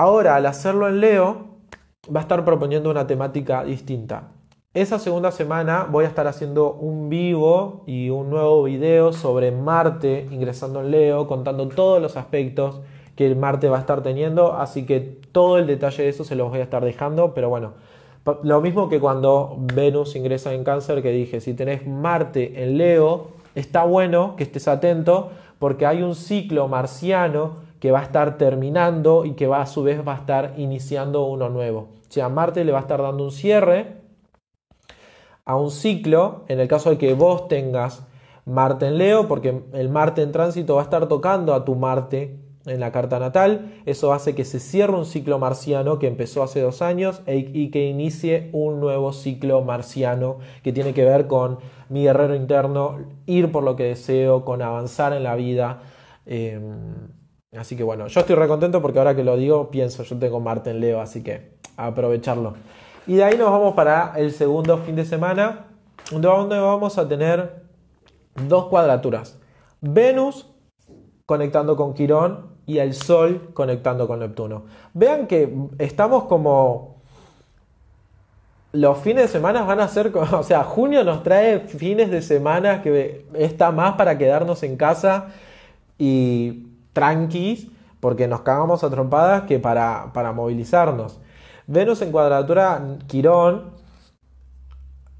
Ahora, 0.00 0.36
al 0.36 0.46
hacerlo 0.46 0.86
en 0.86 1.00
Leo, 1.00 1.46
va 2.06 2.20
a 2.20 2.22
estar 2.22 2.44
proponiendo 2.44 2.88
una 2.88 3.08
temática 3.08 3.64
distinta. 3.64 4.28
Esa 4.72 5.00
segunda 5.00 5.32
semana 5.32 5.88
voy 5.90 6.04
a 6.04 6.06
estar 6.06 6.28
haciendo 6.28 6.72
un 6.74 7.08
vivo 7.08 7.82
y 7.84 8.08
un 8.08 8.30
nuevo 8.30 8.62
video 8.62 9.12
sobre 9.12 9.50
Marte 9.50 10.28
ingresando 10.30 10.82
en 10.82 10.92
Leo, 10.92 11.26
contando 11.26 11.66
todos 11.66 12.00
los 12.00 12.16
aspectos 12.16 12.80
que 13.16 13.34
Marte 13.34 13.68
va 13.68 13.78
a 13.78 13.80
estar 13.80 14.04
teniendo, 14.04 14.52
así 14.52 14.86
que 14.86 15.00
todo 15.32 15.58
el 15.58 15.66
detalle 15.66 16.04
de 16.04 16.10
eso 16.10 16.22
se 16.22 16.36
los 16.36 16.48
voy 16.48 16.60
a 16.60 16.62
estar 16.62 16.84
dejando, 16.84 17.34
pero 17.34 17.48
bueno, 17.48 17.72
lo 18.44 18.60
mismo 18.60 18.88
que 18.88 19.00
cuando 19.00 19.56
Venus 19.74 20.14
ingresa 20.14 20.54
en 20.54 20.62
cáncer, 20.62 21.02
que 21.02 21.10
dije, 21.10 21.40
si 21.40 21.54
tenés 21.54 21.88
Marte 21.88 22.62
en 22.62 22.78
Leo, 22.78 23.30
está 23.56 23.82
bueno 23.82 24.36
que 24.36 24.44
estés 24.44 24.68
atento 24.68 25.30
porque 25.58 25.86
hay 25.86 26.04
un 26.04 26.14
ciclo 26.14 26.68
marciano 26.68 27.66
que 27.80 27.90
va 27.90 28.00
a 28.00 28.02
estar 28.02 28.38
terminando 28.38 29.24
y 29.24 29.34
que 29.34 29.46
va 29.46 29.62
a 29.62 29.66
su 29.66 29.82
vez 29.82 30.06
va 30.06 30.14
a 30.14 30.18
estar 30.18 30.54
iniciando 30.56 31.24
uno 31.24 31.48
nuevo. 31.48 31.88
O 32.08 32.10
sea, 32.12 32.28
Marte 32.28 32.64
le 32.64 32.72
va 32.72 32.78
a 32.78 32.82
estar 32.82 33.02
dando 33.02 33.24
un 33.24 33.32
cierre 33.32 33.98
a 35.44 35.56
un 35.56 35.70
ciclo, 35.70 36.44
en 36.48 36.60
el 36.60 36.68
caso 36.68 36.90
de 36.90 36.98
que 36.98 37.14
vos 37.14 37.48
tengas 37.48 38.06
Marte 38.44 38.86
en 38.86 38.98
Leo, 38.98 39.28
porque 39.28 39.62
el 39.72 39.88
Marte 39.88 40.22
en 40.22 40.32
tránsito 40.32 40.74
va 40.74 40.82
a 40.82 40.84
estar 40.84 41.08
tocando 41.08 41.54
a 41.54 41.64
tu 41.64 41.74
Marte 41.74 42.38
en 42.66 42.80
la 42.80 42.92
carta 42.92 43.18
natal. 43.18 43.80
Eso 43.86 44.12
hace 44.12 44.34
que 44.34 44.44
se 44.44 44.60
cierre 44.60 44.94
un 44.94 45.06
ciclo 45.06 45.38
marciano 45.38 45.98
que 45.98 46.06
empezó 46.06 46.42
hace 46.42 46.60
dos 46.60 46.82
años 46.82 47.22
e, 47.26 47.38
y 47.52 47.70
que 47.70 47.86
inicie 47.86 48.50
un 48.52 48.80
nuevo 48.80 49.12
ciclo 49.12 49.62
marciano 49.62 50.38
que 50.62 50.72
tiene 50.72 50.94
que 50.94 51.04
ver 51.04 51.26
con 51.26 51.58
mi 51.88 52.02
guerrero 52.02 52.34
interno, 52.34 52.98
ir 53.26 53.50
por 53.50 53.64
lo 53.64 53.76
que 53.76 53.84
deseo, 53.84 54.44
con 54.44 54.62
avanzar 54.62 55.12
en 55.12 55.22
la 55.22 55.34
vida. 55.34 55.82
Em, 56.26 57.08
así 57.56 57.76
que 57.76 57.82
bueno, 57.82 58.06
yo 58.08 58.20
estoy 58.20 58.36
recontento 58.36 58.82
porque 58.82 58.98
ahora 58.98 59.14
que 59.14 59.24
lo 59.24 59.36
digo, 59.36 59.70
pienso, 59.70 60.02
yo 60.02 60.18
tengo 60.18 60.40
Marte 60.40 60.70
en 60.70 60.80
Leo, 60.80 61.00
así 61.00 61.22
que 61.22 61.52
aprovecharlo. 61.76 62.54
Y 63.06 63.16
de 63.16 63.24
ahí 63.24 63.38
nos 63.38 63.50
vamos 63.50 63.74
para 63.74 64.12
el 64.16 64.32
segundo 64.32 64.78
fin 64.78 64.96
de 64.96 65.04
semana, 65.04 65.66
donde 66.10 66.58
vamos 66.58 66.98
a 66.98 67.08
tener 67.08 67.62
dos 68.46 68.66
cuadraturas. 68.66 69.38
Venus 69.80 70.46
conectando 71.24 71.76
con 71.76 71.94
Quirón 71.94 72.58
y 72.66 72.78
el 72.78 72.94
Sol 72.94 73.50
conectando 73.54 74.06
con 74.06 74.20
Neptuno. 74.20 74.64
Vean 74.92 75.26
que 75.26 75.54
estamos 75.78 76.24
como... 76.24 76.98
Los 78.72 78.98
fines 78.98 79.22
de 79.22 79.28
semana 79.28 79.62
van 79.62 79.80
a 79.80 79.88
ser, 79.88 80.12
o 80.14 80.42
sea, 80.42 80.62
junio 80.64 81.02
nos 81.02 81.22
trae 81.22 81.60
fines 81.60 82.10
de 82.10 82.20
semana 82.20 82.82
que 82.82 83.24
está 83.34 83.72
más 83.72 83.94
para 83.94 84.18
quedarnos 84.18 84.62
en 84.62 84.76
casa 84.76 85.28
y 85.96 86.67
tranquis, 86.98 87.68
porque 88.00 88.26
nos 88.26 88.40
cagamos 88.40 88.82
a 88.82 88.90
trompadas 88.90 89.44
que 89.44 89.60
para, 89.60 90.12
para 90.12 90.32
movilizarnos. 90.32 91.20
Venus 91.68 92.02
en 92.02 92.10
cuadratura 92.10 92.98
Quirón 93.06 93.78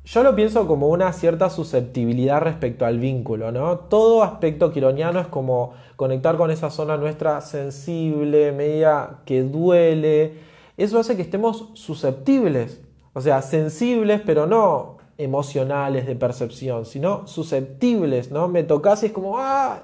yo 0.04 0.22
lo 0.22 0.34
pienso 0.34 0.66
como 0.66 0.88
una 0.88 1.12
cierta 1.12 1.50
susceptibilidad 1.50 2.40
respecto 2.40 2.86
al 2.86 2.98
vínculo, 2.98 3.52
¿no? 3.52 3.78
Todo 3.78 4.22
aspecto 4.22 4.72
quironiano 4.72 5.20
es 5.20 5.26
como 5.26 5.74
conectar 5.96 6.38
con 6.38 6.50
esa 6.50 6.70
zona 6.70 6.96
nuestra 6.96 7.42
sensible, 7.42 8.52
media 8.52 9.18
que 9.26 9.42
duele. 9.42 10.38
Eso 10.78 10.98
hace 10.98 11.14
que 11.14 11.20
estemos 11.20 11.68
susceptibles, 11.74 12.80
o 13.12 13.20
sea, 13.20 13.42
sensibles, 13.42 14.22
pero 14.24 14.46
no 14.46 14.96
emocionales 15.18 16.06
de 16.06 16.16
percepción, 16.16 16.86
sino 16.86 17.26
susceptibles, 17.26 18.30
¿no? 18.30 18.48
Me 18.48 18.62
tocas 18.62 19.02
y 19.02 19.06
es 19.06 19.12
como 19.12 19.38
¡ah! 19.38 19.82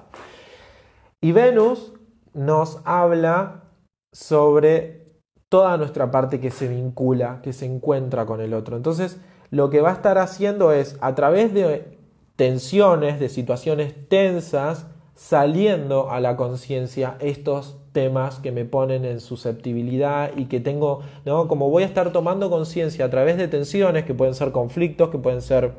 Y 1.24 1.32
Venus 1.32 1.90
nos 2.34 2.80
habla 2.84 3.62
sobre 4.12 5.06
toda 5.48 5.78
nuestra 5.78 6.10
parte 6.10 6.38
que 6.38 6.50
se 6.50 6.68
vincula, 6.68 7.40
que 7.42 7.54
se 7.54 7.64
encuentra 7.64 8.26
con 8.26 8.42
el 8.42 8.52
otro. 8.52 8.76
Entonces, 8.76 9.18
lo 9.48 9.70
que 9.70 9.80
va 9.80 9.88
a 9.88 9.94
estar 9.94 10.18
haciendo 10.18 10.70
es, 10.70 10.98
a 11.00 11.14
través 11.14 11.54
de 11.54 11.96
tensiones, 12.36 13.18
de 13.20 13.30
situaciones 13.30 13.94
tensas, 14.10 14.84
saliendo 15.14 16.10
a 16.10 16.20
la 16.20 16.36
conciencia 16.36 17.16
estos 17.20 17.78
temas 17.92 18.38
que 18.40 18.52
me 18.52 18.66
ponen 18.66 19.06
en 19.06 19.18
susceptibilidad 19.18 20.30
y 20.36 20.44
que 20.44 20.60
tengo. 20.60 21.00
Como 21.24 21.70
voy 21.70 21.84
a 21.84 21.86
estar 21.86 22.12
tomando 22.12 22.50
conciencia 22.50 23.06
a 23.06 23.08
través 23.08 23.38
de 23.38 23.48
tensiones, 23.48 24.04
que 24.04 24.12
pueden 24.12 24.34
ser 24.34 24.52
conflictos, 24.52 25.08
que 25.08 25.16
pueden 25.16 25.40
ser 25.40 25.72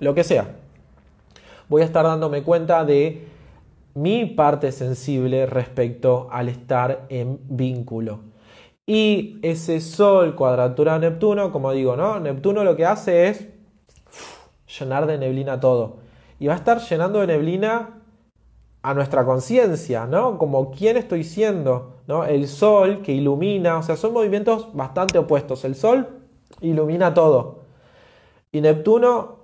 lo 0.00 0.14
que 0.14 0.22
sea. 0.22 0.54
Voy 1.70 1.80
a 1.80 1.86
estar 1.86 2.04
dándome 2.04 2.42
cuenta 2.42 2.84
de 2.84 3.35
mi 3.96 4.26
parte 4.26 4.72
sensible 4.72 5.46
respecto 5.46 6.28
al 6.30 6.50
estar 6.50 7.06
en 7.08 7.40
vínculo. 7.48 8.20
Y 8.86 9.38
ese 9.42 9.80
Sol 9.80 10.36
cuadratura 10.36 10.98
Neptuno, 10.98 11.50
como 11.50 11.72
digo, 11.72 11.96
¿no? 11.96 12.20
Neptuno 12.20 12.62
lo 12.62 12.76
que 12.76 12.84
hace 12.84 13.28
es 13.28 13.48
llenar 14.78 15.06
de 15.06 15.16
neblina 15.16 15.60
todo. 15.60 15.96
Y 16.38 16.46
va 16.46 16.52
a 16.52 16.56
estar 16.56 16.78
llenando 16.80 17.20
de 17.20 17.26
neblina 17.26 18.02
a 18.82 18.92
nuestra 18.92 19.24
conciencia, 19.24 20.06
¿no? 20.06 20.36
Como 20.36 20.70
quién 20.70 20.98
estoy 20.98 21.24
siendo, 21.24 21.96
¿no? 22.06 22.26
El 22.26 22.48
Sol 22.48 23.00
que 23.00 23.12
ilumina, 23.12 23.78
o 23.78 23.82
sea, 23.82 23.96
son 23.96 24.12
movimientos 24.12 24.68
bastante 24.74 25.16
opuestos. 25.16 25.64
El 25.64 25.74
Sol 25.74 26.20
ilumina 26.60 27.14
todo. 27.14 27.62
Y 28.52 28.60
Neptuno 28.60 29.38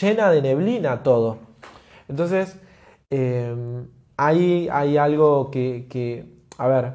llena 0.00 0.30
de 0.30 0.42
neblina 0.42 1.02
todo. 1.02 1.38
Entonces, 2.08 2.60
eh, 3.10 3.54
ahí 4.16 4.68
hay 4.70 4.96
algo 4.96 5.50
que, 5.50 6.26
a 6.58 6.68
ver, 6.68 6.94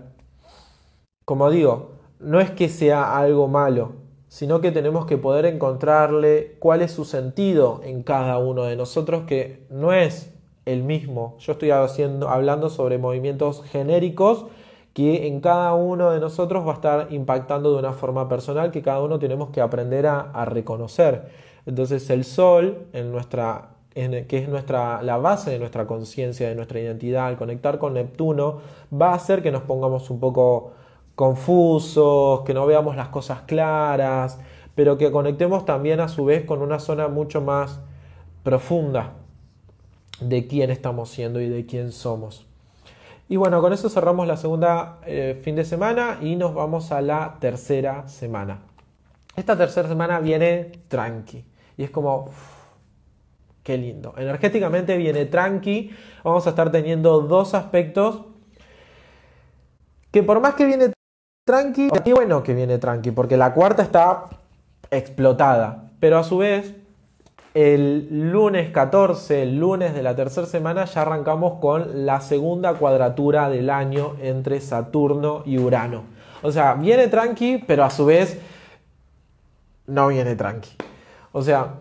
como 1.25 1.49
digo, 1.49 1.91
no 2.19 2.39
es 2.39 2.51
que 2.51 2.69
sea 2.69 3.17
algo 3.17 3.47
malo, 3.47 3.93
sino 4.27 4.61
que 4.61 4.71
tenemos 4.71 5.05
que 5.05 5.17
poder 5.17 5.45
encontrarle 5.45 6.57
cuál 6.59 6.81
es 6.81 6.91
su 6.91 7.05
sentido 7.05 7.81
en 7.83 8.03
cada 8.03 8.37
uno 8.37 8.63
de 8.63 8.75
nosotros, 8.75 9.23
que 9.27 9.65
no 9.69 9.93
es 9.93 10.33
el 10.65 10.83
mismo. 10.83 11.35
Yo 11.39 11.53
estoy 11.53 11.71
haciendo, 11.71 12.29
hablando 12.29 12.69
sobre 12.69 12.97
movimientos 12.97 13.63
genéricos 13.63 14.45
que 14.95 15.27
en 15.27 15.41
cada 15.41 15.73
uno 15.73 16.11
de 16.11 16.21
nosotros 16.21 16.65
va 16.65 16.71
a 16.71 16.75
estar 16.75 17.07
impactando 17.11 17.73
de 17.73 17.79
una 17.79 17.91
forma 17.91 18.29
personal 18.29 18.71
que 18.71 18.81
cada 18.81 19.01
uno 19.01 19.19
tenemos 19.19 19.49
que 19.49 19.59
aprender 19.59 20.07
a, 20.07 20.45
reconocer. 20.45 21.31
Entonces 21.65 22.09
el 22.09 22.23
sol, 22.23 22.87
en 22.93 23.11
nuestra, 23.11 23.74
que 23.95 24.37
es 24.37 24.49
nuestra, 24.49 25.01
la 25.01 25.17
base 25.17 25.51
de 25.51 25.59
nuestra 25.59 25.87
conciencia, 25.87 26.49
de 26.49 26.55
nuestra 26.55 26.81
identidad, 26.81 27.27
al 27.27 27.37
conectar 27.37 27.79
con 27.79 27.93
Neptuno, 27.93 28.59
va 28.93 29.11
a 29.11 29.15
hacer 29.15 29.41
que 29.41 29.51
nos 29.51 29.63
pongamos 29.63 30.09
un 30.09 30.19
poco 30.19 30.73
confusos, 31.15 32.41
que 32.41 32.53
no 32.53 32.65
veamos 32.65 32.97
las 32.97 33.07
cosas 33.07 33.43
claras, 33.43 34.37
pero 34.75 34.97
que 34.97 35.11
conectemos 35.11 35.63
también 35.63 36.01
a 36.01 36.09
su 36.09 36.25
vez 36.25 36.43
con 36.43 36.61
una 36.61 36.79
zona 36.79 37.07
mucho 37.07 37.39
más 37.39 37.79
profunda 38.43 39.13
de 40.19 40.45
quién 40.45 40.71
estamos 40.71 41.09
siendo 41.09 41.39
y 41.39 41.47
de 41.47 41.65
quién 41.65 41.93
somos. 41.93 42.45
Y 43.29 43.37
bueno, 43.37 43.61
con 43.61 43.71
eso 43.71 43.89
cerramos 43.89 44.27
la 44.27 44.35
segunda 44.35 44.99
eh, 45.05 45.39
fin 45.41 45.55
de 45.55 45.63
semana 45.63 46.19
y 46.21 46.35
nos 46.35 46.53
vamos 46.53 46.91
a 46.91 47.01
la 47.01 47.37
tercera 47.39 48.09
semana. 48.09 48.59
Esta 49.37 49.57
tercera 49.57 49.87
semana 49.87 50.19
viene 50.19 50.71
tranqui 50.89 51.45
y 51.77 51.83
es 51.83 51.89
como, 51.89 52.29
qué 53.65 53.77
lindo. 53.79 54.13
Energéticamente 54.15 54.95
viene 54.95 55.25
tranqui. 55.25 55.89
Vamos 56.23 56.45
a 56.45 56.51
estar 56.51 56.71
teniendo 56.71 57.21
dos 57.21 57.55
aspectos 57.55 58.21
que 60.11 60.21
por 60.23 60.39
más 60.39 60.53
que 60.53 60.65
viene 60.65 60.93
tranqui, 61.45 61.89
y 62.05 62.11
bueno 62.13 62.43
que 62.43 62.53
viene 62.53 62.77
tranqui, 62.77 63.11
porque 63.11 63.35
la 63.35 63.53
cuarta 63.53 63.81
está 63.81 64.25
explotada. 64.91 65.91
Pero 65.99 66.19
a 66.19 66.23
su 66.23 66.37
vez, 66.37 66.75
el 67.55 68.31
lunes 68.31 68.69
14, 68.69 69.41
el 69.41 69.57
lunes 69.57 69.95
de 69.95 70.03
la 70.03 70.15
tercera 70.15 70.45
semana, 70.45 70.85
ya 70.85 71.01
arrancamos 71.01 71.59
con 71.59 72.05
la 72.05 72.21
segunda 72.21 72.75
cuadratura 72.75 73.49
del 73.49 73.71
año 73.71 74.15
entre 74.21 74.61
Saturno 74.61 75.41
y 75.43 75.57
Urano. 75.57 76.03
O 76.43 76.51
sea, 76.51 76.75
viene 76.75 77.07
tranqui, 77.07 77.63
pero 77.65 77.83
a 77.83 77.89
su 77.89 78.05
vez 78.05 78.39
no 79.87 80.09
viene 80.09 80.35
tranqui. 80.35 80.69
O 81.31 81.41
sea, 81.41 81.79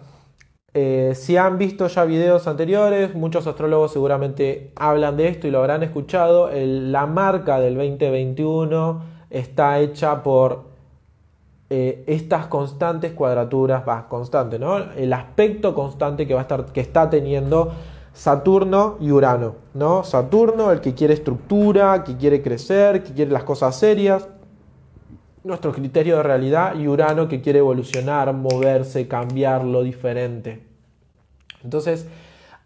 eh, 0.77 1.13
si 1.15 1.37
han 1.37 1.57
visto 1.57 1.87
ya 1.87 2.05
videos 2.05 2.49
anteriores, 2.49 3.15
muchos 3.15 3.47
astrólogos 3.47 3.93
seguramente 3.93 4.73
hablan 4.75 5.17
de 5.17 5.29
esto 5.29 5.47
y 5.47 5.53
lo 5.53 5.61
habrán 5.61 5.85
escuchado. 5.85 6.51
la 6.53 7.07
marca 7.07 7.61
del 7.61 7.77
2021 7.77 9.03
está 9.31 9.79
hecha 9.79 10.25
por 10.25 10.65
eh, 11.71 12.03
estas 12.09 12.49
constantes 12.49 13.13
cuadraturas, 13.13 13.85
va, 13.89 14.09
constante, 14.09 14.59
¿no? 14.59 14.77
El 14.77 15.13
aspecto 15.13 15.75
constante 15.75 16.27
que 16.27 16.35
va 16.35 16.41
a 16.41 16.43
estar, 16.43 16.67
que 16.67 16.81
está 16.81 17.09
teniendo 17.09 17.73
Saturno 18.13 18.97
y 19.01 19.13
Urano, 19.13 19.55
¿no? 19.75 20.03
Saturno, 20.03 20.73
el 20.73 20.81
que 20.81 20.95
quiere 20.95 21.15
estructura, 21.15 22.03
que 22.03 22.17
quiere 22.17 22.43
crecer, 22.43 23.05
que 23.05 23.13
quiere 23.13 23.31
las 23.31 23.45
cosas 23.45 23.77
serias, 23.77 24.29
nuestro 25.45 25.73
criterio 25.73 26.17
de 26.17 26.25
realidad, 26.25 26.75
y 26.75 26.89
Urano 26.89 27.29
que 27.29 27.41
quiere 27.41 27.61
evolucionar, 27.61 28.33
moverse, 28.33 29.09
cambiar 29.09 29.65
lo 29.65 29.83
diferente. 29.83 30.64
Entonces, 31.65 32.07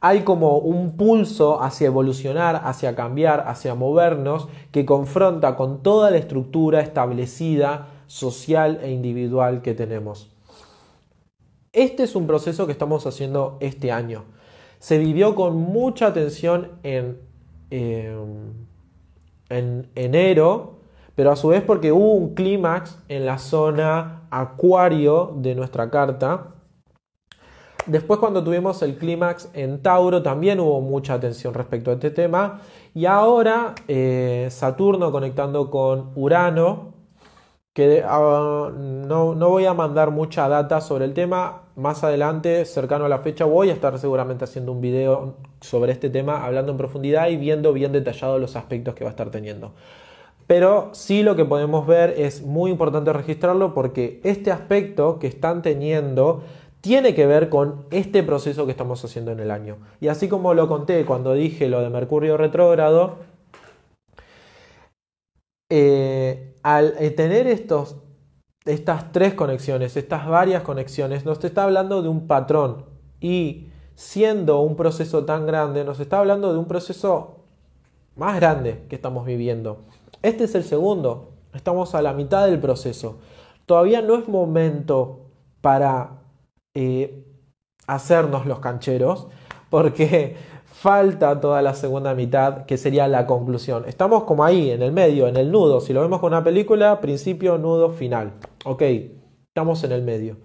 hay 0.00 0.20
como 0.20 0.58
un 0.58 0.96
pulso 0.96 1.62
hacia 1.62 1.86
evolucionar, 1.86 2.60
hacia 2.64 2.94
cambiar, 2.94 3.44
hacia 3.46 3.74
movernos, 3.74 4.48
que 4.70 4.84
confronta 4.84 5.56
con 5.56 5.82
toda 5.82 6.10
la 6.10 6.18
estructura 6.18 6.80
establecida, 6.80 7.88
social 8.06 8.80
e 8.82 8.90
individual 8.90 9.60
que 9.60 9.74
tenemos. 9.74 10.30
Este 11.72 12.04
es 12.04 12.16
un 12.16 12.26
proceso 12.26 12.66
que 12.66 12.72
estamos 12.72 13.06
haciendo 13.06 13.58
este 13.60 13.92
año. 13.92 14.24
Se 14.78 14.98
vivió 14.98 15.34
con 15.34 15.56
mucha 15.56 16.06
atención 16.06 16.72
en, 16.82 17.18
em, 17.70 18.52
en 19.50 19.90
enero, 19.94 20.78
pero 21.14 21.32
a 21.32 21.36
su 21.36 21.48
vez 21.48 21.62
porque 21.62 21.92
hubo 21.92 22.14
un 22.14 22.34
clímax 22.34 22.98
en 23.08 23.26
la 23.26 23.38
zona 23.38 24.22
acuario 24.30 25.34
de 25.36 25.54
nuestra 25.54 25.90
carta, 25.90 26.54
Después 27.88 28.20
cuando 28.20 28.44
tuvimos 28.44 28.82
el 28.82 28.96
clímax 28.96 29.48
en 29.54 29.80
Tauro 29.80 30.22
también 30.22 30.60
hubo 30.60 30.82
mucha 30.82 31.14
atención 31.14 31.54
respecto 31.54 31.90
a 31.90 31.94
este 31.94 32.10
tema. 32.10 32.60
Y 32.94 33.06
ahora 33.06 33.74
eh, 33.88 34.48
Saturno 34.50 35.10
conectando 35.10 35.70
con 35.70 36.10
Urano, 36.14 36.92
que 37.72 38.02
ah, 38.06 38.70
no, 38.76 39.34
no, 39.34 39.48
voy 39.48 39.64
a 39.64 39.72
mandar 39.72 40.10
mucha 40.10 40.48
data 40.50 40.82
sobre 40.82 41.06
el 41.06 41.14
tema. 41.14 41.62
Más 41.76 42.04
adelante, 42.04 42.66
cercano 42.66 43.06
a 43.06 43.08
la 43.08 43.20
fecha, 43.20 43.46
voy 43.46 43.70
a 43.70 43.72
estar 43.72 43.98
seguramente 43.98 44.44
haciendo 44.44 44.72
un 44.72 44.82
video 44.82 45.36
sobre 45.60 45.92
este 45.92 46.10
tema, 46.10 46.44
hablando 46.44 46.72
en 46.72 46.78
profundidad 46.78 47.28
y 47.28 47.36
viendo 47.36 47.72
bien 47.72 47.92
detallado 47.92 48.38
los 48.38 48.54
aspectos 48.54 48.94
que 48.94 49.04
va 49.04 49.10
a 49.10 49.12
estar 49.12 49.30
teniendo. 49.30 49.72
Pero 50.46 50.90
sí 50.92 51.22
lo 51.22 51.36
que 51.36 51.44
podemos 51.44 51.86
ver 51.86 52.14
es 52.18 52.42
muy 52.42 52.70
importante 52.70 53.12
registrarlo 53.12 53.74
porque 53.74 54.20
este 54.24 54.50
aspecto 54.50 55.18
que 55.18 55.26
están 55.26 55.62
teniendo 55.62 56.42
tiene 56.80 57.14
que 57.14 57.26
ver 57.26 57.48
con 57.48 57.86
este 57.90 58.22
proceso 58.22 58.64
que 58.64 58.72
estamos 58.72 59.04
haciendo 59.04 59.32
en 59.32 59.40
el 59.40 59.50
año. 59.50 59.78
Y 60.00 60.08
así 60.08 60.28
como 60.28 60.54
lo 60.54 60.68
conté 60.68 61.04
cuando 61.04 61.34
dije 61.34 61.68
lo 61.68 61.80
de 61.80 61.90
Mercurio 61.90 62.36
retrógrado, 62.36 63.16
eh, 65.70 66.54
al 66.62 66.94
eh, 66.98 67.10
tener 67.10 67.46
estos, 67.46 67.96
estas 68.64 69.12
tres 69.12 69.34
conexiones, 69.34 69.96
estas 69.96 70.26
varias 70.26 70.62
conexiones, 70.62 71.24
nos 71.24 71.42
está 71.44 71.64
hablando 71.64 72.02
de 72.02 72.08
un 72.08 72.26
patrón 72.26 72.86
y 73.20 73.68
siendo 73.94 74.60
un 74.60 74.76
proceso 74.76 75.24
tan 75.24 75.46
grande, 75.46 75.84
nos 75.84 76.00
está 76.00 76.20
hablando 76.20 76.52
de 76.52 76.58
un 76.58 76.66
proceso 76.66 77.44
más 78.16 78.36
grande 78.36 78.84
que 78.88 78.96
estamos 78.96 79.26
viviendo. 79.26 79.84
Este 80.22 80.44
es 80.44 80.54
el 80.54 80.64
segundo. 80.64 81.32
Estamos 81.54 81.94
a 81.94 82.02
la 82.02 82.12
mitad 82.12 82.46
del 82.46 82.60
proceso. 82.60 83.18
Todavía 83.66 84.02
no 84.02 84.16
es 84.16 84.28
momento 84.28 85.26
para 85.60 86.17
eh, 86.80 87.24
hacernos 87.88 88.46
los 88.46 88.60
cancheros, 88.60 89.26
porque 89.68 90.36
falta 90.64 91.40
toda 91.40 91.60
la 91.60 91.74
segunda 91.74 92.14
mitad, 92.14 92.66
que 92.66 92.76
sería 92.76 93.08
la 93.08 93.26
conclusión. 93.26 93.82
Estamos 93.88 94.22
como 94.22 94.44
ahí, 94.44 94.70
en 94.70 94.82
el 94.82 94.92
medio, 94.92 95.26
en 95.26 95.36
el 95.36 95.50
nudo. 95.50 95.80
Si 95.80 95.92
lo 95.92 96.02
vemos 96.02 96.20
con 96.20 96.32
una 96.32 96.44
película, 96.44 97.00
principio, 97.00 97.58
nudo, 97.58 97.90
final. 97.90 98.34
Ok, 98.64 98.82
estamos 99.48 99.82
en 99.82 99.90
el 99.90 100.02
medio. 100.02 100.36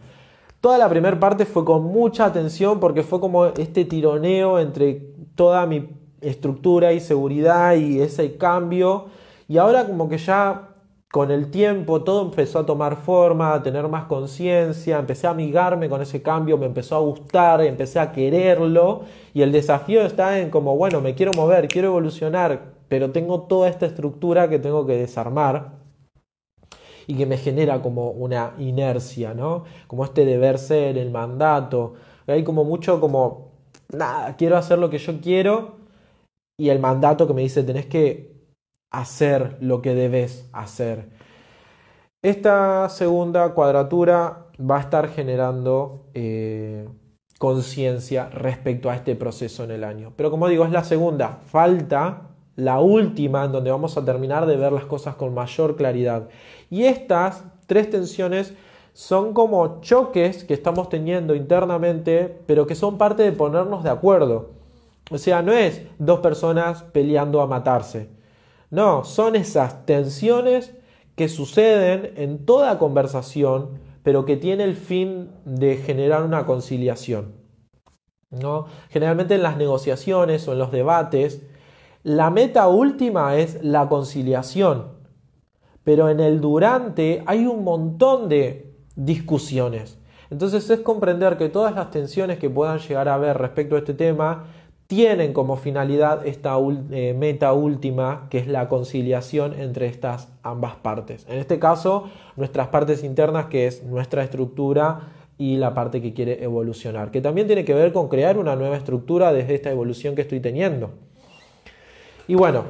Toda 0.60 0.80
la 0.80 0.90
primera 0.90 1.20
parte 1.20 1.46
fue 1.46 1.64
con 1.64 1.84
mucha 1.84 2.26
atención 2.26 2.80
porque 2.80 3.04
fue 3.04 3.20
como 3.20 3.46
este 3.46 3.86
tironeo 3.86 4.58
entre 4.58 5.14
toda 5.36 5.68
mi 5.68 5.88
estructura 6.20 6.94
y 6.94 7.00
seguridad 7.00 7.76
y 7.76 8.00
ese 8.00 8.38
cambio 8.38 9.06
y 9.48 9.60
ahora 9.60 9.86
como 9.86 10.10
que 10.10 10.18
ya 10.18 10.73
con 11.14 11.30
el 11.30 11.52
tiempo 11.52 12.04
todo 12.04 12.24
empezó 12.24 12.58
a 12.58 12.66
tomar 12.66 12.96
forma, 12.96 13.54
a 13.54 13.62
tener 13.62 13.88
más 13.88 14.06
conciencia, 14.06 14.98
empecé 14.98 15.28
a 15.28 15.30
amigarme 15.30 15.88
con 15.88 16.02
ese 16.02 16.24
cambio, 16.24 16.58
me 16.58 16.66
empezó 16.66 16.96
a 16.96 17.02
gustar, 17.02 17.62
empecé 17.62 18.00
a 18.00 18.12
quererlo 18.12 19.04
y 19.32 19.44
el 19.44 19.52
desafío 19.52 20.02
está 20.02 20.40
en 20.40 20.50
como, 20.50 20.76
bueno, 20.76 21.02
me 21.02 21.14
quiero 21.14 21.32
mover, 21.38 21.68
quiero 21.68 21.90
evolucionar, 21.90 22.74
pero 22.88 23.12
tengo 23.12 23.42
toda 23.44 23.70
esta 23.70 23.86
estructura 23.86 24.50
que 24.50 24.58
tengo 24.58 24.88
que 24.88 24.98
desarmar 24.98 25.74
y 27.06 27.16
que 27.16 27.28
me 27.28 27.38
genera 27.38 27.80
como 27.84 28.10
una 28.10 28.56
inercia, 28.58 29.36
¿no? 29.36 29.66
Como 29.86 30.06
este 30.06 30.26
deber 30.26 30.58
ser, 30.58 30.98
el 30.98 31.12
mandato, 31.12 31.94
hay 32.26 32.44
como 32.44 32.64
mucho 32.64 33.00
como, 33.00 33.52
nada, 33.90 34.36
quiero 34.36 34.58
hacer 34.58 34.80
lo 34.80 34.90
que 34.90 34.98
yo 34.98 35.22
quiero 35.22 35.76
y 36.58 36.70
el 36.70 36.80
mandato 36.80 37.28
que 37.28 37.36
me 37.36 37.44
dice 37.44 37.62
tenés 37.62 37.86
que 37.86 38.33
hacer 38.94 39.58
lo 39.60 39.82
que 39.82 39.94
debes 39.94 40.48
hacer. 40.54 41.10
Esta 42.22 42.88
segunda 42.88 43.54
cuadratura 43.54 44.46
va 44.60 44.78
a 44.78 44.82
estar 44.82 45.10
generando 45.10 46.06
eh, 46.14 46.88
conciencia 47.38 48.30
respecto 48.30 48.90
a 48.90 48.96
este 48.96 49.16
proceso 49.18 49.66
en 49.66 49.72
el 49.72 49.84
año. 49.84 50.14
Pero 50.16 50.32
como 50.32 50.48
digo, 50.48 50.64
es 50.64 50.72
la 50.72 50.86
segunda. 50.86 51.40
Falta 51.48 52.30
la 52.56 52.80
última 52.80 53.44
en 53.44 53.52
donde 53.52 53.72
vamos 53.72 53.98
a 53.98 54.06
terminar 54.06 54.46
de 54.46 54.56
ver 54.56 54.72
las 54.72 54.86
cosas 54.86 55.16
con 55.16 55.34
mayor 55.34 55.76
claridad. 55.76 56.30
Y 56.70 56.84
estas 56.84 57.44
tres 57.66 57.90
tensiones 57.90 58.54
son 58.94 59.34
como 59.34 59.82
choques 59.82 60.44
que 60.44 60.54
estamos 60.54 60.88
teniendo 60.88 61.34
internamente, 61.34 62.42
pero 62.46 62.68
que 62.68 62.76
son 62.76 63.00
parte 63.00 63.24
de 63.24 63.32
ponernos 63.32 63.84
de 63.84 63.90
acuerdo. 63.90 64.52
O 65.10 65.18
sea, 65.18 65.42
no 65.42 65.52
es 65.52 65.82
dos 65.98 66.20
personas 66.20 66.84
peleando 66.84 67.42
a 67.42 67.48
matarse 67.48 68.23
no, 68.74 69.04
son 69.04 69.36
esas 69.36 69.86
tensiones 69.86 70.74
que 71.16 71.30
suceden 71.30 72.12
en 72.16 72.44
toda 72.44 72.80
conversación, 72.80 73.78
pero 74.02 74.26
que 74.26 74.36
tiene 74.36 74.64
el 74.64 74.76
fin 74.76 75.30
de 75.46 75.78
generar 75.78 76.24
una 76.24 76.48
conciliación. 76.48 77.36
¿no? 78.32 78.66
Generalmente 78.90 79.36
en 79.36 79.44
las 79.44 79.58
negociaciones 79.58 80.48
o 80.48 80.54
en 80.54 80.58
los 80.58 80.72
debates, 80.72 81.44
la 82.02 82.32
meta 82.32 82.68
última 82.68 83.36
es 83.36 83.64
la 83.64 83.88
conciliación, 83.88 84.88
pero 85.84 86.10
en 86.10 86.20
el 86.20 86.42
durante 86.42 87.22
hay 87.28 87.46
un 87.46 87.64
montón 87.64 88.28
de 88.28 88.76
discusiones. 88.96 90.00
Entonces 90.32 90.68
es 90.72 90.80
comprender 90.80 91.38
que 91.38 91.48
todas 91.48 91.76
las 91.76 91.92
tensiones 91.92 92.40
que 92.40 92.50
puedan 92.50 92.80
llegar 92.80 93.08
a 93.08 93.14
haber 93.14 93.38
respecto 93.38 93.76
a 93.76 93.78
este 93.78 93.94
tema 93.94 94.46
tienen 94.96 95.34
como 95.34 95.58
finalidad 95.58 96.28
esta 96.28 96.56
eh, 96.92 97.16
meta 97.18 97.52
última, 97.54 98.28
que 98.30 98.38
es 98.38 98.48
la 98.48 98.70
conciliación 98.70 99.60
entre 99.60 99.88
estas 99.88 100.32
ambas 100.44 100.76
partes. 100.76 101.26
En 101.28 101.40
este 101.40 101.58
caso, 101.58 102.12
nuestras 102.36 102.68
partes 102.68 103.04
internas, 103.04 103.48
que 103.48 103.66
es 103.66 103.82
nuestra 103.84 104.24
estructura 104.24 105.08
y 105.40 105.58
la 105.58 105.74
parte 105.74 106.00
que 106.00 106.14
quiere 106.14 106.44
evolucionar, 106.44 107.10
que 107.10 107.22
también 107.22 107.48
tiene 107.48 107.66
que 107.66 107.74
ver 107.74 107.92
con 107.92 108.08
crear 108.08 108.38
una 108.38 108.56
nueva 108.56 108.78
estructura 108.78 109.34
desde 109.34 109.56
esta 109.56 109.72
evolución 109.72 110.14
que 110.14 110.22
estoy 110.22 110.40
teniendo. 110.40 110.92
Y 112.28 112.36
bueno, 112.36 112.66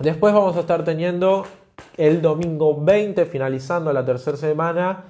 después 0.00 0.34
vamos 0.34 0.56
a 0.56 0.60
estar 0.60 0.84
teniendo 0.84 1.44
el 1.96 2.20
domingo 2.20 2.80
20, 2.80 3.26
finalizando 3.26 3.92
la 3.92 4.04
tercera 4.04 4.36
semana, 4.36 5.04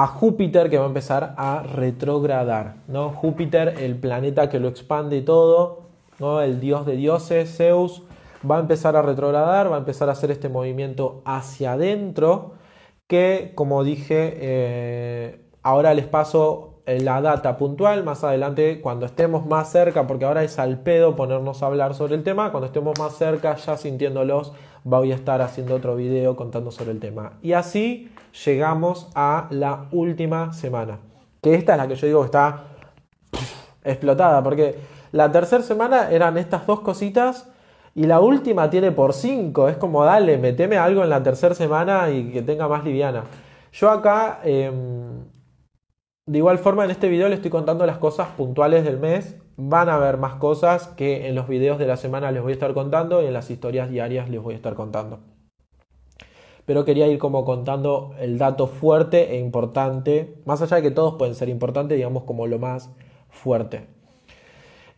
a 0.00 0.06
Júpiter 0.06 0.70
que 0.70 0.78
va 0.78 0.84
a 0.84 0.88
empezar 0.88 1.34
a 1.36 1.62
retrogradar. 1.62 2.76
¿no? 2.88 3.10
Júpiter, 3.10 3.74
el 3.80 3.96
planeta 3.96 4.48
que 4.48 4.58
lo 4.58 4.68
expande 4.68 5.20
todo, 5.20 5.82
¿no? 6.18 6.40
el 6.40 6.58
dios 6.58 6.86
de 6.86 6.96
dioses, 6.96 7.54
Zeus, 7.54 8.02
va 8.50 8.56
a 8.56 8.60
empezar 8.60 8.96
a 8.96 9.02
retrogradar, 9.02 9.70
va 9.70 9.76
a 9.76 9.80
empezar 9.80 10.08
a 10.08 10.12
hacer 10.12 10.30
este 10.30 10.48
movimiento 10.48 11.20
hacia 11.26 11.72
adentro, 11.72 12.54
que 13.08 13.52
como 13.54 13.84
dije, 13.84 14.38
eh, 14.40 15.44
ahora 15.62 15.92
les 15.92 16.06
paso 16.06 16.80
la 16.86 17.20
data 17.20 17.58
puntual, 17.58 18.02
más 18.02 18.24
adelante 18.24 18.80
cuando 18.80 19.04
estemos 19.04 19.44
más 19.44 19.70
cerca, 19.70 20.06
porque 20.06 20.24
ahora 20.24 20.42
es 20.42 20.58
al 20.58 20.78
pedo 20.78 21.14
ponernos 21.14 21.62
a 21.62 21.66
hablar 21.66 21.94
sobre 21.94 22.14
el 22.14 22.22
tema, 22.22 22.52
cuando 22.52 22.68
estemos 22.68 22.98
más 22.98 23.18
cerca, 23.18 23.54
ya 23.56 23.76
sintiéndolos, 23.76 24.54
voy 24.84 25.12
a 25.12 25.14
estar 25.14 25.42
haciendo 25.42 25.74
otro 25.74 25.96
video 25.96 26.36
contando 26.36 26.70
sobre 26.70 26.92
el 26.92 27.00
tema. 27.00 27.32
Y 27.42 27.52
así 27.52 28.12
llegamos 28.44 29.08
a 29.14 29.48
la 29.50 29.86
última 29.92 30.52
semana, 30.52 30.98
que 31.42 31.54
esta 31.54 31.72
es 31.72 31.78
la 31.78 31.88
que 31.88 31.96
yo 31.96 32.06
digo 32.06 32.20
que 32.20 32.26
está 32.26 32.64
explotada, 33.84 34.42
porque 34.42 34.78
la 35.12 35.30
tercera 35.32 35.62
semana 35.62 36.10
eran 36.10 36.38
estas 36.38 36.66
dos 36.66 36.80
cositas 36.80 37.48
y 37.94 38.04
la 38.04 38.20
última 38.20 38.70
tiene 38.70 38.92
por 38.92 39.12
cinco, 39.12 39.68
es 39.68 39.76
como 39.76 40.04
dale, 40.04 40.38
meteme 40.38 40.76
algo 40.76 41.02
en 41.02 41.10
la 41.10 41.22
tercera 41.22 41.54
semana 41.54 42.10
y 42.10 42.30
que 42.30 42.42
tenga 42.42 42.68
más 42.68 42.84
liviana. 42.84 43.24
Yo 43.72 43.90
acá... 43.90 44.40
Em, 44.44 45.24
de 46.30 46.38
igual 46.38 46.58
forma, 46.58 46.84
en 46.84 46.92
este 46.92 47.08
video 47.08 47.28
les 47.28 47.38
estoy 47.38 47.50
contando 47.50 47.84
las 47.86 47.98
cosas 47.98 48.28
puntuales 48.28 48.84
del 48.84 49.00
mes. 49.00 49.36
Van 49.56 49.88
a 49.88 49.96
haber 49.96 50.16
más 50.16 50.34
cosas 50.34 50.88
que 50.88 51.28
en 51.28 51.34
los 51.34 51.48
videos 51.48 51.78
de 51.78 51.86
la 51.86 51.96
semana 51.96 52.30
les 52.30 52.42
voy 52.42 52.52
a 52.52 52.54
estar 52.54 52.74
contando 52.74 53.22
y 53.22 53.26
en 53.26 53.32
las 53.32 53.50
historias 53.50 53.90
diarias 53.90 54.28
les 54.30 54.42
voy 54.42 54.54
a 54.54 54.56
estar 54.56 54.74
contando. 54.74 55.20
Pero 56.66 56.84
quería 56.84 57.08
ir 57.08 57.18
como 57.18 57.44
contando 57.44 58.14
el 58.18 58.38
dato 58.38 58.66
fuerte 58.66 59.32
e 59.32 59.38
importante, 59.38 60.36
más 60.44 60.62
allá 60.62 60.76
de 60.76 60.82
que 60.82 60.90
todos 60.90 61.14
pueden 61.16 61.34
ser 61.34 61.48
importantes, 61.48 61.96
digamos 61.96 62.24
como 62.24 62.46
lo 62.46 62.58
más 62.58 62.90
fuerte. 63.28 63.86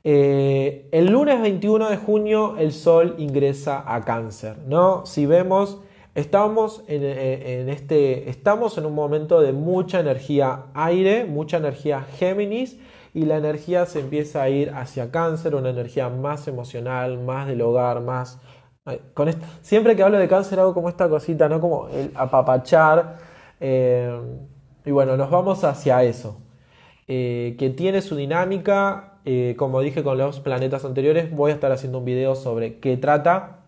Eh, 0.05 0.89
el 0.93 1.07
lunes 1.07 1.41
21 1.41 1.89
de 1.89 1.97
junio 1.97 2.57
el 2.59 2.73
Sol 2.73 3.15
ingresa 3.19 3.85
a 3.87 4.03
cáncer, 4.03 4.59
¿no? 4.67 5.07
Si 5.07 5.27
vemos 5.27 5.81
Estamos 6.15 6.85
en, 6.89 7.71
este, 7.71 8.29
estamos 8.29 8.77
en 8.77 8.85
un 8.85 8.95
momento 8.95 9.41
de 9.41 9.55
mucha 9.55 10.01
energía 10.01 10.67
aire, 10.75 11.25
mucha 11.25 11.57
energía 11.57 12.03
Géminis 12.03 12.79
y 13.15 13.27
la 13.27 13.37
energía 13.37 13.87
se 13.87 14.01
empieza 14.01 14.43
a 14.43 14.49
ir 14.49 14.71
hacia 14.71 15.11
cáncer, 15.11 15.55
una 15.55 15.71
energía 15.71 16.09
más 16.09 16.49
emocional, 16.49 17.19
más 17.19 17.47
del 17.47 17.63
hogar, 17.63 18.01
más... 18.01 18.39
Con 19.15 19.31
siempre 19.61 19.95
que 19.95 20.03
hablo 20.03 20.19
de 20.19 20.27
cáncer 20.29 20.59
hago 20.59 20.75
como 20.75 20.89
esta 20.89 21.09
cosita, 21.09 21.49
¿no? 21.49 21.61
Como 21.61 21.89
el 21.89 22.11
apapachar. 22.15 23.19
Eh, 23.61 24.21
y 24.85 24.91
bueno, 24.91 25.17
nos 25.17 25.31
vamos 25.31 25.63
hacia 25.63 26.03
eso. 26.03 26.41
Eh, 27.07 27.55
que 27.59 27.71
tiene 27.71 28.03
su 28.03 28.17
dinámica, 28.17 29.21
eh, 29.25 29.55
como 29.57 29.81
dije 29.81 30.03
con 30.03 30.19
los 30.19 30.41
planetas 30.41 30.85
anteriores, 30.85 31.31
voy 31.31 31.53
a 31.53 31.55
estar 31.55 31.71
haciendo 31.71 31.99
un 31.99 32.05
video 32.05 32.35
sobre 32.35 32.81
qué 32.81 32.97
trata 32.97 33.63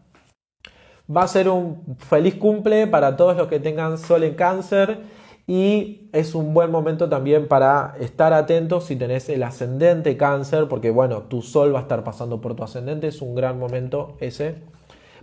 Va 1.05 1.23
a 1.23 1.29
ser 1.29 1.51
un 1.51 1.97
feliz 1.99 2.35
cumple 2.37 2.87
para 2.87 3.17
todos 3.17 3.37
los 3.37 3.49
que 3.49 3.61
tengan 3.61 3.99
sol 3.99 4.25
en 4.25 4.35
cáncer 4.35 5.01
Y 5.47 6.09
es 6.13 6.35
un 6.35 6.55
buen 6.55 6.71
momento 6.71 7.09
también 7.09 7.49
para 7.49 7.97
estar 8.01 8.33
atentos 8.33 8.85
si 8.85 8.97
tenés 8.97 9.29
el 9.29 9.43
ascendente 9.43 10.17
cáncer, 10.17 10.69
porque 10.69 10.91
bueno, 10.91 11.23
tu 11.23 11.43
sol 11.43 11.75
va 11.75 11.81
a 11.81 11.83
estar 11.83 12.03
pasando 12.03 12.41
por 12.41 12.55
tu 12.55 12.63
ascendente, 12.63 13.09
es 13.09 13.21
un 13.21 13.35
gran 13.35 13.59
momento 13.59 14.17
ese 14.21 14.57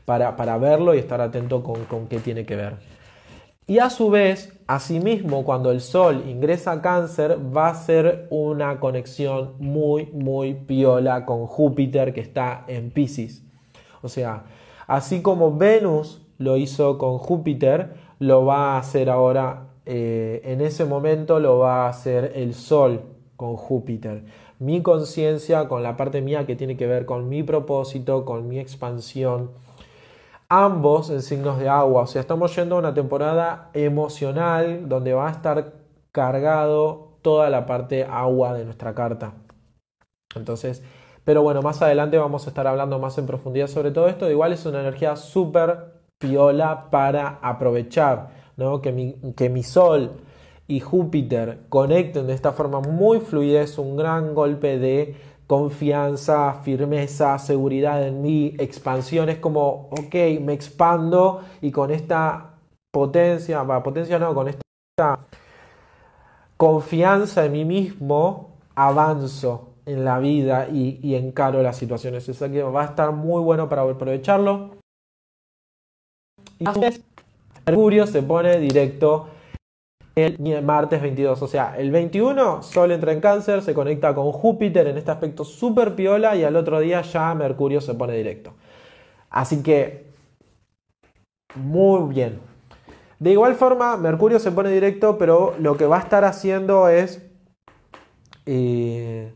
para, 0.05 0.35
para 0.35 0.57
verlo 0.57 0.93
y 0.93 0.99
estar 0.99 1.21
atento 1.21 1.63
con, 1.63 1.85
con 1.85 2.07
qué 2.07 2.19
tiene 2.19 2.45
que 2.45 2.55
ver. 2.55 2.75
Y 3.71 3.79
a 3.79 3.89
su 3.89 4.09
vez, 4.09 4.51
asimismo, 4.67 5.45
cuando 5.45 5.71
el 5.71 5.79
Sol 5.79 6.23
ingresa 6.27 6.73
a 6.73 6.81
cáncer, 6.81 7.37
va 7.55 7.69
a 7.69 7.75
ser 7.75 8.27
una 8.29 8.81
conexión 8.81 9.53
muy, 9.59 10.07
muy 10.07 10.55
piola 10.55 11.25
con 11.25 11.45
Júpiter 11.45 12.13
que 12.13 12.19
está 12.19 12.65
en 12.67 12.91
Pisces. 12.91 13.43
O 14.01 14.09
sea, 14.09 14.43
así 14.87 15.21
como 15.21 15.55
Venus 15.55 16.21
lo 16.37 16.57
hizo 16.57 16.97
con 16.97 17.17
Júpiter, 17.17 17.93
lo 18.19 18.45
va 18.45 18.75
a 18.75 18.79
hacer 18.79 19.09
ahora, 19.09 19.67
eh, 19.85 20.41
en 20.45 20.61
ese 20.61 20.85
momento 20.85 21.39
lo 21.39 21.59
va 21.59 21.85
a 21.85 21.89
hacer 21.89 22.33
el 22.35 22.53
Sol 22.53 23.01
con 23.35 23.55
Júpiter. 23.55 24.23
Mi 24.59 24.81
conciencia 24.81 25.67
con 25.67 25.81
la 25.81 25.97
parte 25.97 26.21
mía 26.21 26.45
que 26.45 26.55
tiene 26.55 26.77
que 26.77 26.87
ver 26.87 27.05
con 27.05 27.27
mi 27.29 27.43
propósito, 27.43 28.25
con 28.25 28.47
mi 28.47 28.59
expansión, 28.59 29.51
ambos 30.49 31.09
en 31.09 31.21
signos 31.21 31.57
de 31.59 31.69
agua. 31.69 32.03
O 32.03 32.07
sea, 32.07 32.21
estamos 32.21 32.55
yendo 32.55 32.75
a 32.75 32.79
una 32.79 32.93
temporada 32.93 33.69
emocional 33.73 34.87
donde 34.87 35.13
va 35.13 35.27
a 35.29 35.31
estar 35.31 35.73
cargado 36.11 37.17
toda 37.21 37.49
la 37.49 37.65
parte 37.65 38.03
agua 38.03 38.53
de 38.53 38.65
nuestra 38.65 38.93
carta. 38.93 39.33
Entonces, 40.35 40.83
pero 41.23 41.43
bueno, 41.43 41.61
más 41.61 41.81
adelante 41.81 42.17
vamos 42.17 42.45
a 42.45 42.49
estar 42.49 42.67
hablando 42.67 42.99
más 42.99 43.17
en 43.17 43.27
profundidad 43.27 43.67
sobre 43.67 43.91
todo 43.91 44.07
esto. 44.07 44.29
igual 44.29 44.53
es 44.53 44.65
una 44.65 44.81
energía 44.81 45.15
súper 45.15 46.01
piola 46.17 46.89
para 46.91 47.39
aprovechar, 47.41 48.29
¿no? 48.57 48.81
Que 48.81 48.91
mi, 48.91 49.15
que 49.35 49.49
mi 49.49 49.63
Sol 49.63 50.11
y 50.67 50.79
Júpiter 50.79 51.59
conecten 51.69 52.27
de 52.27 52.33
esta 52.33 52.53
forma 52.53 52.79
muy 52.79 53.19
fluida 53.19 53.61
es 53.61 53.77
un 53.77 53.97
gran 53.97 54.33
golpe 54.33 54.79
de 54.79 55.15
confianza, 55.47 56.53
firmeza, 56.63 57.37
seguridad 57.37 58.07
en 58.07 58.21
mí, 58.21 58.55
expansión, 58.57 59.27
es 59.27 59.39
como, 59.39 59.89
ok, 59.91 60.15
me 60.39 60.53
expando 60.53 61.41
y 61.61 61.71
con 61.71 61.91
esta 61.91 62.51
potencia, 62.89 63.65
potencia 63.83 64.17
no, 64.17 64.33
con 64.33 64.47
esta 64.47 65.19
confianza 66.55 67.43
en 67.43 67.51
mí 67.51 67.65
mismo, 67.65 68.51
avanzo 68.75 69.73
en 69.85 70.05
la 70.05 70.19
vida 70.19 70.69
y, 70.69 71.15
encaro 71.15 71.61
las 71.61 71.75
situaciones. 71.75 72.29
Eso 72.29 72.49
que 72.49 72.63
va 72.63 72.83
a 72.83 72.85
estar 72.85 73.11
muy 73.11 73.41
bueno 73.41 73.67
para 73.67 73.81
aprovecharlo. 73.81 74.77
Mercurio 77.65 78.07
se 78.07 78.23
pone 78.23 78.59
directo 78.59 79.27
el 80.15 80.63
martes 80.63 81.01
22. 81.01 81.41
O 81.41 81.47
sea, 81.47 81.75
el 81.77 81.91
21 81.91 82.63
Sol 82.63 82.91
entra 82.91 83.13
en 83.13 83.21
cáncer, 83.21 83.61
se 83.61 83.73
conecta 83.73 84.13
con 84.13 84.31
Júpiter 84.31 84.87
en 84.87 84.97
este 84.97 85.11
aspecto 85.11 85.45
súper 85.45 85.95
piola 85.95 86.35
y 86.35 86.43
al 86.43 86.55
otro 86.55 86.79
día 86.79 87.01
ya 87.01 87.33
Mercurio 87.33 87.81
se 87.81 87.93
pone 87.93 88.13
directo. 88.13 88.53
Así 89.29 89.63
que, 89.63 90.11
muy 91.55 92.13
bien. 92.13 92.39
De 93.19 93.31
igual 93.31 93.55
forma, 93.55 93.97
Mercurio 93.97 94.39
se 94.39 94.51
pone 94.51 94.71
directo, 94.71 95.17
pero 95.17 95.53
lo 95.59 95.77
que 95.77 95.85
va 95.85 95.97
a 95.97 96.01
estar 96.01 96.25
haciendo 96.25 96.89
es 96.89 97.21
eh, 98.45 99.33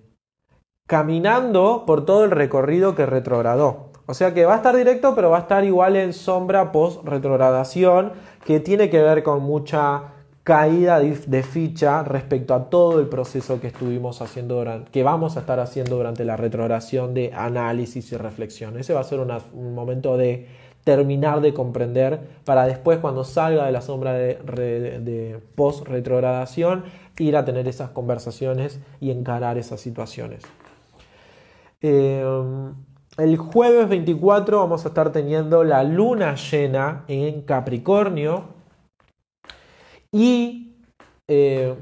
caminando 0.87 1.83
por 1.85 2.05
todo 2.05 2.25
el 2.25 2.31
recorrido 2.31 2.95
que 2.95 3.05
retrogradó. 3.05 3.91
O 4.07 4.13
sea 4.13 4.33
que 4.33 4.45
va 4.45 4.53
a 4.53 4.57
estar 4.57 4.75
directo, 4.75 5.15
pero 5.15 5.29
va 5.29 5.37
a 5.37 5.41
estar 5.41 5.63
igual 5.63 5.95
en 5.95 6.13
sombra 6.13 6.71
post 6.71 7.03
retrogradación, 7.03 8.13
que 8.45 8.59
tiene 8.59 8.89
que 8.89 9.01
ver 9.01 9.23
con 9.23 9.41
mucha 9.43 10.13
caída 10.43 10.99
de 10.99 11.41
ficha 11.41 12.03
respecto 12.03 12.53
a 12.53 12.69
todo 12.69 12.99
el 12.99 13.07
proceso 13.07 13.59
que 13.59 13.65
estuvimos 13.65 14.21
haciendo 14.21 14.57
durante, 14.57 14.91
que 14.91 15.01
vamos 15.01 15.37
a 15.37 15.39
estar 15.39 15.59
haciendo 15.59 15.97
durante 15.97 16.23
la 16.23 16.37
retrogradación 16.37 17.15
de 17.15 17.33
análisis 17.33 18.11
y 18.11 18.17
reflexión. 18.17 18.77
Ese 18.77 18.93
va 18.93 18.99
a 18.99 19.03
ser 19.03 19.19
un 19.19 19.73
momento 19.73 20.17
de 20.17 20.47
terminar 20.85 21.41
de 21.41 21.51
comprender 21.51 22.19
para 22.45 22.67
después 22.67 22.99
cuando 22.99 23.23
salga 23.23 23.65
de 23.65 23.71
la 23.71 23.81
sombra 23.81 24.13
de, 24.13 25.41
post 25.55 25.87
retrogradación 25.87 26.83
ir 27.17 27.35
a 27.35 27.43
tener 27.43 27.67
esas 27.67 27.89
conversaciones 27.89 28.79
y 29.01 29.09
encarar 29.09 29.57
esas 29.57 29.81
situaciones. 29.81 30.43
Em, 31.81 32.75
el 33.17 33.37
jueves 33.37 33.87
24 33.87 34.59
vamos 34.59 34.85
a 34.85 34.89
estar 34.89 35.11
teniendo 35.11 35.63
la 35.63 35.83
luna 35.83 36.35
llena 36.35 37.05
en 37.07 37.41
Capricornio. 37.41 38.55
Y 40.11 40.65
eh, 41.27 41.75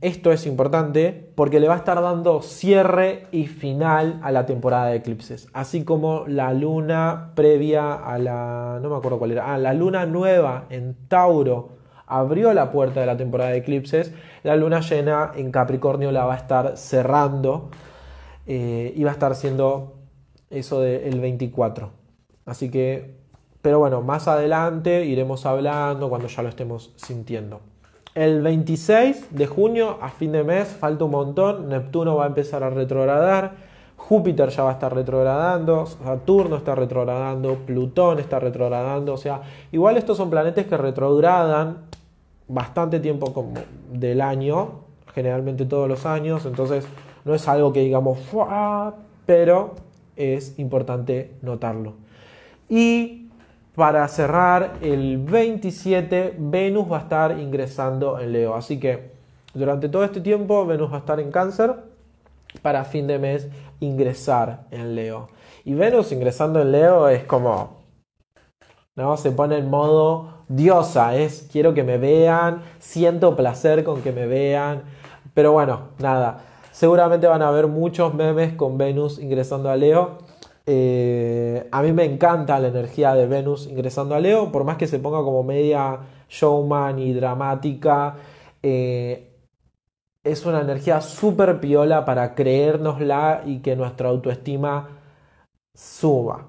esto 0.00 0.32
es 0.32 0.46
importante 0.46 1.32
porque 1.34 1.58
le 1.58 1.68
va 1.68 1.74
a 1.74 1.78
estar 1.78 2.00
dando 2.02 2.42
cierre 2.42 3.28
y 3.32 3.46
final 3.46 4.20
a 4.22 4.30
la 4.30 4.46
temporada 4.46 4.88
de 4.88 4.96
eclipses, 4.96 5.48
así 5.54 5.84
como 5.84 6.26
la 6.26 6.52
luna 6.52 7.32
previa 7.34 7.94
a 7.94 8.18
la, 8.18 8.78
no 8.82 8.90
me 8.90 8.96
acuerdo 8.96 9.18
cuál 9.18 9.32
era, 9.32 9.54
ah, 9.54 9.58
la 9.58 9.72
luna 9.72 10.04
nueva 10.04 10.66
en 10.68 10.96
Tauro 11.08 11.78
abrió 12.06 12.52
la 12.52 12.70
puerta 12.70 13.00
de 13.00 13.06
la 13.06 13.16
temporada 13.16 13.50
de 13.50 13.58
eclipses, 13.58 14.12
la 14.42 14.54
luna 14.56 14.80
llena 14.80 15.32
en 15.34 15.50
Capricornio 15.50 16.12
la 16.12 16.26
va 16.26 16.34
a 16.34 16.38
estar 16.38 16.76
cerrando 16.76 17.70
eh, 18.46 18.92
y 18.94 19.02
va 19.02 19.10
a 19.10 19.14
estar 19.14 19.34
siendo 19.34 19.99
eso 20.50 20.80
del 20.80 21.20
24. 21.20 21.90
Así 22.44 22.70
que, 22.70 23.14
pero 23.62 23.78
bueno, 23.78 24.02
más 24.02 24.28
adelante 24.28 25.06
iremos 25.06 25.46
hablando 25.46 26.08
cuando 26.08 26.28
ya 26.28 26.42
lo 26.42 26.48
estemos 26.48 26.92
sintiendo. 26.96 27.60
El 28.14 28.42
26 28.42 29.28
de 29.30 29.46
junio, 29.46 29.98
a 30.00 30.08
fin 30.08 30.32
de 30.32 30.42
mes, 30.42 30.68
falta 30.68 31.04
un 31.04 31.12
montón, 31.12 31.68
Neptuno 31.68 32.16
va 32.16 32.24
a 32.24 32.26
empezar 32.26 32.64
a 32.64 32.70
retrogradar, 32.70 33.70
Júpiter 33.96 34.48
ya 34.48 34.64
va 34.64 34.70
a 34.70 34.72
estar 34.72 34.92
retrogradando, 34.92 35.86
Saturno 35.86 36.56
está 36.56 36.74
retrogradando, 36.74 37.54
Plutón 37.54 38.18
está 38.18 38.40
retrogradando, 38.40 39.14
o 39.14 39.16
sea, 39.16 39.42
igual 39.70 39.96
estos 39.96 40.16
son 40.16 40.28
planetas 40.30 40.66
que 40.66 40.76
retrogradan 40.76 41.84
bastante 42.48 42.98
tiempo 42.98 43.32
como 43.32 43.54
del 43.92 44.20
año, 44.20 44.80
generalmente 45.14 45.64
todos 45.64 45.88
los 45.88 46.04
años, 46.06 46.46
entonces 46.46 46.84
no 47.24 47.34
es 47.34 47.46
algo 47.46 47.72
que 47.72 47.80
digamos, 47.80 48.18
pero 49.24 49.74
es 50.16 50.58
importante 50.58 51.34
notarlo. 51.42 51.94
Y 52.68 53.28
para 53.74 54.06
cerrar 54.08 54.74
el 54.82 55.18
27, 55.18 56.36
Venus 56.38 56.90
va 56.90 56.98
a 56.98 57.00
estar 57.00 57.38
ingresando 57.38 58.18
en 58.18 58.32
Leo. 58.32 58.54
Así 58.54 58.78
que 58.78 59.12
durante 59.54 59.88
todo 59.88 60.04
este 60.04 60.20
tiempo 60.20 60.66
Venus 60.66 60.90
va 60.92 60.96
a 60.96 61.00
estar 61.00 61.20
en 61.20 61.30
cáncer 61.30 61.74
para 62.62 62.84
fin 62.84 63.06
de 63.06 63.18
mes 63.18 63.48
ingresar 63.80 64.66
en 64.70 64.94
Leo. 64.94 65.28
Y 65.64 65.74
Venus 65.74 66.12
ingresando 66.12 66.60
en 66.60 66.72
Leo 66.72 67.08
es 67.08 67.24
como, 67.24 67.80
¿no? 68.96 69.16
Se 69.16 69.30
pone 69.30 69.56
en 69.58 69.70
modo 69.70 70.44
diosa, 70.48 71.14
es 71.16 71.48
quiero 71.50 71.74
que 71.74 71.84
me 71.84 71.96
vean, 71.96 72.62
siento 72.78 73.36
placer 73.36 73.84
con 73.84 74.02
que 74.02 74.12
me 74.12 74.26
vean. 74.26 74.82
Pero 75.32 75.52
bueno, 75.52 75.90
nada, 75.98 76.44
seguramente 76.80 77.26
van 77.26 77.42
a 77.42 77.48
haber 77.48 77.66
muchos 77.66 78.14
memes 78.14 78.54
con 78.54 78.78
Venus 78.78 79.18
ingresando 79.18 79.68
a 79.68 79.76
Leo. 79.76 80.16
Eh, 80.64 81.68
a 81.70 81.82
mí 81.82 81.92
me 81.92 82.06
encanta 82.06 82.58
la 82.58 82.68
energía 82.68 83.14
de 83.14 83.26
Venus 83.26 83.66
ingresando 83.66 84.14
a 84.14 84.18
Leo, 84.18 84.50
por 84.50 84.64
más 84.64 84.78
que 84.78 84.86
se 84.86 84.98
ponga 84.98 85.18
como 85.18 85.42
media 85.42 85.98
showman 86.30 86.98
y 86.98 87.12
dramática. 87.12 88.16
Eh, 88.62 89.30
es 90.24 90.46
una 90.46 90.62
energía 90.62 91.02
súper 91.02 91.60
piola 91.60 92.06
para 92.06 92.34
creérnosla 92.34 93.42
y 93.44 93.58
que 93.58 93.76
nuestra 93.76 94.08
autoestima 94.08 95.02
suba. 95.74 96.46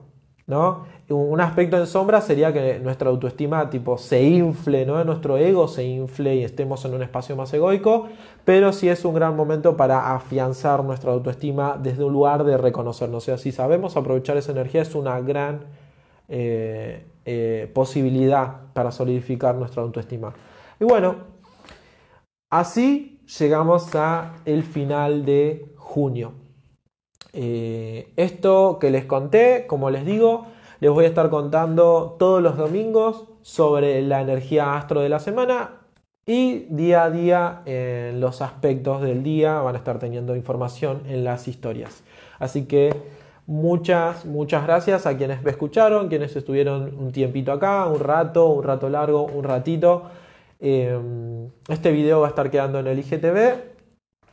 ¿no? 0.47 0.85
Un 1.11 1.41
aspecto 1.41 1.77
en 1.77 1.87
sombra 1.87 2.21
sería 2.21 2.53
que 2.53 2.79
nuestra 2.79 3.09
autoestima 3.09 3.69
tipo 3.69 3.97
se 3.97 4.23
infle, 4.23 4.85
¿no? 4.85 5.03
Nuestro 5.03 5.37
ego 5.37 5.67
se 5.67 5.83
infle 5.83 6.35
y 6.35 6.43
estemos 6.43 6.83
en 6.85 6.93
un 6.93 7.03
espacio 7.03 7.35
más 7.35 7.53
egoico, 7.53 8.07
pero 8.45 8.73
sí 8.73 8.89
es 8.89 9.05
un 9.05 9.13
gran 9.13 9.35
momento 9.35 9.77
para 9.77 10.15
afianzar 10.15 10.83
nuestra 10.83 11.11
autoestima 11.11 11.77
desde 11.81 12.03
un 12.03 12.13
lugar 12.13 12.43
de 12.43 12.57
reconocernos. 12.57 13.23
O 13.23 13.25
sea, 13.25 13.37
si 13.37 13.51
sabemos 13.51 13.97
aprovechar 13.97 14.37
esa 14.37 14.51
energía 14.51 14.81
es 14.81 14.95
una 14.95 15.19
gran 15.21 15.65
eh, 16.27 17.05
eh, 17.25 17.69
posibilidad 17.73 18.71
para 18.73 18.91
solidificar 18.91 19.55
nuestra 19.55 19.81
autoestima. 19.81 20.33
Y 20.79 20.85
bueno, 20.85 21.15
así 22.49 23.21
llegamos 23.39 23.93
a 23.95 24.35
el 24.45 24.63
final 24.63 25.25
de 25.25 25.73
junio. 25.77 26.33
Eh, 27.33 28.11
esto 28.17 28.77
que 28.79 28.91
les 28.91 29.05
conté, 29.05 29.65
como 29.67 29.89
les 29.89 30.05
digo, 30.05 30.47
les 30.81 30.89
voy 30.89 31.05
a 31.05 31.07
estar 31.07 31.29
contando 31.29 32.15
todos 32.17 32.41
los 32.41 32.57
domingos 32.57 33.25
sobre 33.43 34.01
la 34.01 34.19
energía 34.19 34.75
astro 34.75 34.99
de 35.01 35.09
la 35.09 35.19
semana 35.19 35.75
y 36.25 36.65
día 36.69 37.03
a 37.03 37.11
día 37.11 37.61
en 37.65 38.19
los 38.19 38.41
aspectos 38.41 39.01
del 39.01 39.21
día 39.21 39.59
van 39.61 39.75
a 39.75 39.77
estar 39.77 39.99
teniendo 39.99 40.35
información 40.35 41.03
en 41.07 41.23
las 41.23 41.47
historias. 41.47 42.03
Así 42.39 42.65
que 42.65 42.95
muchas, 43.45 44.25
muchas 44.25 44.63
gracias 44.63 45.05
a 45.05 45.15
quienes 45.15 45.43
me 45.43 45.51
escucharon, 45.51 46.09
quienes 46.09 46.35
estuvieron 46.35 46.95
un 46.97 47.11
tiempito 47.11 47.51
acá, 47.51 47.85
un 47.85 47.99
rato, 47.99 48.47
un 48.47 48.63
rato 48.63 48.89
largo, 48.89 49.25
un 49.25 49.43
ratito. 49.43 50.05
Em, 50.59 51.47
este 51.67 51.91
video 51.91 52.21
va 52.21 52.27
a 52.27 52.29
estar 52.29 52.49
quedando 52.49 52.79
en 52.79 52.87
el 52.87 52.97
IGTV. 52.97 53.70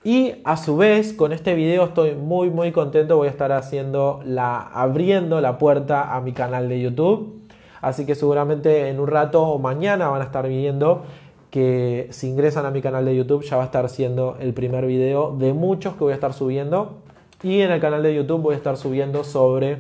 Y 0.09 0.37
a 0.45 0.57
su 0.57 0.79
vez, 0.79 1.13
con 1.13 1.35
este 1.35 1.55
video 1.55 1.85
estoy 1.85 2.15
muy 2.15 2.49
muy 2.49 2.73
contento. 2.73 3.19
Voy 3.19 3.29
a 3.29 3.31
estar 3.31 3.53
haciendo 3.53 4.23
la, 4.25 4.59
abriendo 4.59 5.43
la 5.43 5.59
puerta 5.59 6.17
a 6.17 6.23
mi 6.23 6.33
canal 6.33 6.71
de 6.71 6.81
YouTube. 6.81 7.43
Así 7.83 8.07
que 8.07 8.15
seguramente 8.15 8.89
en 8.89 9.01
un 9.01 9.07
rato 9.07 9.43
o 9.43 9.59
mañana 9.59 10.09
van 10.09 10.23
a 10.23 10.25
estar 10.25 10.49
viendo 10.49 11.03
que 11.51 12.07
si 12.09 12.27
ingresan 12.27 12.65
a 12.65 12.71
mi 12.71 12.81
canal 12.81 13.05
de 13.05 13.17
YouTube 13.17 13.45
ya 13.45 13.59
va 13.59 13.65
a 13.65 13.67
estar 13.67 13.87
siendo 13.91 14.39
el 14.41 14.55
primer 14.55 14.87
video 14.87 15.37
de 15.37 15.53
muchos 15.53 15.93
que 15.93 16.05
voy 16.05 16.13
a 16.13 16.15
estar 16.15 16.33
subiendo. 16.33 17.03
Y 17.43 17.61
en 17.61 17.71
el 17.71 17.79
canal 17.79 18.03
de 18.03 18.15
YouTube 18.15 18.41
voy 18.41 18.55
a 18.55 18.57
estar 18.57 18.79
subiendo 18.79 19.25
sobre 19.25 19.77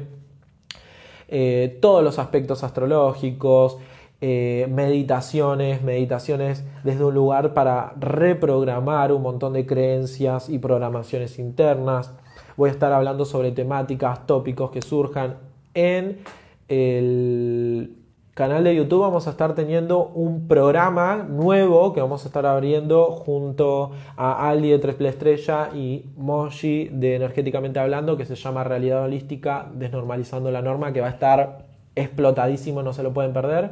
eh, 1.28 1.78
todos 1.80 2.04
los 2.04 2.18
aspectos 2.18 2.64
astrológicos, 2.64 3.78
eh, 4.20 4.66
meditaciones, 4.70 5.82
meditaciones 5.82 6.64
desde 6.82 7.04
un 7.04 7.14
lugar 7.14 7.54
para 7.54 7.92
reprogramar 8.00 9.12
un 9.12 9.22
montón 9.22 9.52
de 9.52 9.64
creencias 9.64 10.48
y 10.48 10.58
programaciones 10.58 11.38
internas. 11.38 12.12
Voy 12.56 12.70
a 12.70 12.72
estar 12.72 12.92
hablando 12.92 13.24
sobre 13.24 13.52
temáticas, 13.52 14.26
tópicos 14.26 14.70
que 14.72 14.82
surjan 14.82 15.36
en 15.74 16.18
el 16.66 17.94
canal 18.34 18.62
de 18.62 18.74
YouTube 18.76 19.00
vamos 19.00 19.26
a 19.26 19.30
estar 19.30 19.56
teniendo 19.56 20.06
un 20.14 20.46
programa 20.46 21.26
nuevo 21.28 21.92
que 21.92 22.00
vamos 22.00 22.24
a 22.24 22.28
estar 22.28 22.46
abriendo 22.46 23.06
junto 23.10 23.90
a 24.16 24.48
Ali 24.48 24.70
de 24.70 24.78
Triple 24.78 25.08
Estrella 25.08 25.70
y 25.74 26.04
Moshi 26.16 26.88
de 26.92 27.16
Energéticamente 27.16 27.80
Hablando 27.80 28.16
que 28.16 28.24
se 28.24 28.36
llama 28.36 28.62
Realidad 28.62 29.02
Holística 29.02 29.68
Desnormalizando 29.74 30.52
la 30.52 30.62
Norma 30.62 30.92
que 30.92 31.00
va 31.00 31.08
a 31.08 31.10
estar 31.10 31.66
explotadísimo, 31.96 32.82
no 32.84 32.92
se 32.92 33.02
lo 33.02 33.12
pueden 33.12 33.32
perder. 33.32 33.70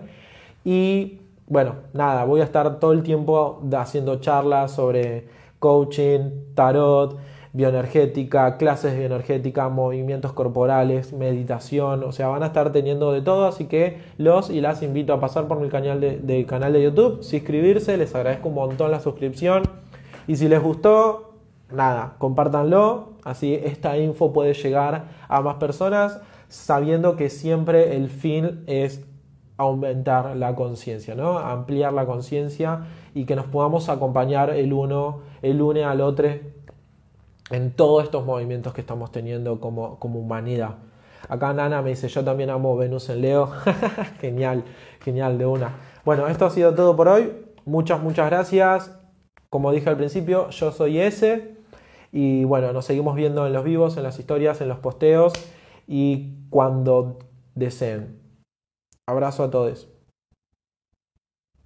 Y 0.66 1.20
bueno, 1.46 1.76
nada, 1.92 2.24
voy 2.24 2.40
a 2.40 2.44
estar 2.44 2.80
todo 2.80 2.90
el 2.90 3.04
tiempo 3.04 3.62
haciendo 3.78 4.16
charlas 4.16 4.72
sobre 4.72 5.28
coaching, 5.60 6.30
tarot, 6.56 7.16
bioenergética, 7.52 8.56
clases 8.56 8.90
de 8.90 8.98
bioenergética, 8.98 9.68
movimientos 9.68 10.32
corporales, 10.32 11.12
meditación, 11.12 12.02
o 12.02 12.10
sea, 12.10 12.26
van 12.26 12.42
a 12.42 12.46
estar 12.46 12.72
teniendo 12.72 13.12
de 13.12 13.22
todo, 13.22 13.46
así 13.46 13.66
que 13.66 13.98
los 14.18 14.50
y 14.50 14.60
las 14.60 14.82
invito 14.82 15.12
a 15.12 15.20
pasar 15.20 15.46
por 15.46 15.60
mi 15.60 15.68
canal 15.68 16.00
de, 16.00 16.46
canal 16.46 16.72
de 16.72 16.82
YouTube, 16.82 17.22
suscribirse, 17.22 17.96
les 17.96 18.12
agradezco 18.16 18.48
un 18.48 18.56
montón 18.56 18.90
la 18.90 18.98
suscripción 18.98 19.62
y 20.26 20.34
si 20.34 20.48
les 20.48 20.60
gustó, 20.60 21.34
nada, 21.72 22.16
compártanlo, 22.18 23.12
así 23.22 23.54
esta 23.54 23.96
info 23.98 24.32
puede 24.32 24.52
llegar 24.52 25.04
a 25.28 25.40
más 25.42 25.58
personas, 25.58 26.20
sabiendo 26.48 27.14
que 27.14 27.30
siempre 27.30 27.94
el 27.94 28.10
fin 28.10 28.64
es 28.66 29.06
aumentar 29.57 30.36
la 30.36 30.54
conciencia, 30.54 31.14
¿no? 31.14 31.38
ampliar 31.38 31.92
la 31.92 32.07
conciencia 32.07 32.86
y 33.14 33.24
que 33.24 33.36
nos 33.36 33.46
podamos 33.46 33.88
acompañar 33.88 34.50
el 34.50 34.72
uno, 34.72 35.20
el 35.42 35.62
uno 35.62 35.88
al 35.88 36.00
otro 36.00 36.28
en 37.50 37.70
todos 37.72 38.04
estos 38.04 38.24
movimientos 38.24 38.74
que 38.74 38.80
estamos 38.80 39.12
teniendo 39.12 39.61
como, 39.61 39.98
como 39.98 40.20
humanidad. 40.20 40.76
Acá 41.28 41.52
Nana 41.52 41.82
me 41.82 41.90
dice, 41.90 42.09
yo 42.09 42.24
también 42.24 42.50
amo 42.50 42.76
Venus 42.76 43.09
en 43.09 43.22
Leo. 43.22 43.50
genial, 44.20 44.64
genial 45.00 45.38
de 45.38 45.46
una. 45.46 45.74
Bueno, 46.04 46.28
esto 46.28 46.46
ha 46.46 46.50
sido 46.50 46.74
todo 46.74 46.94
por 46.94 47.09
hoy. 47.09 47.32
Muchas, 47.64 48.00
muchas 48.00 48.30
gracias. 48.30 48.96
Como 49.50 49.72
dije 49.72 49.88
al 49.88 49.96
principio, 49.96 50.50
yo 50.50 50.72
soy 50.72 51.00
ese. 51.00 51.57
Y 52.12 52.44
bueno, 52.44 52.72
nos 52.72 52.84
seguimos 52.84 53.16
viendo 53.16 53.46
en 53.46 53.52
los 53.52 53.64
vivos, 53.64 53.96
en 53.96 54.02
las 54.02 54.18
historias, 54.18 54.61
en 54.61 54.68
los 54.68 54.78
posteos 54.78 55.32
y 55.86 56.34
cuando 56.50 57.18
deseen. 57.54 58.26
Abrazo 59.09 59.44
a 59.44 59.50
todos. 59.50 59.88